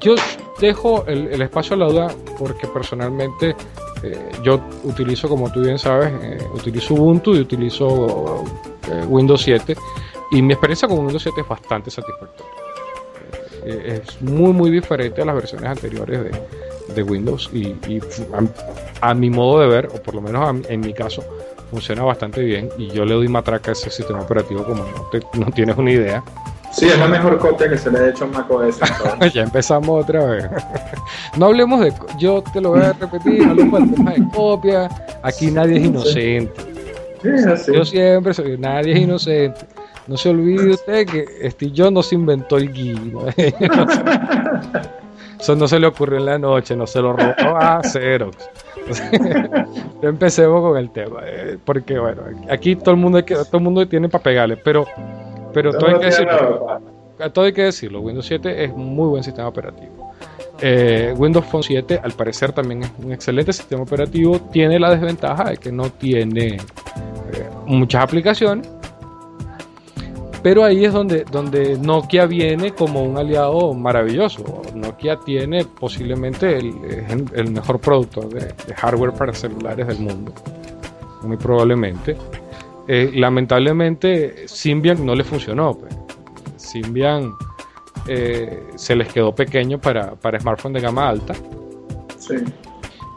yo 0.00 0.14
dejo 0.60 1.04
el, 1.08 1.28
el 1.28 1.42
espacio 1.42 1.74
a 1.74 1.78
la 1.80 1.86
duda 1.86 2.08
porque 2.38 2.68
personalmente 2.68 3.56
eh, 4.04 4.28
yo 4.42 4.60
utilizo, 4.84 5.28
como 5.28 5.50
tú 5.50 5.62
bien 5.62 5.78
sabes, 5.78 6.12
eh, 6.22 6.38
utilizo 6.54 6.94
Ubuntu 6.94 7.34
y 7.34 7.40
utilizo 7.40 8.44
Windows 9.08 9.40
7 9.42 9.74
y 10.36 10.42
mi 10.42 10.52
experiencia 10.52 10.88
con 10.88 10.98
Windows 10.98 11.22
7 11.22 11.40
es 11.40 11.48
bastante 11.48 11.90
satisfactoria. 11.90 12.52
Eh, 13.64 14.02
es 14.04 14.20
muy, 14.20 14.52
muy 14.52 14.70
diferente 14.70 15.22
a 15.22 15.24
las 15.24 15.34
versiones 15.34 15.70
anteriores 15.70 16.20
de, 16.24 16.94
de 16.94 17.02
Windows 17.02 17.48
y, 17.52 17.68
y 17.88 18.00
a, 19.00 19.08
a 19.10 19.14
mi 19.14 19.30
modo 19.30 19.60
de 19.60 19.68
ver, 19.68 19.86
o 19.86 20.02
por 20.02 20.14
lo 20.14 20.20
menos 20.20 20.42
a 20.46 20.72
en 20.72 20.80
mi 20.80 20.92
caso, 20.92 21.24
funciona 21.70 22.02
bastante 22.02 22.42
bien 22.42 22.68
y 22.76 22.88
yo 22.88 23.04
le 23.04 23.14
doy 23.14 23.28
matraca 23.28 23.70
a 23.70 23.72
ese 23.72 23.90
sistema 23.90 24.20
operativo 24.20 24.64
como 24.64 24.84
no, 24.84 25.08
te- 25.10 25.22
no 25.38 25.46
tienes 25.50 25.76
una 25.78 25.90
idea. 25.92 26.22
Sí, 26.72 26.86
es 26.86 26.98
la 26.98 27.06
mejor 27.06 27.38
copia 27.38 27.68
que 27.70 27.78
se 27.78 27.88
le 27.90 27.98
ha 28.00 28.08
hecho 28.08 28.24
a 28.24 28.26
macOS. 28.26 28.80
ya 29.32 29.42
empezamos 29.42 30.02
otra 30.02 30.24
vez. 30.26 30.44
no 31.38 31.46
hablemos 31.46 31.80
de... 31.80 31.92
Yo 32.18 32.42
te 32.52 32.60
lo 32.60 32.70
voy 32.70 32.80
a 32.80 32.92
repetir, 32.92 33.44
no 33.44 33.50
hablemos 33.52 33.80
del 33.80 33.94
tema 33.94 34.10
de 34.12 34.28
copia. 34.34 34.88
Aquí 35.22 35.52
nadie 35.52 35.76
es 35.78 35.84
inocente. 35.84 36.60
Sí. 37.22 37.72
Yo 37.72 37.84
siempre 37.84 38.34
soy, 38.34 38.58
nadie 38.58 38.92
es 38.94 38.98
inocente. 39.00 39.60
No 40.06 40.16
se 40.16 40.30
olvide 40.30 40.70
usted 40.70 41.06
que 41.06 41.50
Steve 41.50 41.72
Jobs 41.76 41.92
no 41.92 42.02
se 42.02 42.14
inventó 42.14 42.56
el 42.56 42.68
GUI. 42.70 43.12
¿no? 43.12 43.26
Eso 45.40 45.56
no 45.56 45.68
se 45.68 45.78
le 45.78 45.86
ocurrió 45.86 46.18
en 46.18 46.24
la 46.26 46.38
noche, 46.38 46.74
no 46.76 46.86
se 46.86 47.00
lo 47.02 47.12
robó 47.12 47.56
a 47.58 47.82
Xerox. 47.82 48.36
Empecemos 50.02 50.60
con 50.62 50.76
el 50.78 50.90
tema, 50.90 51.20
eh, 51.24 51.58
porque 51.64 51.98
bueno, 51.98 52.22
aquí 52.50 52.76
todo 52.76 52.92
el 52.92 52.96
mundo 52.98 53.18
hay 53.18 53.24
que, 53.24 53.34
todo 53.34 53.58
el 53.58 53.62
mundo 53.62 53.86
tiene 53.88 54.08
para 54.08 54.22
pegarle, 54.24 54.56
pero, 54.56 54.86
pero 55.52 55.72
todo 55.72 55.88
hay 55.88 55.98
que 55.98 56.06
decirlo, 56.06 56.80
la- 57.18 57.26
a 57.26 57.30
todo 57.30 57.44
hay 57.46 57.52
que 57.52 57.62
decirlo, 57.62 58.00
Windows 58.00 58.26
7 58.26 58.64
es 58.64 58.70
un 58.72 58.94
muy 58.94 59.08
buen 59.08 59.22
sistema 59.22 59.48
operativo. 59.48 60.12
Eh, 60.60 61.12
Windows 61.16 61.44
Phone 61.46 61.62
7 61.62 62.00
al 62.02 62.12
parecer 62.12 62.52
también 62.52 62.82
es 62.84 62.90
un 63.02 63.12
excelente 63.12 63.52
sistema 63.52 63.82
operativo, 63.82 64.38
tiene 64.52 64.78
la 64.78 64.90
desventaja 64.90 65.50
de 65.50 65.56
que 65.56 65.72
no 65.72 65.90
tiene 65.90 66.56
eh, 66.56 66.60
muchas 67.66 68.02
aplicaciones, 68.02 68.68
pero 70.44 70.62
ahí 70.62 70.84
es 70.84 70.92
donde, 70.92 71.24
donde 71.24 71.78
Nokia 71.78 72.26
viene 72.26 72.72
como 72.74 73.02
un 73.02 73.16
aliado 73.16 73.72
maravilloso. 73.72 74.62
Nokia 74.74 75.18
tiene 75.24 75.64
posiblemente 75.64 76.58
el, 76.58 76.74
el- 77.34 77.50
mejor 77.50 77.80
productor 77.80 78.28
de, 78.28 78.52
de 78.66 78.74
hardware 78.76 79.14
para 79.14 79.32
celulares 79.32 79.86
del 79.88 80.00
mundo, 80.00 80.32
muy 81.22 81.38
probablemente. 81.38 82.16
Eh, 82.86 83.10
lamentablemente 83.14 84.46
Symbian 84.46 85.04
no 85.06 85.14
le 85.14 85.24
funcionó. 85.24 85.72
pues. 85.78 85.96
Symbian 86.58 87.32
eh, 88.06 88.64
se 88.76 88.94
les 88.94 89.10
quedó 89.10 89.34
pequeño 89.34 89.80
para, 89.80 90.14
para 90.14 90.38
smartphone 90.38 90.74
de 90.74 90.80
gama 90.80 91.08
alta. 91.08 91.32
Sí. 92.18 92.34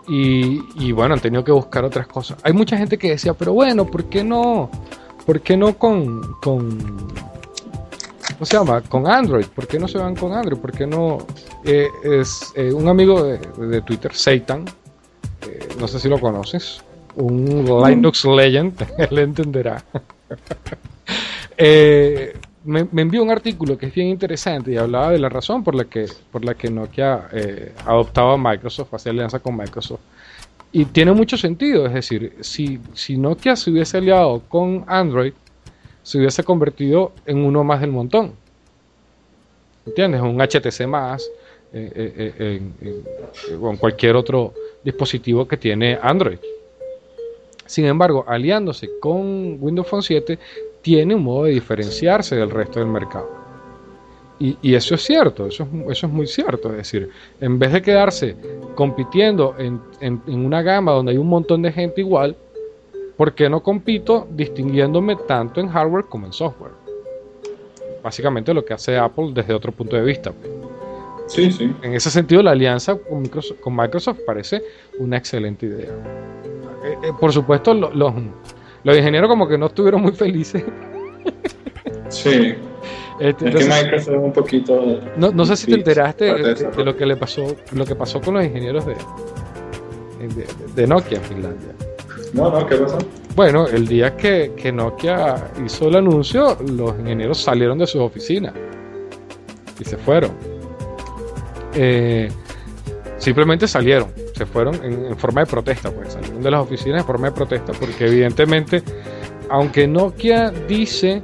Y, 0.08 0.62
y 0.76 0.94
bueno, 0.94 1.16
han 1.16 1.20
tenido 1.20 1.44
que 1.44 1.52
buscar 1.52 1.84
otras 1.84 2.08
cosas. 2.08 2.38
Hay 2.44 2.54
mucha 2.54 2.78
gente 2.78 2.98
que 2.98 3.10
decía, 3.10 3.34
pero 3.34 3.52
bueno, 3.52 3.86
¿por 3.86 4.06
qué 4.06 4.24
no? 4.24 4.70
¿Por 5.28 5.42
qué 5.42 5.58
no 5.58 5.78
con, 5.78 6.22
con 6.42 6.80
¿cómo 8.38 8.46
se 8.46 8.56
llama? 8.56 8.82
Con 8.82 9.06
Android. 9.06 9.46
¿Por 9.48 9.68
qué 9.68 9.78
no 9.78 9.86
se 9.90 9.98
van 9.98 10.16
con 10.16 10.32
Android? 10.32 10.58
¿Por 10.58 10.72
qué 10.72 10.88
no? 10.88 11.18
Eh, 11.66 11.90
es 12.02 12.54
eh, 12.56 12.72
un 12.72 12.88
amigo 12.88 13.22
de, 13.24 13.82
Twitter, 13.82 14.14
Satan, 14.14 14.64
eh, 15.42 15.68
no 15.78 15.86
sé 15.90 16.00
si 16.00 16.08
lo 16.08 16.18
conoces, 16.18 16.82
un 17.16 17.66
Linux 17.86 18.24
legend, 18.24 18.86
él 18.98 19.20
entenderá. 19.20 19.84
Eh, 21.60 22.38
me, 22.66 22.82
envió 22.82 23.24
un 23.24 23.32
artículo 23.32 23.80
que 23.80 23.88
es 23.88 23.96
bien 23.96 24.10
interesante 24.10 24.74
y 24.74 24.78
hablaba 24.78 25.10
de 25.10 25.18
la 25.18 25.28
razón 25.28 25.64
por 25.64 25.74
la 25.74 25.86
que, 25.86 26.06
por 26.32 26.46
la 26.46 26.54
que 26.54 26.70
Nokia 26.70 27.30
adoptaba 27.84 28.34
a 28.34 28.38
Microsoft, 28.38 28.94
hacía 28.94 29.12
alianza 29.12 29.40
con 29.40 29.58
Microsoft. 29.58 30.02
Y 30.78 30.86
tiene 30.86 31.12
mucho 31.12 31.38
sentido, 31.38 31.88
es 31.88 31.94
decir, 31.96 32.36
si, 32.42 32.78
si 32.94 33.18
Nokia 33.18 33.56
se 33.56 33.72
hubiese 33.72 33.98
aliado 33.98 34.44
con 34.48 34.86
Android, 34.86 35.34
se 36.04 36.20
hubiese 36.20 36.44
convertido 36.44 37.14
en 37.26 37.40
uno 37.44 37.64
más 37.64 37.82
del 37.82 37.90
montón. 37.90 38.34
¿Entiendes? 39.88 40.22
Un 40.22 40.40
HTC 40.40 40.86
más, 40.86 41.28
eh, 41.74 41.92
eh, 41.96 42.34
eh, 42.38 42.62
en- 42.82 43.60
o 43.60 43.72
en 43.72 43.78
cualquier 43.78 44.16
otro 44.16 44.54
dispositivo 44.84 45.48
que 45.48 45.58
tiene 45.58 45.98
Android. 46.00 46.38
Sin 47.66 47.86
embargo, 47.86 48.24
aliándose 48.28 48.88
con 49.00 49.58
Windows 49.60 49.88
Phone 49.88 50.04
7, 50.04 50.38
tiene 50.84 51.16
un 51.16 51.24
modo 51.24 51.46
de 51.46 51.54
diferenciarse 51.54 52.36
del 52.36 52.52
resto 52.52 52.78
del 52.78 52.90
mercado. 52.90 53.37
Y, 54.40 54.56
y 54.62 54.76
eso 54.76 54.94
es 54.96 55.02
cierto, 55.04 55.48
eso 55.48 55.64
es, 55.64 55.92
eso 55.98 56.08
es 56.08 56.14
muy 56.14 56.28
cierto. 56.28 56.70
Es 56.72 56.78
decir, 56.78 57.10
en 57.42 57.58
vez 57.58 57.72
de 57.74 57.82
quedarse 57.82 58.36
compitiendo 58.76 59.56
en, 59.58 59.82
en- 60.00 60.22
en 60.28 60.46
una 60.46 60.62
gama 60.62 60.92
donde 60.92 61.12
hay 61.14 61.18
un 61.18 61.28
montón 61.28 61.62
de 61.64 61.72
gente 61.72 62.02
igual, 62.02 62.36
¿por 63.18 63.34
qué 63.34 63.50
no 63.50 63.62
compito 63.64 64.28
distinguiéndome 64.32 65.16
tanto 65.16 65.60
en 65.60 65.68
hardware 65.70 66.06
como 66.06 66.28
en 66.28 66.34
software? 66.34 66.74
Básicamente 68.04 68.54
lo 68.54 68.64
que 68.64 68.74
hace 68.74 68.96
Apple 68.98 69.32
desde 69.34 69.54
otro 69.54 69.72
punto 69.72 69.96
de 69.96 70.04
vista. 70.04 70.32
pues. 70.32 70.52
Sí, 71.28 71.52
sí. 71.52 71.74
En 71.82 71.94
ese 71.94 72.10
sentido, 72.10 72.42
la 72.42 72.52
alianza 72.52 72.96
con 72.96 73.22
Microsoft, 73.22 73.60
con 73.60 73.76
Microsoft 73.76 74.20
parece 74.26 74.62
una 75.00 75.18
excelente 75.18 75.66
idea. 75.66 75.90
Eh, 76.86 76.98
eh, 77.04 77.12
por 77.20 77.34
supuesto, 77.34 77.74
lo- 77.74 77.92
los, 77.92 78.14
los 78.84 78.96
ingenieros 78.98 79.28
como 79.28 79.48
que 79.48 79.58
no 79.58 79.66
estuvieron 79.66 80.02
muy 80.04 80.12
felices. 80.14 80.64
Sí. 82.10 82.54
Este, 83.20 83.50
Es 83.50 83.56
que 83.56 83.66
Microsoft 83.66 84.16
es 84.16 84.24
un 84.24 84.34
poquito. 84.34 85.02
no, 85.18 85.32
no 85.32 85.46
sé 85.46 85.56
si 85.56 85.68
te 85.68 85.76
enteraste 85.76 86.26
de, 86.26 86.84
lo 86.84 86.96
que 86.96 87.06
le 87.06 87.16
pasó, 87.18 87.56
lo 87.72 87.86
que 87.86 87.96
pasó 87.96 88.22
con 88.22 88.36
los 88.36 88.46
ingenieros 88.46 88.86
de, 88.86 88.94
de, 88.94 90.48
de 90.76 90.88
Nokia 90.88 91.18
en 91.18 91.24
Finlandia. 91.24 91.74
No, 92.34 92.52
no, 92.52 92.66
¿qué 92.68 92.76
pasó? 92.76 93.00
Bueno, 93.36 93.68
el 93.68 93.88
día 93.88 94.16
que, 94.16 94.54
que 94.56 94.72
Nokia 94.72 95.52
hizo 95.66 95.88
el 95.88 95.96
anuncio, 95.96 96.58
los 96.76 96.98
ingenieros 97.00 97.40
salieron 97.42 97.78
de 97.78 97.88
sus 97.88 98.02
oficinas 98.02 98.54
y 99.80 99.84
se 99.84 99.98
fueron. 99.98 100.32
Eh, 101.74 102.30
simplemente 103.18 103.68
salieron, 103.68 104.10
se 104.36 104.46
fueron 104.46 104.76
en, 104.84 105.06
en 105.06 105.18
forma 105.18 105.42
de 105.42 105.48
protesta, 105.48 105.92
pues 105.92 106.14
salieron 106.14 106.42
de 106.42 106.52
las 106.52 106.62
oficinas 106.62 107.02
en 107.02 107.08
forma 107.08 107.28
de 107.30 107.34
protesta, 107.36 107.74
porque 107.74 108.08
evidentemente, 108.08 108.82
aunque 109.50 109.88
Nokia 109.88 110.52
dice 110.68 111.22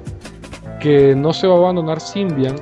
que 0.84 1.16
no 1.16 1.32
se 1.32 1.48
va 1.48 1.56
a 1.56 1.58
abandonar 1.60 2.02
Symbian 2.02 2.56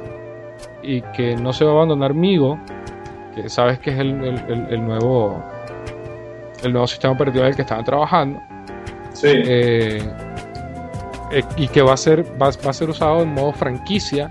y 0.83 1.01
que 1.01 1.35
no 1.35 1.51
se 1.53 1.65
va 1.65 1.71
a 1.71 1.73
abandonar 1.73 2.13
Migo, 2.13 2.59
que 3.35 3.49
sabes 3.49 3.79
que 3.79 3.89
es 3.89 3.97
el, 3.99 4.23
el- 4.69 4.85
nuevo 4.85 5.43
el 6.63 6.71
nuevo 6.73 6.85
sistema 6.85 7.13
operativo 7.15 7.43
en 7.43 7.49
el 7.49 7.55
que 7.55 7.63
estaban 7.63 7.83
trabajando, 7.83 8.39
Sí. 9.13 9.27
eh, 9.31 10.03
eh, 11.31 11.43
y 11.57 11.67
que 11.67 11.81
va 11.81 11.93
a 11.93 11.97
ser 11.97 12.23
va, 12.39 12.49
va 12.63 12.69
a 12.69 12.73
ser 12.73 12.89
usado 12.91 13.23
en 13.23 13.33
modo 13.33 13.51
franquicia 13.53 14.29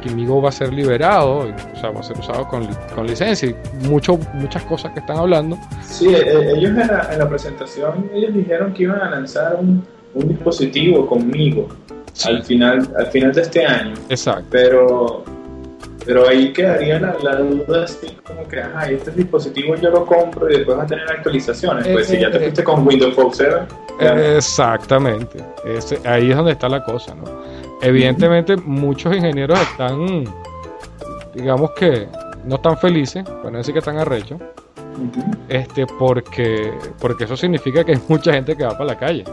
que 0.00 0.10
Migo 0.10 0.40
va 0.40 0.50
a 0.50 0.52
ser 0.52 0.72
liberado 0.72 1.48
y, 1.48 1.52
o 1.76 1.76
sea 1.80 1.90
va 1.90 1.98
a 2.00 2.02
ser 2.04 2.18
usado 2.18 2.46
con, 2.46 2.68
con 2.94 3.06
licencia 3.08 3.48
y 3.50 3.56
mucho, 3.88 4.18
muchas 4.34 4.62
cosas 4.64 4.92
que 4.92 5.00
están 5.00 5.16
hablando. 5.16 5.56
Sí, 5.82 6.08
eh, 6.14 6.52
ellos 6.56 6.70
en 6.70 6.86
la, 6.86 7.08
en 7.12 7.18
la 7.18 7.28
presentación 7.28 8.08
ellos 8.14 8.32
dijeron 8.34 8.72
que 8.72 8.84
iban 8.84 9.00
a 9.00 9.10
lanzar 9.10 9.56
un, 9.60 9.84
un 10.14 10.28
dispositivo 10.28 11.06
conmigo 11.06 11.66
al 12.24 12.42
final 12.44 12.88
al 12.98 13.06
final 13.06 13.32
de 13.32 13.42
este 13.42 13.64
año, 13.66 13.94
exacto. 14.08 14.44
Pero 14.50 15.24
pero 16.04 16.28
ahí 16.28 16.52
quedaría 16.52 16.98
la, 16.98 17.14
la 17.22 17.36
duda 17.36 17.84
así 17.84 18.08
como 18.24 18.46
que 18.48 18.60
ajá, 18.60 18.90
este 18.90 19.12
dispositivo 19.12 19.76
yo 19.76 19.90
lo 19.90 20.04
compro 20.04 20.50
y 20.50 20.56
después 20.58 20.76
va 20.78 20.82
a 20.82 20.86
tener 20.86 21.08
actualizaciones, 21.10 21.86
pues 21.88 22.10
Eh, 22.10 22.16
si 22.16 22.20
ya 22.20 22.30
te 22.30 22.38
eh, 22.38 22.40
fuiste 22.40 22.64
con 22.64 22.84
Windows 22.86 23.14
Phone 23.14 23.32
7, 23.32 23.54
ya- 24.00 24.36
exactamente. 24.36 25.38
Ese- 25.64 26.00
ahí 26.04 26.30
es 26.30 26.36
donde 26.36 26.52
está 26.52 26.68
la 26.68 26.82
cosa 26.82 27.14
¿no? 27.14 27.24
evidentemente 27.82 28.56
muchos 28.56 29.14
ingenieros 29.16 29.60
están 29.60 30.24
digamos 31.34 31.70
que 31.72 32.08
no 32.44 32.56
están 32.56 32.76
felices 32.78 33.24
para 33.24 33.50
no 33.50 33.58
decir 33.58 33.72
que 33.72 33.78
están 33.78 33.96
arrechos 33.98 34.40
este 35.48 35.86
porque 35.98 36.72
porque 37.00 37.24
eso 37.24 37.36
significa 37.36 37.82
que 37.84 37.92
hay 37.92 38.00
mucha 38.08 38.32
gente 38.32 38.56
que 38.56 38.64
va 38.64 38.72
para 38.72 38.84
la 38.86 38.98
calle 38.98 39.24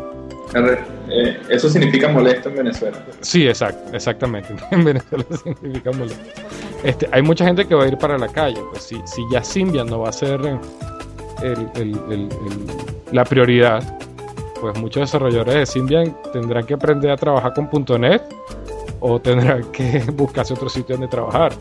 eh, 0.56 1.40
eso 1.50 1.70
significa 1.70 2.08
molesto 2.10 2.50
en 2.50 2.56
Venezuela. 2.56 2.98
Sí, 3.22 3.48
exacto, 3.48 3.96
exactamente. 3.96 4.56
En 4.72 4.84
Venezuela 4.84 5.26
significa 5.44 5.92
molesto. 5.92 6.24
Este, 6.84 7.08
hay 7.12 7.22
mucha 7.22 7.46
gente 7.46 7.66
que 7.66 7.76
va 7.76 7.84
a 7.84 7.88
ir 7.88 7.98
para 7.98 8.18
la 8.18 8.28
calle. 8.28 8.60
Pues 8.72 8.84
si, 8.84 9.02
si 9.06 9.22
ya 9.32 9.44
Symbian 9.44 9.88
no 9.88 10.00
va 10.00 10.10
a 10.10 10.14
ser 10.14 10.40
eh, 10.46 11.56
el- 11.76 12.30
la 13.12 13.24
prioridad, 13.26 13.98
pues 14.62 14.78
muchos 14.78 15.02
desarrolladores 15.02 15.56
de 15.56 15.66
Symbian 15.66 16.16
tendrán 16.34 16.66
que 16.66 16.74
aprender 16.74 17.12
a 17.12 17.18
trabajar 17.18 17.54
con 17.54 17.70
.NET 18.02 18.22
o 19.00 19.20
tendrán 19.20 19.64
que 19.72 20.00
buscarse 20.14 20.54
otro 20.54 20.70
sitio 20.70 20.96
donde 20.96 21.08
trabajar. 21.08 21.54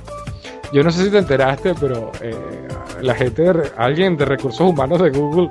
Yo 0.72 0.82
no 0.82 0.90
sé 0.90 1.04
si 1.04 1.10
te 1.10 1.18
enteraste, 1.18 1.74
pero 1.80 2.12
eh, 2.20 2.68
la 3.00 3.14
gente, 3.14 3.42
de 3.42 3.70
alguien 3.76 4.16
de 4.16 4.24
recursos 4.24 4.60
humanos 4.60 5.00
de 5.00 5.10
Google 5.10 5.48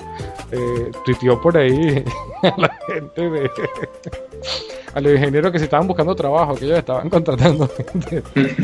eh, 0.51 0.91
tuiteó 1.05 1.41
por 1.41 1.57
ahí 1.57 2.03
a 2.43 2.53
la 2.57 2.77
gente 2.87 3.29
de 3.29 3.51
a 4.93 5.01
los 5.01 5.13
ingenieros 5.13 5.51
que 5.51 5.59
se 5.59 5.65
estaban 5.65 5.87
buscando 5.87 6.15
trabajo, 6.15 6.55
que 6.55 6.65
ellos 6.65 6.79
estaban 6.79 7.09
contratando 7.09 7.69
gente. 7.69 8.23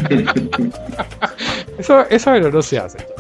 Eso, 1.78 2.06
eso 2.08 2.32
pero 2.32 2.52
no 2.52 2.62
se 2.62 2.78
hace. 2.78 3.00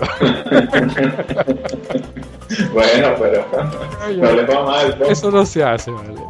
Bueno, 2.71 3.15
pero 3.17 3.45
no 4.15 4.31
le 4.31 4.45
va 4.45 4.63
mal. 4.63 5.01
Eso 5.09 5.31
no 5.31 5.43
se 5.43 5.63
hace, 5.63 5.89
vale. 5.89 6.21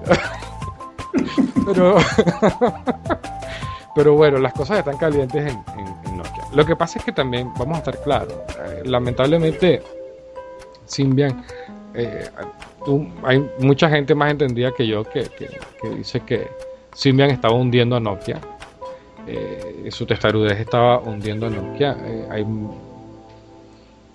Pero, 1.65 1.97
pero 3.93 4.13
bueno, 4.13 4.37
las 4.37 4.53
cosas 4.53 4.79
están 4.79 4.95
calientes 4.95 5.51
en. 5.51 5.82
Lo 6.55 6.65
que 6.65 6.75
pasa 6.75 6.99
es 6.99 7.05
que 7.05 7.11
también, 7.11 7.51
vamos 7.57 7.75
a 7.75 7.79
estar 7.79 8.01
claros, 8.03 8.33
eh, 8.65 8.81
lamentablemente 8.85 9.81
Symbian 10.85 11.43
eh, 11.95 12.27
tú- 12.83 13.07
hay 13.23 13.43
mucha 13.59 13.89
gente 13.89 14.15
más 14.15 14.31
entendida 14.31 14.71
que 14.75 14.85
yo 14.87 15.03
que, 15.03 15.23
que- 15.23 15.49
que 15.81 15.89
dice 15.89 16.19
que 16.21 16.47
Symbian 16.93 17.29
estaba 17.31 17.53
hundiendo 17.55 17.95
a 17.95 17.99
Nokia. 17.99 18.39
Eh, 19.27 19.87
su 19.89 20.05
testarudez 20.05 20.59
estaba 20.59 20.99
hundiendo 20.99 21.47
a 21.47 21.49
Nokia. 21.49 21.95
Hay- 22.31 22.45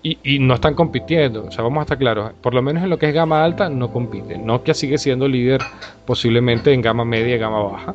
y, 0.03 0.19
y 0.23 0.39
no 0.39 0.55
están 0.55 0.75
compitiendo. 0.75 1.47
O 1.47 1.51
sea, 1.51 1.63
vamos 1.65 1.79
a 1.81 1.83
estar 1.83 1.99
claros. 1.99 2.33
Por 2.41 2.55
lo 2.55 2.63
menos 2.63 2.83
en 2.85 2.91
lo 2.91 2.99
que 2.99 3.09
es 3.09 3.15
gama 3.15 3.43
alta, 3.45 3.69
no 3.69 3.93
compite. 3.93 4.39
Nokia 4.39 4.75
sigue 4.75 4.97
siendo 4.99 5.27
líder 5.27 5.61
posiblemente 6.07 6.73
en 6.73 6.83
gama 6.83 7.05
media 7.05 7.35
y 7.35 7.39
gama 7.39 7.63
baja. 7.63 7.95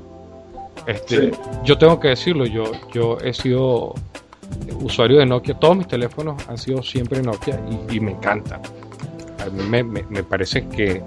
Este, 0.88 1.32
Sí. 1.32 1.40
Yo 1.64 1.78
tengo 1.78 2.00
que 2.00 2.10
decirlo, 2.10 2.46
yo, 2.46 2.64
yo 2.92 3.18
he 3.24 3.34
sido 3.34 3.94
usuario 4.82 5.20
de 5.20 5.26
Nokia. 5.26 5.54
Todos 5.60 5.78
mis 5.78 5.88
teléfonos 5.88 6.42
han 6.48 6.58
sido 6.58 6.82
siempre 6.84 7.22
Nokia 7.22 7.60
y, 7.90 7.96
y 7.98 8.00
me 8.00 8.12
encantan. 8.12 8.62
A 9.46 9.50
mí 9.50 9.64
me, 9.70 9.84
me- 9.84 10.06
me 10.10 10.24
parece 10.24 10.68
que, 10.68 11.02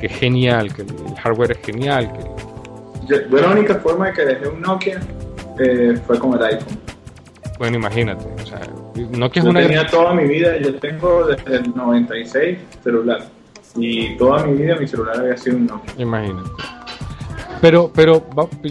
que 0.00 0.06
es 0.06 0.12
genial, 0.16 0.72
que 0.74 0.82
el 0.82 1.14
hardware 1.22 1.52
es 1.52 1.58
genial. 1.58 2.12
Que, 2.12 3.06
Yo, 3.08 3.28
yo 3.28 3.36
la 3.38 3.50
única 3.50 3.74
forma 3.76 4.06
de 4.08 4.12
que 4.12 4.24
dejé 4.24 4.48
un 4.48 4.60
Nokia 4.60 5.00
eh, 5.58 5.94
fue 6.06 6.18
con 6.18 6.34
el 6.34 6.42
iPhone. 6.44 6.78
bueno, 7.58 7.76
imagínate. 7.76 8.24
O 8.42 8.46
sea, 8.46 8.60
Nokia 9.10 9.40
es 9.40 9.44
Yo 9.44 9.50
una... 9.50 9.60
tenía 9.60 9.86
toda 9.86 10.14
mi 10.14 10.24
vida, 10.24 10.56
yo 10.58 10.74
tengo 10.76 11.26
desde 11.26 11.56
el 11.56 11.74
96 11.74 12.58
celular. 12.82 13.22
Y 13.76 14.16
toda 14.18 14.44
mi 14.46 14.52
vida 14.62 14.76
mi 14.76 14.86
celular 14.86 15.18
había 15.18 15.36
sido 15.36 15.56
un 15.56 15.66
Nokia. 15.66 15.92
Imagínate. 15.98 16.50
Pero, 17.62 17.92
pero 17.94 18.24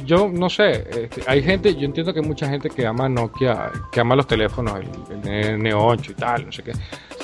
yo 0.03 0.27
no 0.27 0.49
sé, 0.49 0.85
este, 0.91 1.21
hay 1.25 1.41
gente, 1.41 1.73
yo 1.75 1.85
entiendo 1.85 2.13
que 2.13 2.19
hay 2.19 2.25
mucha 2.25 2.49
gente 2.49 2.69
que 2.69 2.85
ama 2.85 3.07
Nokia, 3.07 3.71
que 3.89 4.01
ama 4.01 4.17
los 4.17 4.27
teléfonos, 4.27 4.81
el, 4.81 5.31
el 5.31 5.61
N8 5.61 6.09
y 6.09 6.13
tal, 6.13 6.47
no 6.47 6.51
sé 6.51 6.61
qué. 6.61 6.73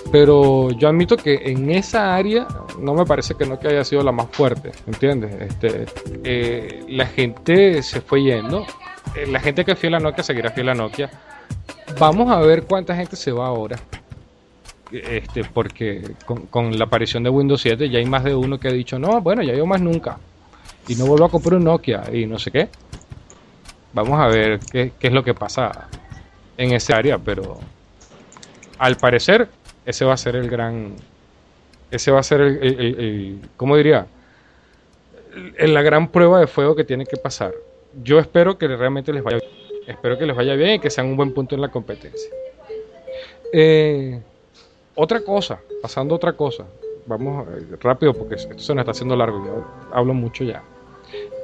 Pero 0.09 0.71
yo 0.71 0.87
admito 0.87 1.17
que 1.17 1.35
en 1.43 1.69
esa 1.69 2.15
área 2.15 2.47
no 2.79 2.93
me 2.93 3.03
parece 3.03 3.35
que 3.35 3.45
Nokia 3.45 3.71
haya 3.71 3.83
sido 3.83 4.01
la 4.01 4.13
más 4.13 4.27
fuerte, 4.31 4.71
¿entiendes? 4.87 5.41
Este, 5.41 5.85
eh, 6.23 6.85
la 6.87 7.05
gente 7.05 7.83
se 7.83 7.99
fue 7.99 8.23
yendo, 8.23 8.65
eh, 9.13 9.27
la 9.27 9.41
gente 9.41 9.65
que 9.65 9.73
es 9.73 9.77
fiel 9.77 9.95
a 9.95 9.99
Nokia 9.99 10.23
seguirá 10.23 10.51
fiel 10.51 10.69
a 10.69 10.73
Nokia. 10.73 11.09
Vamos 11.99 12.31
a 12.31 12.39
ver 12.39 12.63
cuánta 12.63 12.95
gente 12.95 13.17
se 13.17 13.33
va 13.33 13.45
ahora. 13.45 13.77
Este, 14.89 15.43
porque 15.43 16.11
con, 16.25 16.45
con 16.45 16.79
la 16.79 16.85
aparición 16.85 17.23
de 17.23 17.29
Windows 17.29 17.59
7 17.59 17.89
ya 17.89 17.99
hay 17.99 18.05
más 18.05 18.23
de 18.23 18.33
uno 18.35 18.57
que 18.57 18.69
ha 18.69 18.71
dicho, 18.71 18.97
no, 18.97 19.19
bueno, 19.19 19.43
ya 19.43 19.53
yo 19.53 19.65
más 19.65 19.81
nunca 19.81 20.17
y 20.87 20.95
no 20.95 21.05
vuelvo 21.05 21.25
a 21.25 21.29
comprar 21.29 21.55
un 21.55 21.65
Nokia 21.65 22.03
y 22.13 22.25
no 22.25 22.39
sé 22.39 22.51
qué. 22.51 22.69
Vamos 23.93 24.19
a 24.19 24.27
ver 24.27 24.59
qué, 24.71 24.91
qué 24.99 25.07
es 25.07 25.13
lo 25.13 25.23
que 25.23 25.33
pasa 25.33 25.87
en 26.57 26.71
ese 26.73 26.93
área, 26.93 27.17
pero 27.17 27.57
al 28.77 28.95
parecer 28.97 29.47
ese 29.85 30.05
va 30.05 30.13
a 30.13 30.17
ser 30.17 30.35
el 30.35 30.49
gran, 30.49 30.93
ese 31.91 32.11
va 32.11 32.19
a 32.19 32.23
ser 32.23 32.41
el, 32.41 32.57
el- 32.63 32.79
el- 32.79 32.99
el- 32.99 33.41
¿cómo 33.57 33.75
diría? 33.77 34.05
La 35.59 35.81
gran 35.81 36.07
prueba 36.09 36.39
de 36.39 36.47
fuego 36.47 36.75
que 36.75 36.83
tiene 36.83 37.05
que 37.05 37.17
pasar. 37.17 37.53
Yo 38.03 38.19
espero 38.19 38.57
que 38.57 38.67
realmente 38.67 39.13
les 39.13 39.23
vaya 39.23 39.37
bien. 39.37 39.51
Espero 39.87 40.17
que 40.17 40.25
les 40.25 40.35
vaya 40.35 40.53
bien 40.55 40.71
y 40.75 40.79
que 40.79 40.89
sean 40.89 41.07
un 41.07 41.15
buen 41.17 41.33
punto 41.33 41.55
en 41.55 41.61
la 41.61 41.69
competencia. 41.69 42.29
Eh, 43.53 44.19
otra 44.95 45.21
cosa, 45.21 45.59
pasando 45.81 46.15
otra 46.15 46.33
cosa. 46.33 46.65
Vamos 47.05 47.47
rápido 47.79 48.13
porque 48.13 48.35
esto 48.35 48.57
se 48.59 48.73
nos 48.75 48.81
está 48.81 48.91
haciendo 48.91 49.15
largo. 49.15 49.45
Yo 49.45 49.65
hablo 49.93 50.13
mucho 50.13 50.43
ya. 50.43 50.61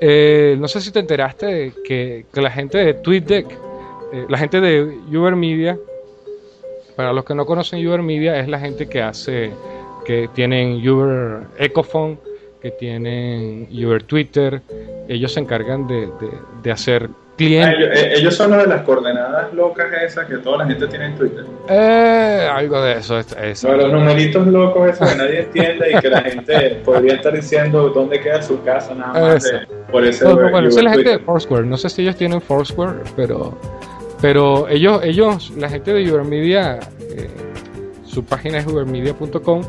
Eh, 0.01 0.55
no 0.59 0.67
sé 0.67 0.81
si 0.81 0.91
te 0.91 0.99
enteraste 0.99 1.73
que, 1.83 2.25
la 2.33 2.51
gente 2.51 2.77
de 2.77 2.93
TweetDeck, 2.95 3.51
eh, 4.13 4.25
la 4.29 4.37
gente 4.37 4.59
de 4.59 4.99
Uber 5.15 5.35
Media, 5.35 5.77
para 6.95 7.13
los 7.13 7.25
que 7.25 7.33
no 7.33 7.45
conocen 7.45 7.85
Uber 7.87 8.01
Media, 8.01 8.39
es 8.39 8.47
la 8.47 8.59
gente 8.59 8.87
que 8.87 9.01
hace, 9.01 9.51
que 10.05 10.29
tienen 10.33 10.87
Uber 10.87 11.47
Ecophone, 11.57 12.17
que 12.61 12.71
tienen 12.71 13.67
Uber 13.71 14.03
Twitter. 14.03 14.61
Ellos 15.07 15.33
se 15.33 15.41
encargan 15.41 15.87
de, 15.87 16.71
hacer 16.71 17.09
clientes. 17.37 17.75
ellos, 17.79 17.89
eh, 17.97 18.13
ellos 18.15 18.35
son 18.35 18.51
los 18.51 18.61
de 18.63 18.67
las 18.67 18.81
coordenadas 18.83 19.53
locas 19.53 19.87
esas 20.05 20.25
que 20.27 20.37
toda 20.37 20.59
la 20.59 20.65
gente 20.67 20.87
tiene 20.87 21.05
en 21.07 21.15
Twitter. 21.15 21.45
Eh, 21.69 22.49
algo 22.51 22.81
de 22.81 22.93
eso. 22.93 23.17
es- 23.19 23.35
es- 23.41 23.63
No, 23.63 23.73
los 23.75 23.91
numeritos 23.91 24.45
locos 24.47 24.89
esos 24.91 25.09
que 25.09 25.15
nadie 25.17 25.39
entiende 25.45 25.91
y 25.91 25.99
que 25.99 26.09
la 26.09 26.21
gente 26.21 26.81
podría 26.85 27.15
estar 27.15 27.33
diciendo 27.33 27.89
dónde 27.89 28.19
queda 28.19 28.41
su 28.41 28.61
casa 28.63 28.93
nada 28.93 29.13
más 29.19 29.43
de- 29.43 29.67
por 29.91 30.05
ese 30.05 30.23
No, 30.25 30.35
bueno, 30.35 30.67
esa 30.67 30.79
es 30.79 30.83
la 30.85 30.91
gente 30.93 31.09
de. 31.09 31.19
Foursquare. 31.19 31.65
No 31.65 31.77
sé 31.77 31.89
si 31.89 32.01
ellos 32.03 32.15
tienen 32.15 32.41
Foursquare, 32.41 32.99
pero, 33.15 33.57
pero 34.21 34.67
ellos, 34.69 35.01
ellos, 35.03 35.51
la 35.57 35.69
gente 35.69 35.93
de 35.93 36.11
Ubermedia, 36.11 36.79
eh, 37.01 37.29
su 38.05 38.23
página 38.25 38.59
es 38.59 38.67
ubermedia.com, 38.67 39.61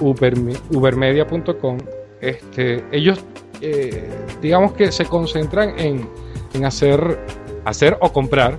uberme- 0.00 0.58
ubermedia.com. 0.70 1.78
Este, 2.20 2.84
ellos, 2.92 3.20
eh, 3.60 4.08
digamos 4.40 4.72
que 4.72 4.90
se 4.92 5.04
concentran 5.04 5.78
en, 5.78 6.08
en 6.54 6.64
hacer, 6.64 7.18
hacer 7.64 7.96
o 8.00 8.12
comprar 8.12 8.56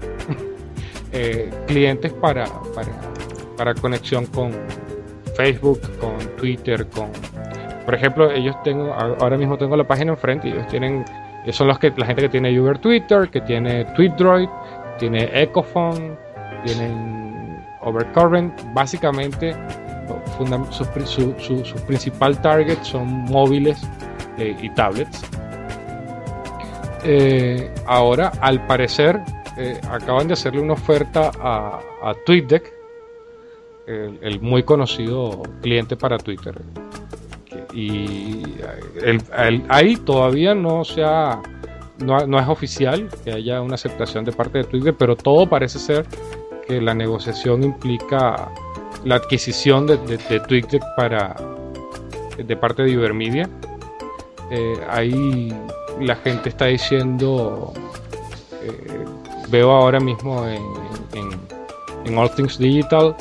eh, 1.11 1.49
clientes 1.67 2.13
para, 2.13 2.45
para, 2.75 2.91
para 3.57 3.73
conexión 3.73 4.25
con 4.27 4.51
Facebook, 5.35 5.81
con 5.99 6.17
Twitter, 6.37 6.87
con 6.87 7.11
por 7.85 7.95
ejemplo, 7.95 8.29
ellos 8.29 8.61
tengo 8.63 8.93
ahora 8.93 9.37
mismo 9.37 9.57
tengo 9.57 9.77
la 9.77 9.87
página 9.87 10.11
enfrente 10.11 10.49
ellos 10.49 10.67
tienen 10.67 11.05
son 11.53 11.67
los 11.67 11.79
que 11.79 11.93
la 11.95 12.05
gente 12.05 12.23
que 12.23 12.29
tiene 12.29 12.59
Uber 12.59 12.77
Twitter, 12.77 13.29
que 13.29 13.39
tiene 13.39 13.85
TweetDroid, 13.95 14.49
tiene 14.99 15.29
Ecophone, 15.33 16.17
tienen 16.65 17.63
Overcurrent, 17.81 18.53
básicamente 18.73 19.55
sus 20.69 20.87
su 21.63 21.75
principal 21.85 22.41
target 22.41 22.81
son 22.81 23.07
móviles 23.07 23.81
eh, 24.37 24.55
y 24.61 24.69
tablets. 24.71 25.21
Eh, 27.09 27.73
ahora, 27.85 28.33
al 28.41 28.67
parecer, 28.67 29.17
eh, 29.57 29.79
acaban 29.89 30.27
de 30.27 30.33
hacerle 30.33 30.59
una 30.61 30.73
oferta 30.73 31.31
a, 31.39 31.79
a 32.03 32.13
el, 34.21 34.41
muy 34.41 34.63
conocido 34.63 35.41
cliente 35.61 35.95
para 35.95 36.17
Twitter. 36.17 36.61
Y 37.73 38.43
el- 39.01 39.63
ahí 39.69 39.95
todavía 39.95 40.53
no 40.53 40.83
se 40.83 41.01
no, 41.99 42.25
es 42.39 42.47
oficial 42.47 43.09
que 43.23 43.31
haya 43.31 43.61
una 43.61 43.75
aceptación 43.75 44.25
de 44.25 44.31
parte 44.33 44.57
de 44.59 44.63
Twitter, 44.65 44.93
pero 44.97 45.15
todo 45.15 45.47
parece 45.47 45.79
ser 45.79 46.05
que 46.67 46.81
la 46.81 46.93
negociación 46.93 47.63
implica 47.63 48.49
la 49.05 49.15
adquisición 49.15 49.87
de, 49.87 49.97
de, 49.97 50.17
de 50.17 50.39
para 50.97 51.35
de 52.37 52.57
parte 52.57 52.83
de 52.83 52.97
Ubermedia. 52.97 53.49
Eh, 54.51 54.75
ahí 54.89 55.53
la 56.01 56.15
gente 56.17 56.49
está 56.49 56.65
diciendo, 56.65 57.73
eh, 58.63 59.05
veo 59.49 59.71
ahora 59.71 59.99
mismo 59.99 60.47
en, 60.47 60.61
en- 61.13 61.39
en 62.05 62.17
All 62.17 62.31
Things 62.35 62.57
Digital, 62.57 63.15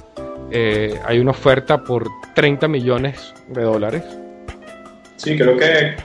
eh, 0.51 0.99
hay 1.05 1.19
una 1.19 1.33
oferta 1.33 1.83
por 1.83 2.07
30 2.35 2.69
millones 2.69 3.35
de 3.49 3.63
dólares. 3.63 4.05
Sí, 5.17 5.37
creo 5.37 5.57
que 5.57 5.97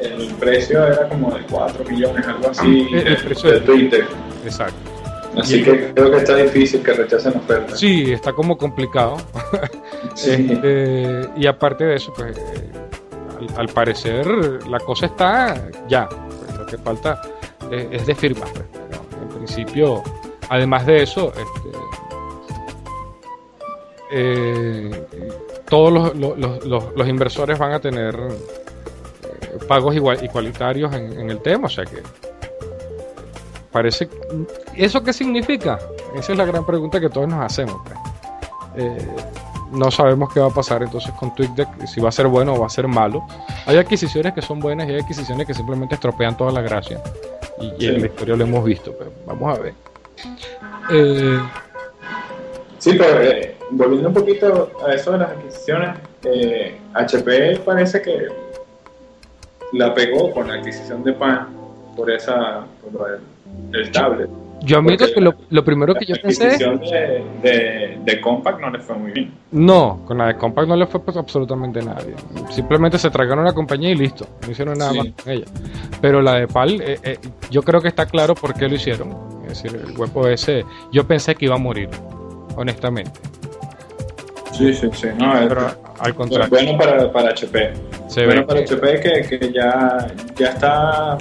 el 0.00 0.28
precio 0.38 0.86
era 0.86 1.08
como 1.08 1.34
de 1.34 1.42
4 1.50 1.84
millones, 1.84 2.26
algo 2.26 2.50
así, 2.50 2.86
El- 2.92 2.98
el 3.06 3.16
de, 3.16 3.22
precio 3.24 3.50
de 3.50 3.60
Twitter. 3.60 4.06
Exacto. 4.44 4.76
Así 5.36 5.62
que 5.62 5.92
creo 5.94 6.10
que 6.10 6.16
está 6.16 6.34
difícil 6.36 6.82
que 6.82 6.92
rechacen 6.92 7.32
la 7.34 7.38
oferta. 7.40 7.76
Sí, 7.76 8.12
está 8.12 8.32
como 8.32 8.56
complicado. 8.58 9.16
Sí. 10.14 10.30
Este, 10.50 11.28
y 11.36 11.46
aparte 11.46 11.84
de 11.84 11.94
eso, 11.96 12.12
pues 12.16 12.36
eh, 12.36 12.70
al, 13.56 13.68
parecer 13.68 14.26
la 14.68 14.78
cosa 14.80 15.06
está 15.06 15.68
ya. 15.88 16.08
Lo 16.58 16.66
que 16.66 16.78
falta 16.78 17.20
es, 17.70 17.86
es 17.90 18.06
de 18.06 18.14
firmar. 18.14 18.48
pues, 18.52 18.64
en 19.22 19.28
principio, 19.28 20.02
además 20.48 20.86
de 20.86 21.02
eso, 21.02 21.28
este, 21.28 21.78
eh, 24.12 25.06
todos 25.68 25.92
los, 25.92 26.16
los- 26.64 26.64
los- 26.96 27.08
inversores 27.08 27.58
van 27.58 27.72
a 27.72 27.80
tener 27.80 28.14
eh, 28.16 29.58
pagos 29.68 29.94
igual, 29.94 30.22
igualitarios 30.24 30.92
en, 30.94 31.18
en 31.20 31.30
el 31.30 31.40
tema, 31.40 31.66
o 31.66 31.70
sea 31.70 31.84
que 31.84 32.02
parece 33.70 34.08
¿eso 34.74 35.02
qué 35.02 35.12
significa? 35.12 35.78
Esa 36.16 36.32
es 36.32 36.38
la 36.38 36.44
gran 36.44 36.66
pregunta 36.66 36.98
que 37.00 37.08
todos 37.08 37.28
nos 37.28 37.44
hacemos. 37.44 37.76
pues. 37.84 37.96
Eh, 38.76 39.08
no 39.72 39.90
sabemos 39.90 40.32
qué 40.32 40.40
va 40.40 40.46
a 40.46 40.50
pasar 40.50 40.82
entonces 40.82 41.12
con 41.12 41.34
TweetDeck, 41.34 41.86
si 41.86 42.00
va 42.00 42.08
a 42.08 42.12
ser 42.12 42.26
bueno 42.26 42.54
o 42.54 42.60
va 42.60 42.66
a 42.66 42.70
ser 42.70 42.86
malo. 42.88 43.26
Hay 43.66 43.76
adquisiciones 43.76 44.32
que 44.34 44.42
son 44.42 44.60
buenas 44.60 44.88
y 44.88 44.92
hay 44.92 45.00
adquisiciones 45.00 45.46
que 45.46 45.54
simplemente 45.54 45.94
estropean 45.94 46.36
toda 46.36 46.52
la 46.52 46.60
gracia. 46.62 47.00
Y, 47.78 47.86
en 47.86 48.00
la 48.00 48.06
historia 48.06 48.36
lo 48.36 48.44
hemos 48.44 48.64
visto, 48.64 48.94
pero 48.98 49.12
vamos 49.26 49.58
a 49.58 49.60
ver. 49.60 49.74
Eh, 50.90 51.38
Sí, 52.78 52.92
pero 52.96 53.20
eh, 53.20 53.56
volviendo 53.72 54.08
un 54.08 54.14
poquito 54.14 54.70
a 54.86 54.94
eso 54.94 55.12
de 55.12 55.18
las 55.18 55.30
adquisiciones, 55.32 55.98
eh, 56.24 56.78
HP 56.94 57.56
parece 57.62 58.00
que 58.00 58.26
la 59.74 59.92
pegó 59.94 60.32
con 60.32 60.48
la 60.48 60.54
adquisición 60.54 61.04
de 61.04 61.12
PAN 61.12 61.48
por 61.94 62.10
esa 62.10 62.64
por 62.82 63.06
del- 63.10 63.20
el 63.74 63.92
tablet. 63.92 64.30
Yo 64.62 64.76
admito 64.78 64.98
Porque 65.04 65.14
que 65.14 65.20
lo, 65.22 65.34
lo 65.48 65.64
primero 65.64 65.94
que 65.94 66.04
La 66.04 66.16
yo 66.16 66.22
pensé 66.22 66.44
adquisición 66.44 66.80
de, 66.80 67.24
de, 67.42 67.98
de 68.04 68.20
Compaq 68.20 68.60
no 68.60 68.70
le 68.70 68.78
fue 68.80 68.94
muy 68.96 69.10
bien. 69.12 69.32
no, 69.52 70.02
con 70.06 70.18
la 70.18 70.26
de 70.26 70.36
Compaq 70.36 70.66
no 70.68 70.76
le 70.76 70.86
fue 70.86 71.00
pues, 71.02 71.16
absolutamente 71.16 71.82
nadie. 71.82 72.14
Simplemente 72.50 72.98
se 72.98 73.08
tragaron 73.10 73.44
la 73.44 73.54
compañía 73.54 73.90
y 73.90 73.94
listo, 73.94 74.26
no 74.44 74.50
hicieron 74.52 74.76
nada 74.78 74.92
Sí. 74.92 74.98
más 74.98 75.06
con 75.24 75.32
ella. 75.32 75.46
Pero 76.02 76.20
la 76.20 76.34
de 76.34 76.46
PAL, 76.46 76.80
eh, 76.82 76.98
eh, 77.02 77.18
yo 77.50 77.62
creo 77.62 77.80
que 77.80 77.88
está 77.88 78.04
claro 78.06 78.34
por 78.34 78.52
qué 78.52 78.68
lo 78.68 78.74
hicieron. 78.74 79.16
Es 79.48 79.62
decir, 79.62 79.80
el 79.82 79.96
WebOS, 79.98 80.50
yo 80.92 81.06
pensé 81.06 81.34
que 81.34 81.46
iba 81.46 81.54
a 81.54 81.58
morir, 81.58 81.88
honestamente. 82.56 83.12
Sí, 84.52 84.74
sí, 84.74 84.88
sí. 84.92 85.06
No, 85.18 85.38
es, 85.38 85.48
Pero 85.48 85.60
al 86.00 86.10
es 86.10 86.14
contrario, 86.16 86.50
bueno 86.50 86.76
para, 86.78 87.10
para 87.10 87.30
HP. 87.30 87.72
se 88.08 88.26
bueno 88.26 88.46
para 88.46 88.62
que- 88.62 88.74
HP 88.74 89.00
que, 89.00 89.38
que 89.38 89.52
ya, 89.52 90.06
ya 90.36 90.48
está 90.48 91.16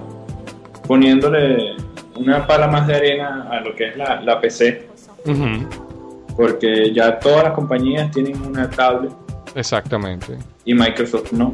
poniéndole 0.88 1.76
una 2.20 2.45
pala 2.47 2.67
más 2.67 2.88
de 2.88 2.95
arena 2.95 3.47
a 3.49 3.59
lo 3.61 3.76
que 3.76 3.89
es 3.89 3.97
la, 3.97 4.22
la 4.22 4.39
PC, 4.39 4.88
porque 6.36 6.93
ya 6.93 7.20
todas 7.20 7.43
las 7.43 7.53
compañías 7.53 8.09
tienen 8.11 8.39
una 8.45 8.70
tablet 8.70 9.11
exactamente. 9.55 10.38
y 10.65 10.74
Microsoft 10.74 11.32
no. 11.34 11.51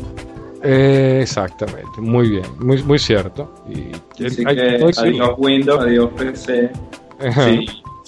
Eh, 0.63 1.19
exactamente, 1.21 1.99
muy 2.01 2.29
bien, 2.29 2.45
muy, 2.59 2.81
muy 2.83 2.97
cierto. 2.97 3.53
Y, 3.69 3.91
Así 4.25 4.43
hay- 4.45 4.55
que 4.55 4.61
adiós 4.97 5.35
Windows, 5.37 5.79
adiós 5.79 6.09
PC, 6.17 6.71
si, 7.31 7.65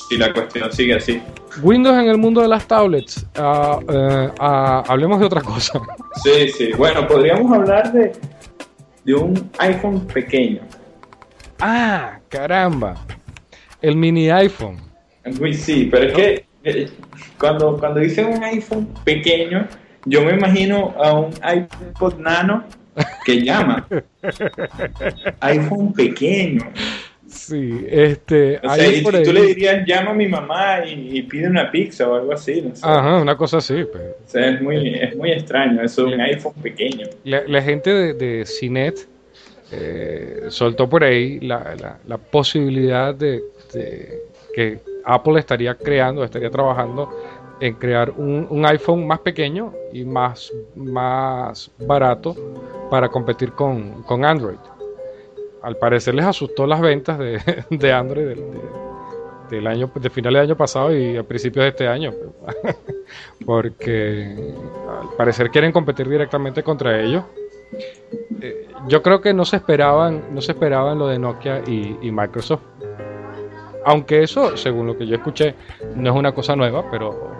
si 0.09 0.17
la 0.17 0.33
cuestión 0.33 0.71
sigue 0.71 0.95
así. 0.95 1.21
Windows 1.61 1.97
en 1.97 2.07
el 2.09 2.17
mundo 2.17 2.41
de 2.41 2.47
las 2.47 2.67
tablets. 2.67 3.25
ah, 3.35 3.79
eh, 3.87 4.29
ah, 4.39 4.83
hablemos 4.87 5.19
de 5.19 5.25
otra 5.25 5.41
cosa. 5.41 5.79
Sí, 6.23 6.49
sí. 6.49 6.71
Bueno, 6.77 7.07
podríamos 7.07 7.51
hablar 7.51 7.91
de, 7.93 8.11
de 9.03 9.13
un 9.15 9.49
iPhone 9.59 10.01
pequeño. 10.07 10.61
Ah, 11.59 12.19
caramba. 12.29 12.95
El 13.81 13.95
mini 13.95 14.29
iPhone. 14.29 14.77
Sí, 15.53 15.87
pero 15.91 16.07
es 16.07 16.13
que 16.13 16.45
eh, 16.63 16.89
cuando, 17.39 17.77
cuando 17.77 17.99
dicen 17.99 18.27
un 18.27 18.43
iPhone 18.43 18.87
pequeño, 19.03 19.67
yo 20.05 20.23
me 20.23 20.33
imagino 20.33 20.95
a 21.01 21.13
un 21.19 21.31
iPod 21.33 22.15
nano 22.19 22.63
que 23.25 23.41
llama. 23.43 23.87
iPhone 25.41 25.93
pequeño. 25.93 26.61
Sí, 27.27 27.85
este. 27.89 28.57
O 28.63 28.73
sea, 28.73 28.87
y 28.87 29.03
tú 29.03 29.09
ahí- 29.09 29.33
le 29.33 29.41
dirías, 29.47 29.85
llama 29.85 30.11
a 30.11 30.13
mi 30.13 30.27
mamá 30.27 30.85
y, 30.85 31.17
y 31.17 31.21
pide 31.23 31.47
una 31.47 31.69
pizza 31.69 32.07
o 32.07 32.15
algo 32.15 32.31
así. 32.33 32.61
No 32.61 32.73
sé. 32.73 32.81
Ajá, 32.87 33.17
una 33.21 33.35
cosa 33.35 33.57
así. 33.57 33.83
pues. 33.91 34.01
O 34.25 34.29
sea, 34.29 34.49
es 34.51 34.61
muy, 34.61 34.95
es 34.95 35.15
muy 35.15 35.31
extraño. 35.31 35.81
Eso 35.83 36.07
es 36.07 36.13
un 36.13 36.21
iPhone 36.21 36.53
pequeño. 36.63 37.05
La, 37.25 37.43
la 37.45 37.61
gente 37.61 37.93
de, 37.93 38.13
de 38.13 38.45
Cinet 38.45 39.07
eh, 39.71 40.45
soltó 40.49 40.89
por 40.89 41.03
ahí 41.03 41.39
la, 41.39 41.97
posibilidad 42.31 43.13
de, 43.13 43.43
que 44.53 44.79
Apple 45.05 45.39
estaría 45.39 45.75
creando, 45.75 46.23
estaría 46.23 46.49
trabajando 46.49 47.09
en 47.59 47.73
crear 47.75 48.11
un, 48.11 48.65
iPhone 48.65 49.07
más 49.07 49.19
pequeño 49.19 49.73
y 49.91 50.03
más, 50.03 50.53
más 50.75 51.71
barato 51.79 52.35
para 52.89 53.09
competir 53.09 53.51
con, 53.51 54.03
con 54.03 54.25
Android. 54.25 54.57
Al 55.61 55.75
parecer 55.75 56.13
les 56.15 56.25
asustó 56.25 56.65
las 56.67 56.79
ventas 56.79 57.17
de, 57.19 57.41
de 57.69 57.91
Android 57.91 58.25
del, 58.25 58.37
de- 58.51 58.87
del 59.49 59.67
año, 59.67 59.89
de 59.95 60.09
finales 60.09 60.41
del 60.41 60.49
año 60.49 60.57
pasado 60.57 60.95
y 60.95 61.17
a 61.17 61.23
principios 61.23 61.63
de 61.63 61.69
este 61.69 61.87
año. 61.87 62.13
Porque 63.45 64.53
al 65.01 65.15
parecer 65.17 65.49
quieren 65.49 65.71
competir 65.71 66.07
directamente 66.09 66.63
contra 66.63 67.01
ellos. 67.01 67.23
Eh, 68.41 68.67
yo 68.87 69.01
creo 69.01 69.19
que 69.21 69.33
no 69.33 69.45
se 69.45 69.57
esperaban, 69.57 70.23
no 70.33 70.41
se 70.41 70.51
esperaban 70.53 70.97
lo 70.99 71.07
de 71.07 71.19
Nokia 71.19 71.61
y, 71.67 71.97
y 72.01 72.11
Microsoft. 72.11 72.61
Aunque 73.85 74.23
eso, 74.23 74.57
según 74.57 74.87
lo 74.87 74.97
que 74.97 75.07
yo 75.07 75.15
escuché, 75.15 75.55
no 75.95 76.09
es 76.11 76.15
una 76.15 76.33
cosa 76.33 76.55
nueva, 76.55 76.85
pero 76.91 77.31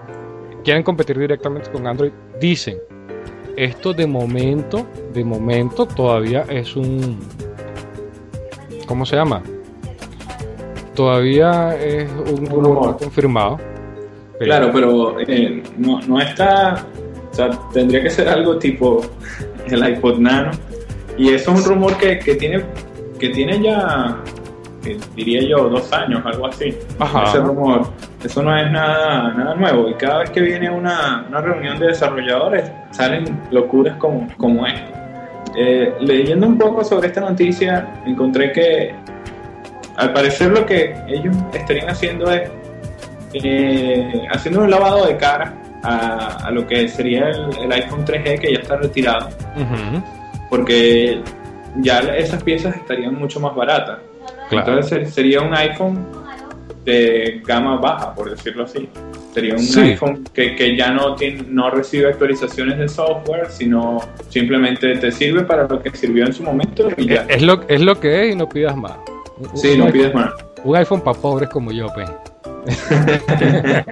quieren 0.63 0.83
competir 0.83 1.17
directamente 1.19 1.69
con 1.71 1.85
Android. 1.87 2.11
Dicen, 2.39 2.77
esto 3.55 3.93
de 3.93 4.07
momento, 4.07 4.87
de 5.13 5.23
momento 5.25 5.85
todavía 5.85 6.45
es 6.49 6.75
un, 6.75 7.19
¿cómo 8.87 9.05
se 9.05 9.15
llama? 9.17 9.41
Todavía 10.95 11.75
es 11.77 12.09
un 12.11 12.45
rumor 12.47 12.87
no 12.87 12.97
confirmado. 12.97 13.57
pero- 14.39 14.45
Claro, 14.45 14.69
pero 14.73 15.19
eh, 15.19 15.61
no, 15.77 15.99
no 16.01 16.19
está. 16.19 16.85
O 17.31 17.33
sea, 17.37 17.49
tendría 17.71 18.01
que 18.01 18.09
ser 18.09 18.27
algo 18.29 18.57
tipo 18.57 19.01
el 19.75 19.89
iPod 19.89 20.17
Nano. 20.19 20.51
Y 21.17 21.29
eso 21.33 21.53
es 21.53 21.59
un 21.59 21.65
rumor 21.65 21.97
que, 21.97 22.19
que 22.19 22.35
tiene 22.35 22.63
que 23.17 23.29
tiene 23.29 23.61
ya, 23.61 24.17
eh, 24.85 24.97
diría 25.15 25.41
yo, 25.41 25.69
dos 25.69 25.91
años, 25.91 26.21
algo 26.25 26.47
así. 26.47 26.77
Ajá. 26.99 27.23
Ese 27.23 27.39
rumor. 27.39 27.87
Eso 28.23 28.43
no 28.43 28.55
es 28.55 28.71
nada, 28.71 29.33
nada 29.33 29.55
nuevo. 29.55 29.89
Y 29.89 29.93
cada 29.95 30.19
vez 30.19 30.29
que 30.31 30.41
viene 30.41 30.69
una, 30.69 31.25
una 31.27 31.41
reunión 31.41 31.79
de 31.79 31.87
desarrolladores, 31.87 32.71
salen 32.91 33.41
locuras 33.51 33.97
como, 33.97 34.27
como 34.37 34.65
esta. 34.65 35.43
Eh, 35.55 35.93
leyendo 35.99 36.47
un 36.47 36.57
poco 36.57 36.83
sobre 36.83 37.07
esta 37.07 37.21
noticia, 37.21 38.01
encontré 38.05 38.51
que 38.51 38.93
al 39.95 40.13
parecer 40.13 40.51
lo 40.51 40.65
que 40.65 40.95
ellos 41.07 41.35
estarían 41.53 41.89
haciendo 41.89 42.31
es 42.31 42.51
eh, 43.33 44.27
haciendo 44.31 44.61
un 44.61 44.69
lavado 44.69 45.07
de 45.07 45.17
cara 45.17 45.53
a, 45.87 46.47
a 46.47 46.51
lo 46.51 46.65
que 46.67 46.87
sería 46.87 47.29
el, 47.29 47.49
el 47.63 47.71
iPhone 47.71 48.05
3G 48.05 48.39
que 48.39 48.53
ya 48.53 48.59
está 48.59 48.75
retirado, 48.77 49.27
Ujú, 49.55 50.03
porque 50.49 51.21
ya 51.77 51.99
esas 51.99 52.43
piezas 52.43 52.75
estarían 52.75 53.15
mucho 53.15 53.39
más 53.39 53.55
baratas. 53.55 53.99
claro. 54.49 54.67
Entonces 54.73 55.13
sería 55.13 55.41
un 55.41 55.53
iPhone 55.55 56.05
de 56.85 57.41
gama 57.45 57.77
baja, 57.77 58.13
por 58.15 58.29
decirlo 58.29 58.63
así. 58.63 58.87
Sería 59.33 59.53
un 59.53 59.59
Sí. 59.59 59.79
iPhone 59.81 60.23
que, 60.33 60.55
que 60.55 60.75
ya 60.75 60.89
no, 60.91 61.15
tiene, 61.15 61.43
no 61.49 61.69
recibe 61.69 62.07
actualizaciones 62.09 62.77
de 62.79 62.87
software, 62.87 63.47
sino 63.49 63.99
simplemente 64.29 64.95
te 64.97 65.11
sirve 65.11 65.43
para 65.43 65.67
lo 65.67 65.79
que 65.81 65.91
sirvió 65.95 66.25
en 66.25 66.33
su 66.33 66.43
momento 66.43 66.89
y 66.97 67.07
ya. 67.07 67.25
Es 67.27 67.41
lo, 67.41 67.61
es 67.67 67.81
lo 67.81 67.99
que 67.99 68.25
es 68.29 68.33
y 68.33 68.35
no 68.37 68.47
pidas 68.49 68.75
más. 68.75 68.93
Un- 69.37 69.55
Sí, 69.57 69.71
un 69.73 69.79
no 69.79 69.85
iPhone- 69.85 69.91
pides 69.93 70.13
más. 70.15 70.29
Un 70.63 70.75
iPhone 70.75 71.01
para 71.01 71.19
pobres 71.19 71.49
como 71.49 71.71
yo, 71.71 71.87
pues. 71.93 72.09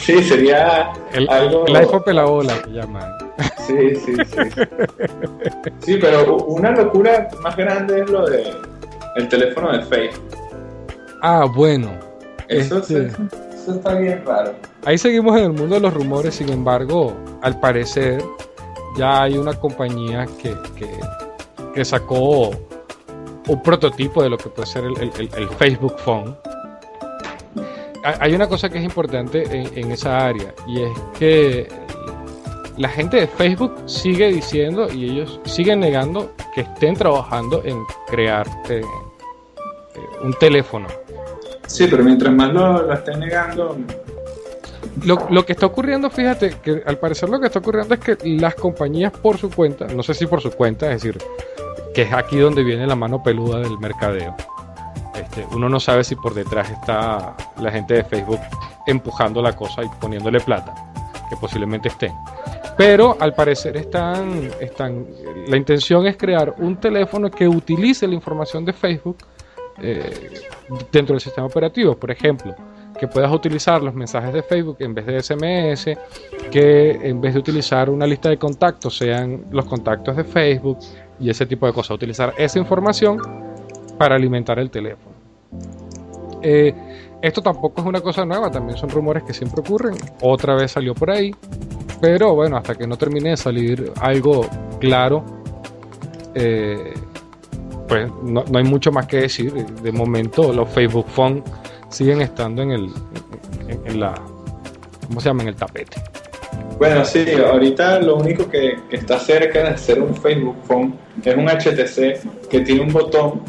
Sí, 0.00 0.22
sería 0.22 0.90
El, 1.12 1.28
algo... 1.30 1.66
el 1.66 1.76
iPhone 1.76 2.02
pelabola 2.04 2.54
que 2.62 2.70
llaman. 2.70 3.10
Sí, 3.66 3.94
sí, 3.96 4.14
sí. 4.16 4.50
Sí, 5.80 5.98
pero 6.00 6.36
una 6.36 6.70
locura 6.72 7.28
más 7.42 7.56
grande 7.56 8.02
es 8.02 8.10
lo 8.10 8.26
de 8.26 8.52
el 9.16 9.28
teléfono 9.28 9.72
de 9.72 9.82
Facebook. 9.84 10.28
Ah, 11.22 11.46
bueno. 11.54 11.90
Eso, 12.48 12.78
Este- 12.78 13.06
eso, 13.06 13.16
eso 13.54 13.74
está 13.76 13.94
bien 13.94 14.22
raro. 14.26 14.52
Ahí 14.84 14.98
seguimos 14.98 15.36
en 15.38 15.44
el 15.44 15.52
mundo 15.52 15.76
de 15.76 15.80
los 15.80 15.94
rumores, 15.94 16.34
sin 16.34 16.48
embargo, 16.50 17.14
al 17.42 17.58
parecer 17.60 18.22
ya 18.96 19.22
hay 19.22 19.38
una 19.38 19.54
compañía 19.54 20.26
que, 20.42 20.54
que, 20.76 20.90
que 21.74 21.84
sacó 21.84 22.50
un 23.46 23.62
prototipo 23.62 24.22
de 24.22 24.30
lo 24.30 24.38
que 24.38 24.48
puede 24.48 24.66
ser 24.66 24.84
el, 24.84 24.96
el- 25.00 25.12
el- 25.18 25.30
el 25.42 25.48
Facebook 25.50 25.96
Phone. 25.98 26.36
Ha- 28.04 28.16
Hay 28.24 28.34
una 28.34 28.48
cosa 28.48 28.68
que 28.68 28.78
es 28.78 28.84
importante 28.84 29.42
en, 29.44 29.70
en 29.78 29.90
esa 29.92 30.18
área 30.26 30.54
y 30.66 30.82
es 30.82 30.90
que 31.18 31.68
la 32.76 32.88
gente 32.88 33.18
de 33.18 33.26
Facebook 33.26 33.74
sigue 33.86 34.28
diciendo 34.32 34.88
y 34.92 35.10
ellos 35.10 35.40
siguen 35.44 35.80
negando 35.80 36.32
que 36.54 36.62
estén 36.62 36.94
trabajando 36.94 37.62
en 37.64 37.78
crear 38.08 38.46
eh, 38.68 38.80
eh, 38.80 40.00
un 40.22 40.32
teléfono 40.34 40.86
Sí, 41.66 41.86
pero 41.88 42.02
mientras 42.02 42.34
más 42.34 42.52
lo, 42.52 42.82
lo 42.82 42.92
estén 42.92 43.20
negando, 43.20 43.76
Lo, 45.04 45.28
lo 45.30 45.46
que 45.46 45.52
está 45.52 45.66
ocurriendo, 45.66 46.10
fíjate, 46.10 46.56
que 46.62 46.82
al 46.84 46.98
parecer 46.98 47.28
lo 47.28 47.38
que 47.38 47.46
está 47.46 47.60
ocurriendo 47.60 47.94
es 47.94 48.00
que 48.00 48.16
las 48.24 48.56
compañías 48.56 49.12
por 49.12 49.38
su 49.38 49.48
cuenta, 49.50 49.86
no 49.86 50.02
sé 50.02 50.14
si 50.14 50.26
por 50.26 50.40
su 50.40 50.50
cuenta, 50.50 50.86
es 50.92 51.02
decir, 51.02 51.18
que 51.94 52.02
es 52.02 52.12
aquí 52.12 52.38
donde 52.38 52.64
viene 52.64 52.86
la 52.88 52.96
mano 52.96 53.22
peluda 53.22 53.60
del 53.60 53.78
mercadeo. 53.78 54.34
Este, 55.20 55.46
uno 55.52 55.68
no 55.68 55.78
sabe 55.78 56.04
si 56.04 56.16
por 56.16 56.34
detrás 56.34 56.70
está 56.70 57.36
la 57.60 57.70
gente 57.70 57.94
de 57.94 58.04
Facebook 58.04 58.40
empujando 58.86 59.42
la 59.42 59.54
cosa 59.54 59.82
y 59.82 59.88
poniéndole 60.00 60.40
plata, 60.40 60.74
que 61.28 61.36
posiblemente 61.36 61.88
estén. 61.88 62.12
Pero 62.76 63.16
al 63.20 63.34
parecer 63.34 63.76
están, 63.76 64.50
están, 64.60 65.06
la 65.46 65.56
intención 65.56 66.06
es 66.06 66.16
crear 66.16 66.54
un 66.58 66.76
teléfono 66.76 67.30
que 67.30 67.46
utilice 67.46 68.08
la 68.08 68.14
información 68.14 68.64
de 68.64 68.72
Facebook 68.72 69.18
eh, 69.82 70.40
dentro 70.90 71.14
del 71.14 71.20
sistema 71.20 71.46
operativo. 71.46 71.94
Por 71.94 72.10
ejemplo, 72.10 72.54
que 72.98 73.06
puedas 73.06 73.30
utilizar 73.32 73.82
los 73.82 73.94
mensajes 73.94 74.32
de 74.32 74.42
Facebook 74.42 74.76
en 74.80 74.94
vez 74.94 75.06
de 75.06 75.22
SMS, 75.22 75.90
que 76.50 76.92
en 77.02 77.20
vez 77.20 77.34
de 77.34 77.40
utilizar 77.40 77.90
una 77.90 78.06
lista 78.06 78.28
de 78.30 78.38
contactos 78.38 78.96
sean 78.96 79.44
los 79.50 79.66
contactos 79.66 80.16
de 80.16 80.24
Facebook 80.24 80.78
y 81.18 81.28
ese 81.28 81.44
tipo 81.44 81.66
de 81.66 81.72
cosas. 81.72 81.92
Utilizar 81.92 82.32
esa 82.38 82.58
información 82.58 83.18
para 83.98 84.16
alimentar 84.16 84.58
el 84.58 84.70
teléfono. 84.70 85.09
Eh, 86.42 86.74
esto 87.22 87.42
tampoco 87.42 87.82
es 87.82 87.86
una 87.86 88.00
cosa 88.00 88.24
nueva, 88.24 88.50
también 88.50 88.78
son 88.78 88.88
rumores 88.88 89.22
que 89.24 89.34
siempre 89.34 89.60
ocurren. 89.60 89.94
Otra 90.22 90.54
vez 90.54 90.72
salió 90.72 90.94
por 90.94 91.10
ahí, 91.10 91.34
pero 92.00 92.34
bueno, 92.34 92.56
hasta 92.56 92.74
que 92.74 92.86
no 92.86 92.96
termine 92.96 93.30
de 93.30 93.36
salir 93.36 93.92
algo 94.00 94.48
claro, 94.78 95.24
eh, 96.34 96.94
pues 97.86 98.10
no, 98.22 98.44
no 98.50 98.58
hay 98.58 98.64
mucho 98.64 98.90
más 98.90 99.06
que 99.06 99.18
decir. 99.18 99.52
De, 99.52 99.92
momento 99.92 100.52
los 100.52 100.68
Facebook 100.70 101.06
Phone 101.08 101.42
siguen 101.90 102.22
estando 102.22 102.62
en 102.62 102.70
el 102.70 102.88
en, 103.84 104.00
la 104.00 104.14
¿cómo 105.06 105.20
se 105.20 105.28
llama? 105.28 105.42
en 105.42 105.48
el 105.48 105.56
tapete. 105.56 106.00
Bueno, 106.78 107.04
sí, 107.04 107.26
ahorita 107.32 108.00
lo 108.00 108.16
único 108.16 108.48
que 108.48 108.78
está 108.90 109.18
cerca 109.18 109.70
de 109.70 109.76
ser 109.76 110.00
un 110.00 110.14
Facebook 110.14 110.56
Phone 110.66 110.94
es 111.22 111.36
un 111.36 111.46
HTC 111.46 112.48
que 112.48 112.60
tiene 112.60 112.80
un 112.80 112.92
botón 112.92 113.42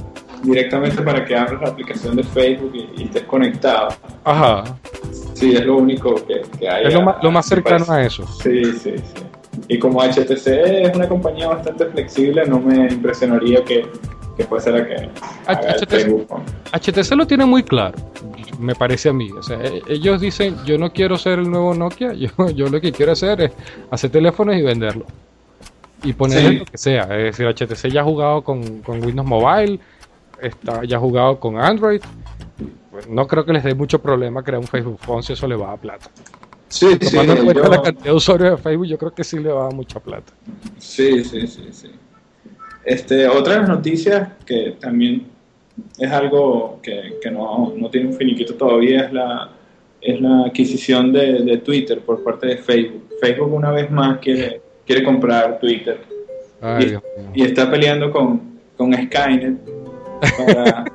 directamente 0.43 1.01
para 1.01 1.23
que 1.25 1.35
abras 1.35 1.61
la 1.61 1.69
aplicación 1.69 2.15
de 2.15 2.23
Facebook 2.23 2.71
y, 2.73 3.01
y 3.01 3.03
estés 3.05 3.23
conectado. 3.23 3.89
Ajá. 4.23 4.63
Sí, 5.33 5.53
es 5.55 5.65
lo 5.65 5.77
único 5.77 6.15
que, 6.25 6.41
que 6.59 6.69
hay. 6.69 6.85
Es 6.87 6.93
lo 6.93 7.01
más, 7.03 7.15
lo 7.23 7.31
más 7.31 7.45
cercano 7.47 7.85
parece. 7.85 8.21
a 8.21 8.25
eso. 8.25 8.27
Sí, 8.41 8.63
sí, 8.73 8.93
sí. 8.97 9.23
Y 9.67 9.79
como 9.79 10.01
HTC 10.01 10.47
es 10.47 10.95
una 10.95 11.07
compañía 11.07 11.47
bastante 11.47 11.85
flexible, 11.87 12.45
no 12.45 12.59
me 12.59 12.87
impresionaría 12.87 13.63
que, 13.63 13.85
que 14.37 14.43
fuese 14.45 14.71
la 14.71 14.85
que 14.87 15.09
haga 15.47 15.61
el 15.61 15.75
HTC. 15.81 15.89
Facebook 15.89 16.27
Phone. 16.27 16.43
HTC 16.73 17.11
lo 17.15 17.27
tiene 17.27 17.45
muy 17.45 17.63
claro, 17.63 17.97
me 18.59 18.75
parece 18.75 19.09
a 19.09 19.13
mí. 19.13 19.29
O 19.31 19.43
sea, 19.43 19.57
e- 19.61 19.81
ellos 19.89 20.21
dicen, 20.21 20.55
yo 20.65 20.77
no 20.77 20.91
quiero 20.93 21.17
ser 21.17 21.39
el 21.39 21.49
nuevo 21.49 21.73
Nokia, 21.73 22.13
yo, 22.15 22.29
yo 22.55 22.67
lo 22.67 22.79
que 22.79 22.91
quiero 22.91 23.11
hacer 23.11 23.41
es 23.41 23.51
hacer 23.89 24.09
teléfonos 24.09 24.55
y 24.55 24.61
venderlos. 24.61 25.07
Y 26.03 26.13
ponerle 26.13 26.49
Sí. 26.49 26.57
lo 26.59 26.65
que 26.65 26.77
sea. 26.77 27.03
Es 27.15 27.37
decir, 27.37 27.47
HTC 27.47 27.89
ya 27.91 28.01
ha 28.01 28.03
jugado 28.03 28.41
con, 28.43 28.79
con 28.79 29.03
Windows 29.03 29.27
Mobile, 29.27 29.79
está, 30.41 30.83
ya 30.85 30.99
jugado 30.99 31.39
con 31.39 31.57
Android. 31.59 32.01
Pues 32.91 33.07
no 33.07 33.25
creo 33.27 33.45
que 33.45 33.53
les 33.53 33.63
dé 33.63 33.73
mucho 33.73 33.99
problema 34.01 34.43
crear 34.43 34.59
un 34.59 34.67
Facebook 34.67 34.99
Phone 34.99 35.23
si 35.23 35.33
eso 35.33 35.47
le 35.47 35.55
va 35.55 35.71
a 35.73 35.77
plata. 35.77 36.09
Sí, 36.67 36.87
sí, 37.01 37.11
Tomando 37.11 37.33
en 37.33 37.43
cuenta 37.45 37.63
yo- 37.63 37.69
la 37.69 37.81
cantidad 37.81 38.05
de 38.05 38.13
usuarios 38.13 38.51
de 38.51 38.57
Facebook, 38.57 38.87
yo 38.87 38.97
creo 38.97 39.13
que 39.13 39.23
sí 39.23 39.39
le 39.39 39.49
va 39.51 39.67
a 39.67 39.71
mucha 39.71 39.99
plata. 39.99 40.31
Sí, 40.77 41.23
sí, 41.23 41.47
sí, 41.47 41.67
sí. 41.71 41.91
Este, 42.83 43.27
otra 43.27 43.53
de 43.53 43.59
las 43.59 43.69
noticias 43.69 44.29
que 44.45 44.75
también 44.79 45.27
es 45.97 46.11
algo 46.11 46.79
que, 46.81 47.17
que 47.21 47.29
no, 47.31 47.73
no 47.77 47.89
tiene 47.89 48.07
un 48.07 48.13
finiquito 48.13 48.55
todavía 48.55 49.05
es 49.05 49.13
la, 49.13 49.49
es 50.01 50.19
la 50.19 50.45
adquisición 50.45 51.11
de, 51.13 51.43
de 51.43 51.57
Twitter 51.57 51.99
por 52.01 52.23
parte 52.23 52.47
de 52.47 52.57
Facebook. 52.57 53.03
Facebook 53.21 53.53
una 53.53 53.71
vez 53.71 53.89
más 53.91 54.17
quiere, 54.19 54.61
quiere 54.85 55.03
comprar 55.03 55.59
Twitter 55.59 56.01
Ay, 56.61 56.97
y, 57.35 57.41
y 57.41 57.45
está 57.45 57.69
peleando 57.69 58.11
con, 58.11 58.59
con 58.77 58.93
Skynet 58.93 59.59
para, 60.38 60.86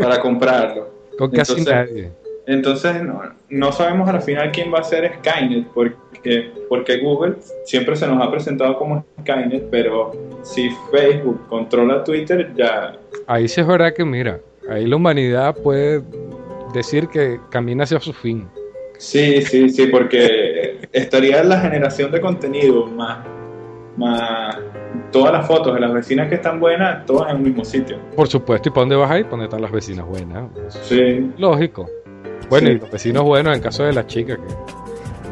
para 0.00 0.20
comprarlo. 0.20 0.90
Con 1.18 1.30
casi 1.30 1.52
entonces- 1.58 1.74
nadie. 1.74 2.12
Entonces 2.48 3.02
no, 3.02 3.22
no 3.48 3.72
sabemos 3.72 4.08
al 4.08 4.22
final 4.22 4.52
quién 4.52 4.72
va 4.72 4.78
a 4.78 4.84
ser 4.84 5.12
Skynet, 5.18 5.66
porque, 5.74 6.52
porque 6.68 6.98
Google 6.98 7.34
siempre 7.64 7.96
se 7.96 8.06
nos 8.06 8.24
ha 8.24 8.30
presentado 8.30 8.78
como 8.78 9.04
Skynet, 9.20 9.68
pero 9.68 10.12
si 10.42 10.70
Facebook 10.92 11.44
controla 11.48 12.04
Twitter, 12.04 12.52
ya... 12.54 12.94
Ahí 13.26 13.48
sí 13.48 13.60
es 13.60 13.66
verdad 13.66 13.92
que, 13.92 14.04
mira, 14.04 14.38
ahí 14.70 14.86
la 14.86 14.94
humanidad 14.94 15.56
puede 15.56 16.02
decir 16.72 17.08
que 17.08 17.40
camina 17.50 17.82
hacia 17.82 17.98
su 17.98 18.12
fin. 18.12 18.46
Sí, 18.98 19.42
sí, 19.42 19.68
sí, 19.68 19.88
porque 19.88 20.78
estaría 20.92 21.42
la 21.42 21.60
generación 21.60 22.12
de 22.12 22.20
contenido 22.20 22.86
más, 22.86 23.26
más 23.96 24.56
todas 25.12 25.32
las 25.32 25.46
fotos 25.46 25.74
de 25.74 25.80
las 25.80 25.92
vecinas 25.92 26.28
que 26.28 26.36
están 26.36 26.60
buenas, 26.60 27.04
todas 27.06 27.30
en 27.30 27.36
un 27.38 27.42
mismo 27.44 27.64
sitio. 27.64 27.98
Por 28.14 28.28
supuesto, 28.28 28.68
¿y 28.68 28.72
para 28.72 28.82
dónde 28.82 28.96
vas 28.96 29.10
ahí? 29.10 29.22
¿Para 29.22 29.30
dónde 29.32 29.44
están 29.46 29.62
las 29.62 29.72
vecinas 29.72 30.06
buenas? 30.06 30.44
Sí, 30.82 31.30
Lógico. 31.38 31.88
Bueno, 32.50 32.68
Sí. 32.68 32.72
y 32.74 32.78
los 32.78 32.90
vecinos 32.90 33.24
buenos 33.24 33.56
en 33.56 33.62
caso 33.62 33.82
de 33.84 33.92
la 33.92 34.06
chica, 34.06 34.36
que 34.36 34.42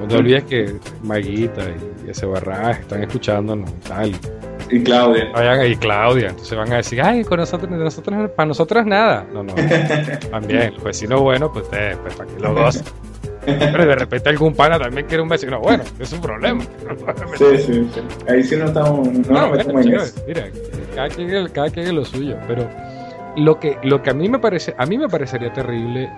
no 0.01 0.09
te 0.09 0.17
olvides 0.17 0.45
que 0.45 0.75
Maguita 1.03 1.63
y 2.05 2.11
ese 2.11 2.27
Barras 2.27 2.81
están 2.81 3.03
escuchándonos 3.03 3.71
y 3.71 3.89
tal. 3.89 4.13
y 4.71 4.83
Claudia. 4.83 5.31
Vayan 5.33 5.67
y 5.71 5.77
Claudia, 5.77 6.29
entonces 6.31 6.57
van 6.59 6.73
a 6.73 6.77
decir, 6.77 7.01
ay, 7.03 7.23
con 7.25 7.39
nosotros, 7.39 7.71
de 7.71 7.77
nosotros, 7.77 8.31
para 8.31 8.47
nosotros 8.47 8.87
nada. 8.87 9.27
No, 9.33 9.43
no. 9.43 9.55
También, 10.31 10.75
los 10.75 10.83
vecinos 10.83 11.21
buenos, 11.21 11.51
pues, 11.53 11.67
pues 11.69 12.15
para 12.17 12.31
que 12.31 12.41
lo 12.41 12.55
gocen. 12.55 12.83
Pero 13.45 13.87
de 13.87 13.95
repente 13.97 14.29
algún 14.31 14.55
pana 14.55 14.79
también 14.79 15.07
quiere 15.07 15.23
un 15.23 15.29
vecino 15.29 15.61
bueno, 15.61 15.85
es 15.99 16.13
un 16.13 16.21
problema. 16.21 16.63
Sí, 17.37 17.45
sí, 17.59 17.91
sí. 17.93 18.01
Ahí 18.29 18.43
sí 18.43 18.57
no 18.57 18.67
estamos, 18.67 19.07
no, 19.09 19.49
No, 19.51 19.57
chévere, 19.57 19.97
eso. 19.97 20.23
mira, 20.27 20.47
cada 20.95 21.09
quien, 21.09 21.49
cada 21.49 21.71
quien 21.71 21.87
es 21.87 21.93
lo 21.93 22.05
suyo, 22.05 22.37
pero 22.47 22.69
lo 23.37 23.59
que, 23.59 23.77
lo 23.83 24.03
que 24.03 24.11
a 24.11 24.15
mí 24.15 24.29
me 24.29 24.39
parece, 24.39 24.75
a 24.79 24.87
mí 24.87 24.97
me 24.97 25.09
parecería 25.09 25.53
terrible, 25.53 26.11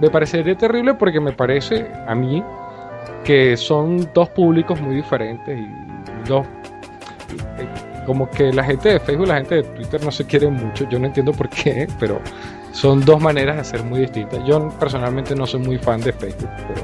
me 0.00 0.10
parecería 0.10 0.54
terrible 0.56 0.94
porque 0.94 1.20
me 1.20 1.32
parece 1.32 1.86
a 2.06 2.14
mí 2.14 2.42
que 3.24 3.56
son 3.56 4.10
dos 4.14 4.28
públicos 4.30 4.80
muy 4.80 4.96
diferentes 4.96 5.58
y 5.58 5.68
dos 6.28 6.46
eh, 7.58 7.66
como 8.06 8.28
que 8.30 8.52
la 8.52 8.64
gente 8.64 8.88
de 8.90 9.00
Facebook 9.00 9.26
y 9.26 9.28
la 9.28 9.36
gente 9.36 9.54
de 9.56 9.62
Twitter 9.62 10.02
no 10.04 10.10
se 10.10 10.24
quieren 10.26 10.54
mucho, 10.54 10.88
yo 10.88 10.98
no 10.98 11.06
entiendo 11.06 11.32
por 11.32 11.48
qué, 11.48 11.86
pero 12.00 12.20
son 12.72 13.04
dos 13.04 13.20
maneras 13.20 13.56
de 13.56 13.64
ser 13.64 13.82
muy 13.84 14.00
distintas. 14.00 14.40
Yo 14.46 14.68
personalmente 14.78 15.34
no 15.34 15.46
soy 15.46 15.60
muy 15.60 15.78
fan 15.78 16.00
de 16.00 16.12
Facebook, 16.12 16.50
pero 16.68 16.82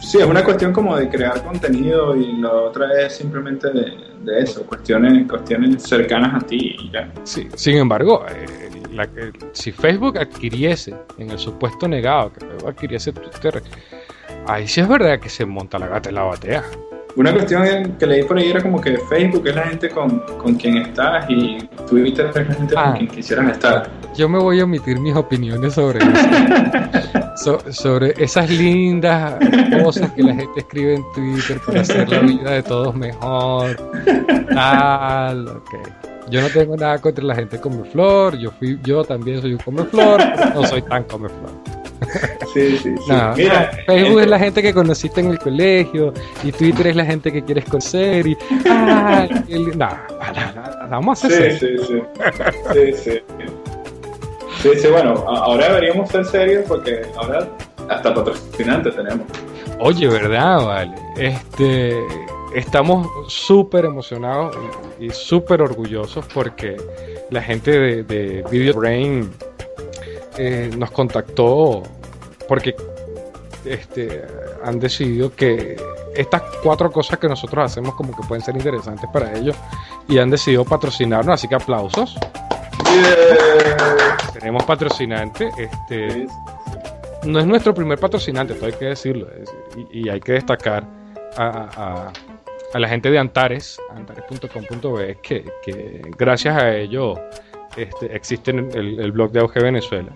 Sí, 0.00 0.18
es 0.18 0.26
una 0.26 0.44
cuestión 0.44 0.72
como 0.72 0.96
de 0.96 1.08
crear 1.08 1.42
contenido 1.42 2.14
y 2.14 2.36
la 2.36 2.52
otra 2.52 2.86
es 3.06 3.16
simplemente 3.16 3.70
de, 3.72 3.90
de 4.22 4.40
eso, 4.40 4.64
cuestiones, 4.66 5.26
cuestiones 5.28 5.82
cercanas 5.82 6.42
a 6.42 6.46
ti 6.46 6.76
y 6.78 6.90
ya. 6.92 7.10
Sí, 7.24 7.48
sin 7.54 7.78
embargo, 7.78 8.24
eh, 8.28 8.44
la 8.92 9.06
que- 9.06 9.32
si 9.52 9.72
Facebook 9.72 10.18
adquiriese, 10.18 10.94
en 11.18 11.30
el 11.30 11.38
supuesto 11.38 11.88
negado 11.88 12.32
que 12.34 12.40
Facebook 12.44 12.68
adquiriese 12.68 13.12
Twitter, 13.12 13.62
ahí 14.46 14.68
sí 14.68 14.82
es 14.82 14.88
verdad 14.88 15.18
que 15.18 15.30
se 15.30 15.46
monta 15.46 15.78
la 15.78 15.88
gata 15.88 16.10
y 16.10 16.12
la 16.12 16.22
batea. 16.24 16.62
Una 17.16 17.32
cuestión 17.32 17.94
que 17.98 18.06
leí 18.06 18.24
por 18.24 18.36
ahí 18.36 18.50
era 18.50 18.60
como 18.60 18.80
que 18.80 18.98
Facebook 19.08 19.46
es 19.48 19.54
la 19.56 19.62
gente 19.68 19.88
con, 19.88 20.18
con 20.36 20.54
quien 20.56 20.78
estás 20.78 21.24
y 21.30 21.58
Twitter 22.02 22.30
Ah. 22.76 22.84
con 22.90 22.92
quien 22.98 23.08
quisieras 23.08 23.50
estar. 23.52 23.90
Yo 24.16 24.28
me 24.28 24.38
voy 24.38 24.60
a 24.60 24.64
omitir 24.64 24.98
mis 25.00 25.14
opiniones 25.14 25.74
sobre 25.74 25.98
eso. 25.98 26.10
So- 27.36 27.72
sobre 27.72 28.14
esas 28.22 28.48
lindas 28.48 29.34
cosas 29.82 30.10
que 30.12 30.22
la 30.22 30.34
gente 30.34 30.60
escribe 30.60 30.94
en 30.94 31.02
Twitter 31.14 31.60
para 31.66 31.80
hacer 31.80 32.08
la 32.08 32.20
vida 32.20 32.50
de 32.52 32.62
todos 32.62 32.94
mejor. 32.94 33.76
Tal, 34.54 35.48
ok. 35.48 35.70
Yo 36.30 36.40
no 36.40 36.48
tengo 36.48 36.76
nada 36.76 36.98
contra 37.00 37.24
la 37.24 37.34
gente 37.34 37.60
come 37.60 37.84
flor, 37.90 38.38
yo 38.38 38.50
fui, 38.52 38.78
yo 38.84 39.04
también 39.04 39.42
soy 39.42 39.52
un 39.52 39.58
come 39.58 39.82
flor, 39.84 40.22
no 40.54 40.64
soy 40.64 40.80
tan 40.82 41.02
come 41.04 41.28
flor. 41.28 41.50
Sí, 42.52 42.78
sí, 42.78 42.94
sí. 42.96 43.12
No, 43.12 43.34
Mira, 43.36 43.70
Facebook 43.86 44.20
es 44.20 44.26
la 44.28 44.38
gente 44.38 44.62
que 44.62 44.72
conociste 44.72 45.20
en 45.20 45.30
el 45.30 45.38
colegio 45.38 46.12
y 46.42 46.52
Twitter 46.52 46.88
es 46.88 46.96
la 46.96 47.04
gente 47.04 47.32
que 47.32 47.42
quieres 47.42 47.64
conocer 47.64 48.26
y 48.26 48.36
ah, 48.68 49.26
no, 49.48 49.74
no, 49.74 50.88
vamos 50.88 51.24
a 51.24 51.26
hacer 51.26 51.52
Sí, 51.52 51.58
serio. 51.58 51.82
sí, 51.84 51.86
sí. 51.88 52.02
Sí, 52.72 52.92
sí. 53.12 53.20
Sí, 54.62 54.70
sí, 54.80 54.88
bueno, 54.88 55.12
ahora 55.26 55.68
deberíamos 55.68 56.08
ser 56.10 56.24
serios 56.24 56.64
porque 56.66 57.02
ahora 57.16 57.46
hasta 57.88 58.14
patrocinante 58.14 58.90
tenemos. 58.92 59.26
Oye, 59.80 60.08
¿verdad? 60.08 60.64
Vale. 60.64 60.94
Este, 61.18 61.98
estamos 62.54 63.06
súper 63.28 63.84
emocionados 63.84 64.56
y, 65.00 65.06
y 65.06 65.10
súper 65.10 65.60
orgullosos 65.60 66.24
porque 66.32 66.76
la 67.30 67.42
gente 67.42 67.72
de, 67.72 68.02
de 68.04 68.44
Video 68.50 68.74
Brain 68.74 69.30
eh, 70.38 70.70
nos 70.76 70.90
contactó 70.90 71.82
porque 72.48 72.74
este, 73.64 74.22
han 74.62 74.78
decidido 74.78 75.34
que 75.34 75.76
estas 76.14 76.42
cuatro 76.62 76.90
cosas 76.92 77.18
que 77.18 77.28
nosotros 77.28 77.64
hacemos 77.64 77.94
como 77.94 78.14
que 78.16 78.22
pueden 78.28 78.44
ser 78.44 78.54
interesantes 78.56 79.08
para 79.12 79.32
ellos 79.36 79.56
y 80.08 80.18
han 80.18 80.30
decidido 80.30 80.64
patrocinarnos, 80.64 81.34
así 81.34 81.48
que 81.48 81.54
aplausos. 81.56 82.14
Yeah. 82.94 84.16
Tenemos 84.32 84.64
patrocinante, 84.64 85.50
este, 85.58 86.10
Sí, 86.10 86.26
no 87.24 87.38
es 87.40 87.46
nuestro 87.46 87.72
primer 87.72 87.98
patrocinante, 87.98 88.52
esto 88.52 88.66
hay 88.66 88.72
que 88.72 88.84
decirlo. 88.86 89.26
es 89.40 89.50
y, 89.90 90.02
y 90.02 90.08
hay 90.10 90.20
que 90.20 90.32
destacar 90.32 90.84
a, 91.36 91.46
a- 91.76 92.12
a 92.74 92.78
la 92.80 92.88
gente 92.88 93.08
de 93.08 93.18
Antares, 93.20 93.80
antares.com.be, 93.94 95.18
que, 95.22 95.44
que 95.64 96.02
gracias 96.18 96.60
a 96.60 96.74
ello 96.74 97.14
este, 97.76 98.14
existe 98.14 98.50
el, 98.50 98.98
el 99.00 99.12
blog 99.12 99.30
de 99.32 99.40
Auge 99.40 99.60
Venezuela. 99.62 100.10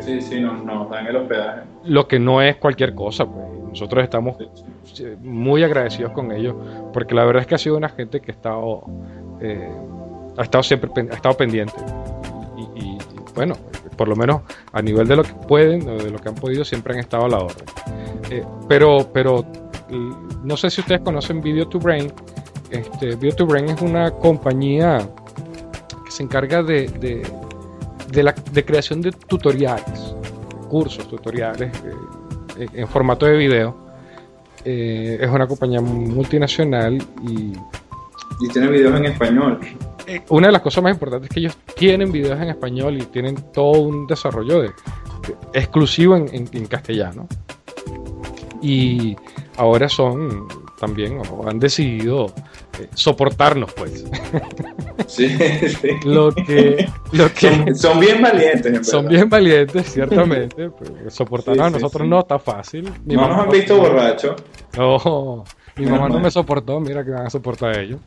Sí, 0.00 0.20
sí, 0.20 0.40
nos, 0.40 0.64
nos 0.64 0.88
dan 0.90 1.06
el 1.06 1.16
hospedaje. 1.16 1.60
Lo 1.84 2.06
que 2.08 2.18
no 2.18 2.40
es 2.42 2.56
cualquier 2.56 2.94
cosa, 2.94 3.26
pues. 3.26 3.46
Nosotros 3.68 4.02
estamos 4.02 4.36
muy 5.22 5.62
agradecidos 5.62 6.12
con 6.12 6.32
ellos, 6.32 6.54
porque 6.92 7.14
la 7.14 7.24
verdad 7.24 7.42
es 7.42 7.46
que 7.46 7.54
ha 7.54 7.58
sido 7.58 7.76
una 7.76 7.90
gente 7.90 8.18
que 8.20 8.32
ha 8.32 8.34
estado, 8.34 8.82
eh, 9.42 9.70
ha 10.38 10.42
estado 10.42 10.62
siempre 10.62 10.90
ha 11.10 11.14
estado 11.14 11.36
pendiente. 11.36 11.74
Y, 12.56 12.80
y- 12.80 12.94
y, 12.94 12.98
bueno, 13.34 13.54
por 13.96 14.08
lo 14.08 14.16
menos 14.16 14.40
a 14.72 14.80
nivel 14.80 15.06
de 15.06 15.16
lo 15.16 15.22
que 15.22 15.34
pueden, 15.34 15.84
de 15.84 16.10
lo 16.10 16.18
que 16.18 16.28
han 16.30 16.34
podido, 16.34 16.64
siempre 16.64 16.94
han 16.94 17.00
estado 17.00 17.26
a 17.26 17.28
la 17.28 17.38
orden. 17.40 17.66
Eh, 18.30 18.42
pero, 18.68 19.06
pero 19.12 19.44
no 20.42 20.56
sé 20.56 20.70
si 20.70 20.80
ustedes 20.80 21.02
conocen 21.02 21.42
Video 21.42 21.68
to 21.68 21.78
Brain. 21.78 22.10
Este, 22.70 23.16
Video 23.16 23.36
to 23.36 23.46
Brain 23.46 23.66
es 23.68 23.80
una 23.82 24.10
compañía 24.10 25.06
que 26.08 26.12
se 26.12 26.22
encarga 26.22 26.62
de, 26.62 26.88
de, 26.88 27.22
de 28.10 28.22
la 28.22 28.32
de 28.32 28.64
creación 28.64 29.02
de 29.02 29.12
tutoriales, 29.12 30.14
cursos, 30.70 31.06
tutoriales 31.06 31.70
eh, 32.58 32.66
en 32.72 32.88
formato 32.88 33.26
de 33.26 33.36
video. 33.36 33.76
Eh, 34.64 35.18
es 35.20 35.30
una 35.30 35.46
compañía 35.46 35.80
multinacional 35.82 36.96
y 37.22 37.52
Y 38.40 38.48
tiene 38.52 38.68
videos 38.68 38.96
en 38.96 39.04
español. 39.06 39.58
Eh, 40.06 40.22
una 40.30 40.46
de 40.46 40.52
las 40.54 40.62
cosas 40.62 40.82
más 40.82 40.92
importantes 40.94 41.28
es 41.28 41.34
que 41.34 41.40
ellos 41.40 41.58
tienen 41.76 42.10
videos 42.10 42.40
en 42.40 42.48
español 42.48 42.96
y 42.96 43.02
tienen 43.06 43.36
todo 43.52 43.80
un 43.82 44.06
desarrollo 44.06 44.62
de, 44.62 44.70
exclusivo 45.52 46.16
en, 46.16 46.28
en- 46.34 46.48
en 46.52 46.66
castellano. 46.66 47.26
Y 48.62 49.14
ahora 49.56 49.88
son 49.88 50.48
también, 50.80 51.20
o 51.30 51.48
han 51.48 51.58
decidido 51.58 52.32
soportarnos, 52.94 53.72
pues. 53.74 54.04
Sí, 55.06 55.28
sí. 55.28 55.88
Lo 56.04 56.30
que, 56.34 56.86
lo 57.12 57.32
que 57.32 57.48
Son, 57.50 57.74
son 57.76 58.00
bien 58.00 58.20
valientes, 58.20 58.66
en 58.74 58.84
son 58.84 59.08
bien 59.08 59.28
valientes, 59.28 59.86
ciertamente. 59.92 60.70
pero 60.78 61.10
soportarnos 61.10 61.66
Sí, 61.68 61.74
a 61.74 61.78
nosotros 61.78 62.02
sí. 62.04 62.08
no 62.10 62.18
está 62.20 62.38
fácil. 62.38 62.92
Mi 63.06 63.14
No 63.14 63.22
mamá 63.22 63.36
nos 63.36 63.44
han 63.46 63.50
visto 63.52 63.76
borrachos. 63.78 64.42
No, 64.76 65.44
mi 65.76 65.86
mamá 65.86 66.08
no 66.10 66.20
me 66.20 66.30
soportó, 66.30 66.78
mira 66.80 67.04
que 67.04 67.10
van 67.12 67.26
a 67.26 67.30
soportar 67.30 67.76
a 67.78 67.80
ellos. 67.80 68.00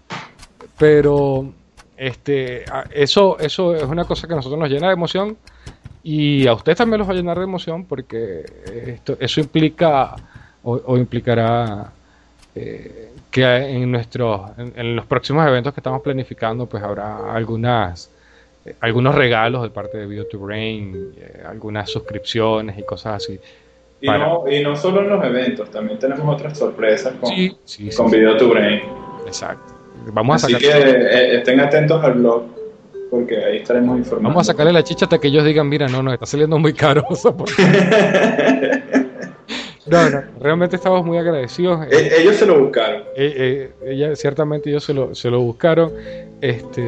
Pero 0.77 1.51
este, 1.97 2.65
eso, 2.93 3.39
eso 3.39 3.75
es 3.75 3.83
una 3.83 4.05
cosa 4.05 4.27
que 4.27 4.33
a 4.33 4.37
nosotros 4.37 4.59
nos 4.59 4.69
llena 4.69 4.87
de 4.87 4.93
emoción 4.93 5.37
y 6.03 6.45
a 6.47 6.53
ustedes 6.53 6.77
también 6.77 6.99
los 6.99 7.07
va 7.07 7.13
a 7.13 7.15
llenar 7.15 7.37
de 7.37 7.43
emoción 7.43 7.85
porque 7.85 8.43
esto, 8.87 9.17
eso 9.19 9.39
implica 9.39 10.15
o, 10.63 10.73
o 10.85 10.97
implicará 10.97 11.91
eh, 12.55 13.10
que 13.31 13.43
en, 13.43 13.89
nuestros, 13.91 14.41
en, 14.57 14.73
en 14.75 14.95
los 14.95 15.05
próximos 15.05 15.47
eventos 15.47 15.73
que 15.73 15.79
estamos 15.79 16.01
planificando 16.01 16.65
pues 16.67 16.83
habrá 16.83 17.33
algunas 17.33 18.11
eh, 18.65 18.75
algunos 18.81 19.15
regalos 19.15 19.63
de 19.63 19.69
parte 19.69 19.97
de 19.97 20.05
Video 20.05 20.27
to 20.27 20.37
Brain, 20.39 21.13
eh, 21.17 21.41
algunas 21.47 21.89
suscripciones 21.89 22.77
y 22.77 22.83
cosas 22.83 23.23
así. 23.23 23.39
Y 24.01 24.05
Para- 24.07 24.19
no, 24.27 24.43
y 24.49 24.61
no 24.63 24.75
solo 24.75 25.01
en 25.01 25.09
los 25.09 25.23
eventos, 25.23 25.71
también 25.71 25.97
tenemos 25.97 26.27
otras 26.35 26.57
sorpresas 26.57 27.13
con, 27.19 27.29
Sí, 27.29 27.55
sí, 27.65 27.89
sí, 27.91 27.97
con 27.97 28.09
sí, 28.09 28.17
Video 28.17 28.35
to 28.37 28.49
Brain. 28.49 28.81
exacto. 29.25 29.73
Vamos 30.13 30.43
a 30.43 30.47
Así 30.47 30.55
sacar 30.55 30.81
que 30.83 30.89
eh, 30.89 31.35
estén 31.37 31.59
atentos 31.59 32.03
al 32.03 32.13
blog, 32.13 32.43
porque 33.11 33.37
ahí 33.43 33.57
estaremos 33.57 33.97
informando. 33.99 34.29
Vamos 34.29 34.49
a 34.49 34.51
sacarle 34.51 34.73
la 34.73 34.83
chicha 34.83 35.05
hasta 35.05 35.19
que 35.19 35.27
ellos 35.27 35.45
digan, 35.45 35.69
mira, 35.69 35.87
no, 35.87 36.01
no, 36.01 36.11
está 36.11 36.25
saliendo 36.25 36.57
muy 36.57 36.73
caro. 36.73 37.03
soporte". 39.91 40.15
no, 40.15 40.21
no, 40.21 40.27
realmente 40.41 40.75
estamos 40.75 41.05
muy 41.05 41.17
agradecidos. 41.17 41.85
Eh, 41.85 41.89
Eh, 41.91 42.11
Ellos 42.21 42.35
se 42.35 42.45
lo 42.45 42.59
buscaron. 42.59 43.01
eh, 43.15 43.69
eh, 43.85 43.91
ella, 43.91 44.15
ciertamente 44.15 44.69
ellos 44.69 44.83
se 44.83 44.93
lo, 44.93 45.13
se 45.15 45.29
lo 45.29 45.39
buscaron. 45.41 45.91
Este, 46.41 46.81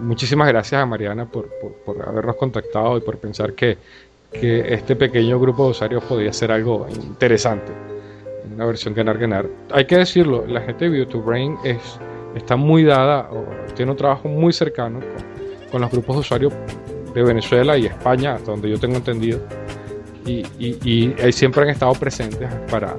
muchísimas 0.00 0.46
gracias 0.48 0.80
a 0.80 0.86
Mariana 0.86 1.26
por, 1.26 1.48
por, 1.60 1.72
por 1.84 2.08
habernos 2.08 2.36
contactado 2.36 2.96
y 2.96 3.00
por 3.00 3.18
pensar 3.18 3.52
que, 3.54 3.78
que 4.32 4.72
este 4.74 4.94
pequeño 4.94 5.40
grupo 5.40 5.64
de 5.64 5.70
usuarios 5.72 6.04
podría 6.04 6.32
ser 6.32 6.52
algo 6.52 6.86
interesante. 6.94 7.72
Una 8.54 8.64
versión 8.66 8.94
ganar-ganar. 8.94 9.46
Hay 9.72 9.86
que 9.86 9.96
decirlo, 9.96 10.44
la 10.46 10.60
gente 10.60 10.88
de 10.88 11.04
to 11.06 11.20
Brain 11.20 11.56
es, 11.64 11.98
está 12.36 12.54
muy 12.54 12.84
dada, 12.84 13.28
o 13.32 13.44
tiene 13.74 13.90
un 13.90 13.96
trabajo 13.96 14.28
muy 14.28 14.52
cercano 14.52 15.00
con, 15.00 15.70
con 15.72 15.80
los 15.80 15.90
grupos 15.90 16.16
de 16.16 16.20
usuarios 16.20 16.52
de 17.12 17.22
Venezuela 17.24 17.76
y 17.76 17.86
España, 17.86 18.34
hasta 18.34 18.52
donde 18.52 18.70
yo 18.70 18.78
tengo 18.78 18.96
entendido. 18.96 19.40
Y, 20.26 20.42
y, 20.58 20.78
y 20.84 21.14
ahí 21.22 21.32
siempre 21.32 21.62
han 21.62 21.68
estado 21.70 21.92
presentes 21.92 22.52
para, 22.70 22.96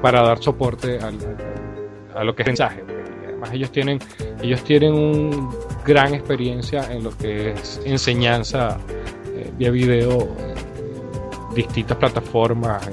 para 0.00 0.22
dar 0.22 0.38
soporte 0.38 0.98
al- 0.98 1.36
a 2.14 2.22
lo 2.24 2.34
que 2.34 2.42
es 2.42 2.46
mensaje. 2.46 2.82
Además 3.26 3.50
ellos 3.52 3.70
tienen, 3.72 3.98
ellos 4.40 4.62
tienen 4.62 4.94
una 4.94 5.50
gran 5.84 6.14
experiencia 6.14 6.90
en 6.92 7.02
lo 7.04 7.10
que 7.18 7.50
es 7.50 7.80
enseñanza 7.84 8.78
eh, 9.34 9.50
vía 9.58 9.70
video, 9.72 10.28
distintas 11.54 11.96
plataformas, 11.98 12.88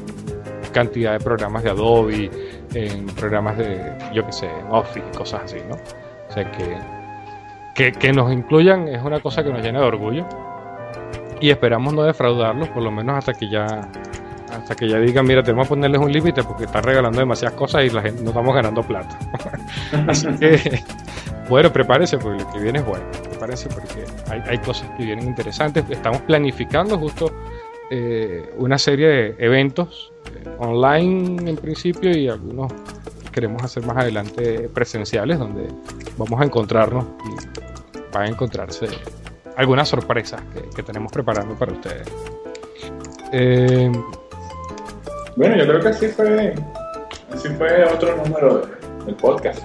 cantidad 0.73 1.13
de 1.13 1.19
programas 1.19 1.63
de 1.63 1.69
Adobe, 1.69 2.31
en 2.73 3.05
programas 3.07 3.57
de, 3.57 3.93
yo 4.13 4.25
qué 4.25 4.31
sé, 4.31 4.49
Office 4.71 5.05
cosas 5.15 5.41
así, 5.43 5.57
¿no? 5.69 5.75
O 5.75 6.33
sea 6.33 6.49
que, 6.51 6.77
que, 7.75 7.91
que 7.91 8.13
nos 8.13 8.31
incluyan 8.31 8.87
es 8.87 9.03
una 9.03 9.19
cosa 9.19 9.43
que 9.43 9.51
nos 9.51 9.61
llena 9.61 9.81
de 9.81 9.85
orgullo 9.85 10.25
y 11.41 11.49
esperamos 11.49 11.93
no 11.93 12.03
defraudarlos, 12.03 12.69
por 12.69 12.83
lo 12.83 12.91
menos 12.91 13.17
hasta 13.17 13.33
que 13.33 13.49
ya 13.49 13.89
hasta 14.51 14.75
que 14.75 14.87
ya 14.87 14.99
digan, 14.99 15.25
mira, 15.25 15.41
tenemos 15.41 15.67
que 15.67 15.69
ponerles 15.69 16.01
un 16.01 16.11
límite 16.11 16.43
porque 16.43 16.65
están 16.65 16.83
regalando 16.83 17.17
demasiadas 17.19 17.57
cosas 17.57 17.85
y 17.85 17.89
la 17.89 18.01
gente 18.01 18.21
no 18.21 18.29
estamos 18.29 18.53
ganando 18.53 18.83
plata. 18.83 19.17
Así 20.07 20.27
que, 20.37 20.83
bueno, 21.49 21.71
prepárese 21.71 22.17
porque 22.17 22.43
lo 22.43 22.51
que 22.51 22.59
viene 22.59 22.79
es 22.79 22.85
bueno. 22.85 23.05
Prepárese 23.29 23.69
porque 23.69 24.05
hay, 24.29 24.41
hay 24.45 24.57
cosas 24.57 24.89
que 24.97 25.05
vienen 25.05 25.27
interesantes. 25.27 25.85
Estamos 25.89 26.21
planificando 26.23 26.97
justo 26.97 27.31
eh, 27.89 28.53
una 28.57 28.77
serie 28.77 29.07
de 29.07 29.35
eventos 29.37 30.13
eh, 30.33 30.49
online 30.59 31.49
en 31.49 31.57
principio 31.57 32.15
y 32.15 32.27
algunos 32.29 32.71
queremos 33.31 33.63
hacer 33.63 33.85
más 33.85 33.97
adelante 33.97 34.69
presenciales 34.73 35.39
donde 35.39 35.67
vamos 36.17 36.39
a 36.39 36.45
encontrarnos 36.45 37.05
y 37.25 38.13
van 38.13 38.23
a 38.23 38.27
encontrarse 38.27 38.87
algunas 39.61 39.87
sorpresas 39.87 40.41
que, 40.53 40.61
que 40.75 40.83
tenemos 40.83 41.11
preparando 41.11 41.55
para 41.55 41.71
ustedes. 41.73 42.07
Eh, 43.31 43.91
Bueno, 45.35 45.55
yo 45.55 45.65
creo 45.65 45.79
que 45.79 45.87
así 45.87 46.07
fue, 46.09 46.53
así 47.33 47.47
fue 47.49 47.85
otro 47.85 48.17
número 48.17 48.59
de- 48.59 49.05
del 49.05 49.15
podcast. 49.15 49.63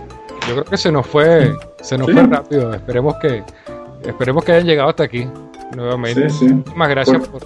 Yo 0.48 0.52
creo 0.54 0.64
que 0.64 0.76
se 0.76 0.92
nos 0.92 1.06
fue, 1.06 1.52
se 1.80 1.98
nos 1.98 2.06
Sí. 2.06 2.12
fue 2.12 2.22
rápido. 2.22 2.72
Esperemos 2.72 3.16
que, 3.20 3.42
esperemos 4.04 4.44
que 4.44 4.52
hayan 4.52 4.66
llegado 4.66 4.88
hasta 4.90 5.02
aquí 5.04 5.28
nuevamente. 5.74 6.30
Sí, 6.30 6.38
sí. 6.46 6.54
Muchísimas 6.54 6.88
gracias 6.88 7.28
por, 7.28 7.42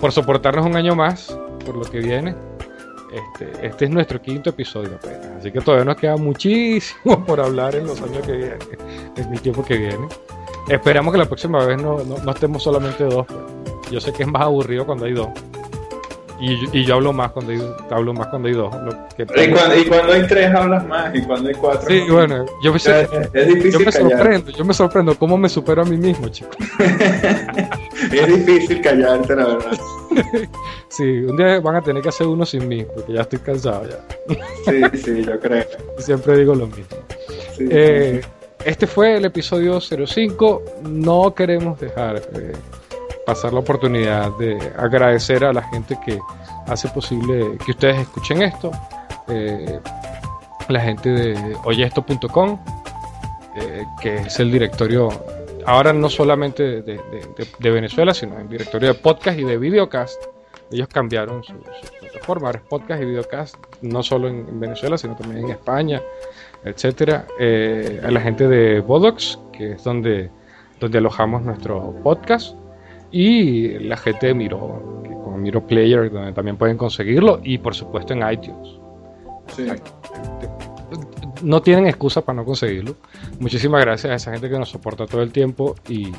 por 0.00 0.12
soportarnos 0.12 0.64
un 0.64 0.74
año 0.76 0.94
más, 0.94 1.36
por 1.66 1.76
lo 1.76 1.84
que 1.84 1.98
viene. 1.98 2.34
Este, 3.12 3.66
este 3.66 3.84
es 3.86 3.90
nuestro 3.90 4.20
quinto 4.20 4.50
episodio 4.50 4.96
apenas, 4.96 5.26
así 5.38 5.50
que 5.50 5.60
todavía 5.62 5.84
nos 5.86 5.96
queda 5.96 6.16
muchísimo 6.16 7.24
por 7.26 7.40
hablar 7.40 7.74
en 7.74 7.86
los 7.86 8.00
años 8.02 8.20
que 8.26 8.32
vienen, 8.32 8.58
en 9.16 9.32
el 9.32 9.40
tiempo 9.40 9.62
que 9.64 9.76
viene. 9.78 10.08
Esperamos 10.68 11.12
que 11.12 11.18
la 11.18 11.26
próxima 11.26 11.64
vez 11.64 11.80
no, 11.80 11.98
no, 12.04 12.18
no 12.18 12.30
estemos 12.32 12.62
solamente 12.62 13.04
dos. 13.04 13.26
pues. 13.26 13.90
Yo 13.90 14.00
sé 14.00 14.12
que 14.12 14.22
es 14.24 14.28
más 14.28 14.42
aburrido 14.42 14.84
cuando 14.86 15.06
hay 15.06 15.12
dos. 15.14 15.28
Y, 16.40 16.54
yo- 16.56 16.70
y 16.72 16.84
yo 16.84 16.94
hablo 16.94 17.12
más 17.12 17.32
cuando 17.32 17.50
hay, 17.52 17.60
hablo 17.90 18.14
más 18.14 18.28
cuando 18.28 18.46
hay 18.48 18.54
dos. 18.54 18.72
que- 19.16 19.22
Y 19.24 19.50
cuando, 19.50 19.76
y 19.76 19.84
cuando 19.86 20.12
hay 20.12 20.26
tres 20.26 20.54
hablas 20.54 20.86
más, 20.86 21.12
y 21.14 21.22
cuando 21.22 21.48
hay 21.48 21.54
cuatro. 21.56 21.88
Sí, 21.88 22.02
bueno, 22.08 22.44
yo 22.62 22.70
me, 22.70 22.76
O 22.76 22.78
sea, 22.78 23.00
es, 23.00 23.10
es 23.12 23.46
yo 23.48 23.54
difícil 23.54 23.78
me 23.84 23.92
callar. 23.92 24.10
sorprendo, 24.18 24.50
yo 24.52 24.64
me 24.64 24.74
sorprendo 24.74 25.18
cómo 25.18 25.36
me 25.36 25.48
supero 25.48 25.82
a 25.82 25.84
mí 25.84 25.96
mismo, 25.96 26.28
chicos. 26.28 26.54
Es 28.12 28.26
difícil 28.46 28.80
callarte, 28.80 29.34
la 29.36 29.46
verdad. 29.46 29.78
Sí, 30.90 31.02
un 31.04 31.36
día 31.36 31.60
van 31.60 31.76
a 31.76 31.82
tener 31.82 32.02
que 32.02 32.08
hacer 32.08 32.26
uno 32.26 32.46
sin 32.46 32.66
mí, 32.66 32.84
porque 32.94 33.12
ya 33.12 33.20
estoy 33.20 33.38
cansado 33.40 33.82
ya. 33.88 34.34
Sí, 34.64 34.98
sí, 34.98 35.22
yo 35.24 35.38
creo. 35.38 35.64
Siempre 35.98 36.38
digo 36.38 36.54
lo 36.54 36.66
mismo. 36.66 36.84
Sí, 37.56 37.68
Eh, 37.70 38.20
este 38.64 38.86
fue 38.86 39.16
el 39.16 39.24
episodio 39.24 39.80
05. 39.80 40.62
No 40.82 41.34
queremos 41.34 41.78
dejar 41.80 42.16
eh, 42.34 42.52
pasar 43.24 43.52
la 43.52 43.60
oportunidad 43.60 44.30
de 44.38 44.58
agradecer 44.76 45.44
a 45.44 45.52
la 45.52 45.62
gente 45.62 45.98
que 46.04 46.18
hace 46.66 46.88
posible 46.88 47.58
que 47.64 47.72
ustedes 47.72 47.98
escuchen 47.98 48.42
esto. 48.42 48.70
Eh, 49.28 49.78
la 50.68 50.80
gente 50.80 51.10
de 51.10 51.56
oyesto.com, 51.64 52.58
eh, 53.56 53.84
que 54.00 54.16
es 54.16 54.40
el 54.40 54.50
directorio, 54.50 55.08
ahora 55.66 55.92
no 55.92 56.08
solamente 56.08 56.82
de, 56.82 57.00
Venezuela, 57.60 58.12
sino 58.12 58.38
el 58.38 58.48
directorio 58.48 58.88
de 58.88 58.94
podcast 58.94 59.38
y 59.38 59.44
de 59.44 59.56
videocast. 59.56 60.22
Ellos 60.70 60.88
cambiaron 60.88 61.42
su, 61.42 61.52
su 61.52 61.92
plataforma, 62.00 62.48
ahora 62.48 62.58
es 62.58 62.64
podcast 62.66 63.02
y 63.02 63.06
videocast, 63.06 63.56
no 63.80 64.02
solo 64.02 64.28
en 64.28 64.60
Venezuela, 64.60 64.98
sino 64.98 65.16
también 65.16 65.44
en 65.44 65.50
España, 65.52 66.02
etcétera. 66.64 67.26
Eh, 67.38 68.00
a 68.04 68.10
la 68.10 68.20
gente 68.20 68.48
de 68.48 68.80
Bodox, 68.80 69.38
que 69.52 69.72
es 69.72 69.84
donde, 69.84 70.30
donde 70.80 70.98
alojamos 70.98 71.42
nuestro 71.42 71.94
podcast. 72.02 72.56
Y 73.10 73.78
la 73.78 73.96
gente 73.96 74.28
de 74.28 74.34
Miro, 74.34 75.02
que 75.02 75.10
con 75.10 75.40
Miro 75.42 75.66
Player, 75.66 76.10
donde 76.10 76.32
también 76.32 76.56
pueden 76.56 76.76
conseguirlo. 76.76 77.40
Y 77.42 77.58
por 77.58 77.74
supuesto 77.74 78.12
en 78.12 78.30
iTunes. 78.30 78.68
sí. 79.48 79.66
No 81.42 81.62
tienen 81.62 81.86
excusa 81.86 82.22
para 82.22 82.36
no 82.36 82.44
conseguirlo. 82.44 82.96
Muchísimas 83.38 83.80
gracias 83.82 84.10
a 84.10 84.16
esa 84.16 84.32
gente 84.32 84.50
que 84.50 84.58
nos 84.58 84.70
soporta 84.70 85.06
todo 85.06 85.22
el 85.22 85.30
tiempo. 85.30 85.76
Y 85.88 86.10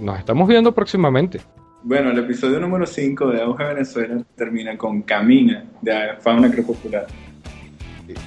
nos 0.00 0.18
estamos 0.18 0.48
viendo 0.48 0.72
próximamente. 0.72 1.40
Bueno, 1.84 2.10
el 2.10 2.18
episodio 2.18 2.58
número 2.58 2.84
5 2.84 3.28
de 3.28 3.42
Auge 3.42 3.62
Venezuela 3.62 4.20
termina 4.34 4.76
con 4.76 5.02
Camina, 5.02 5.64
de 5.80 6.16
Fauna 6.18 6.50
Crepuscular. 6.50 7.06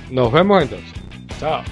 Nos 0.09 0.31
vemos 0.31 0.63
entonces. 0.63 1.08
Chao. 1.39 1.63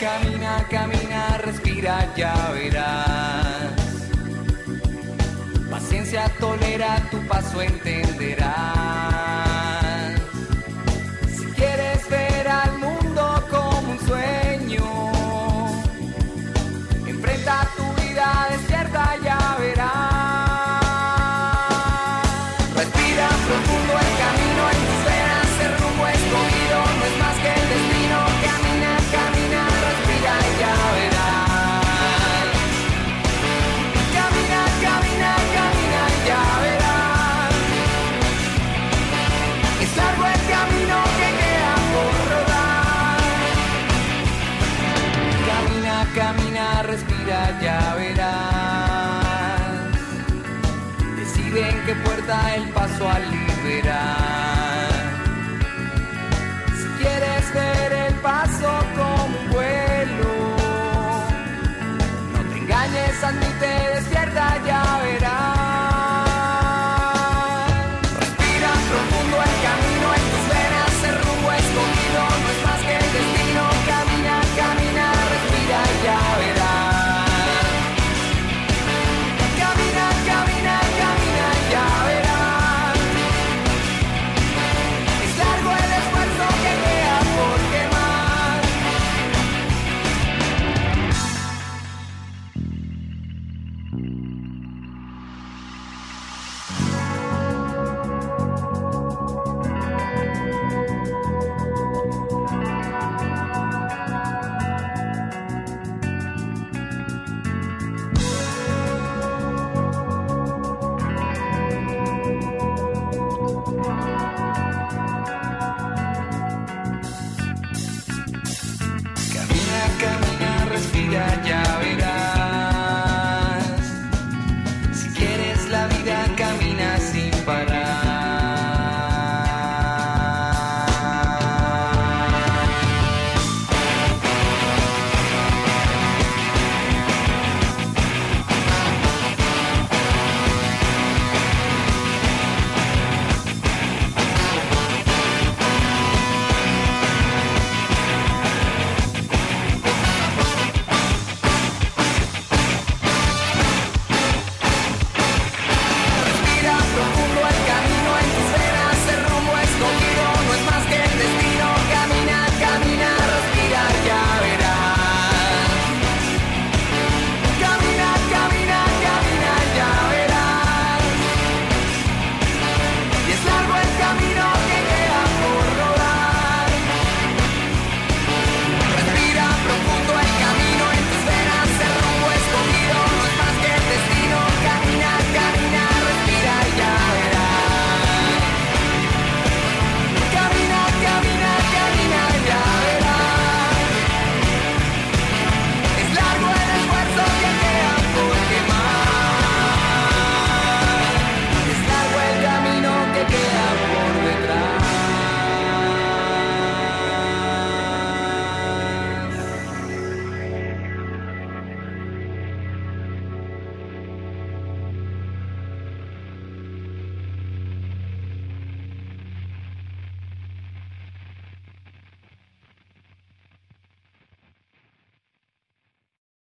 Camina, 0.00 0.66
camina, 0.68 1.38
respira, 1.38 2.12
ya 2.16 2.34
verás. 2.52 3.72
Paciencia 5.70 6.28
tolera, 6.40 7.00
tu 7.12 7.18
paso 7.28 7.41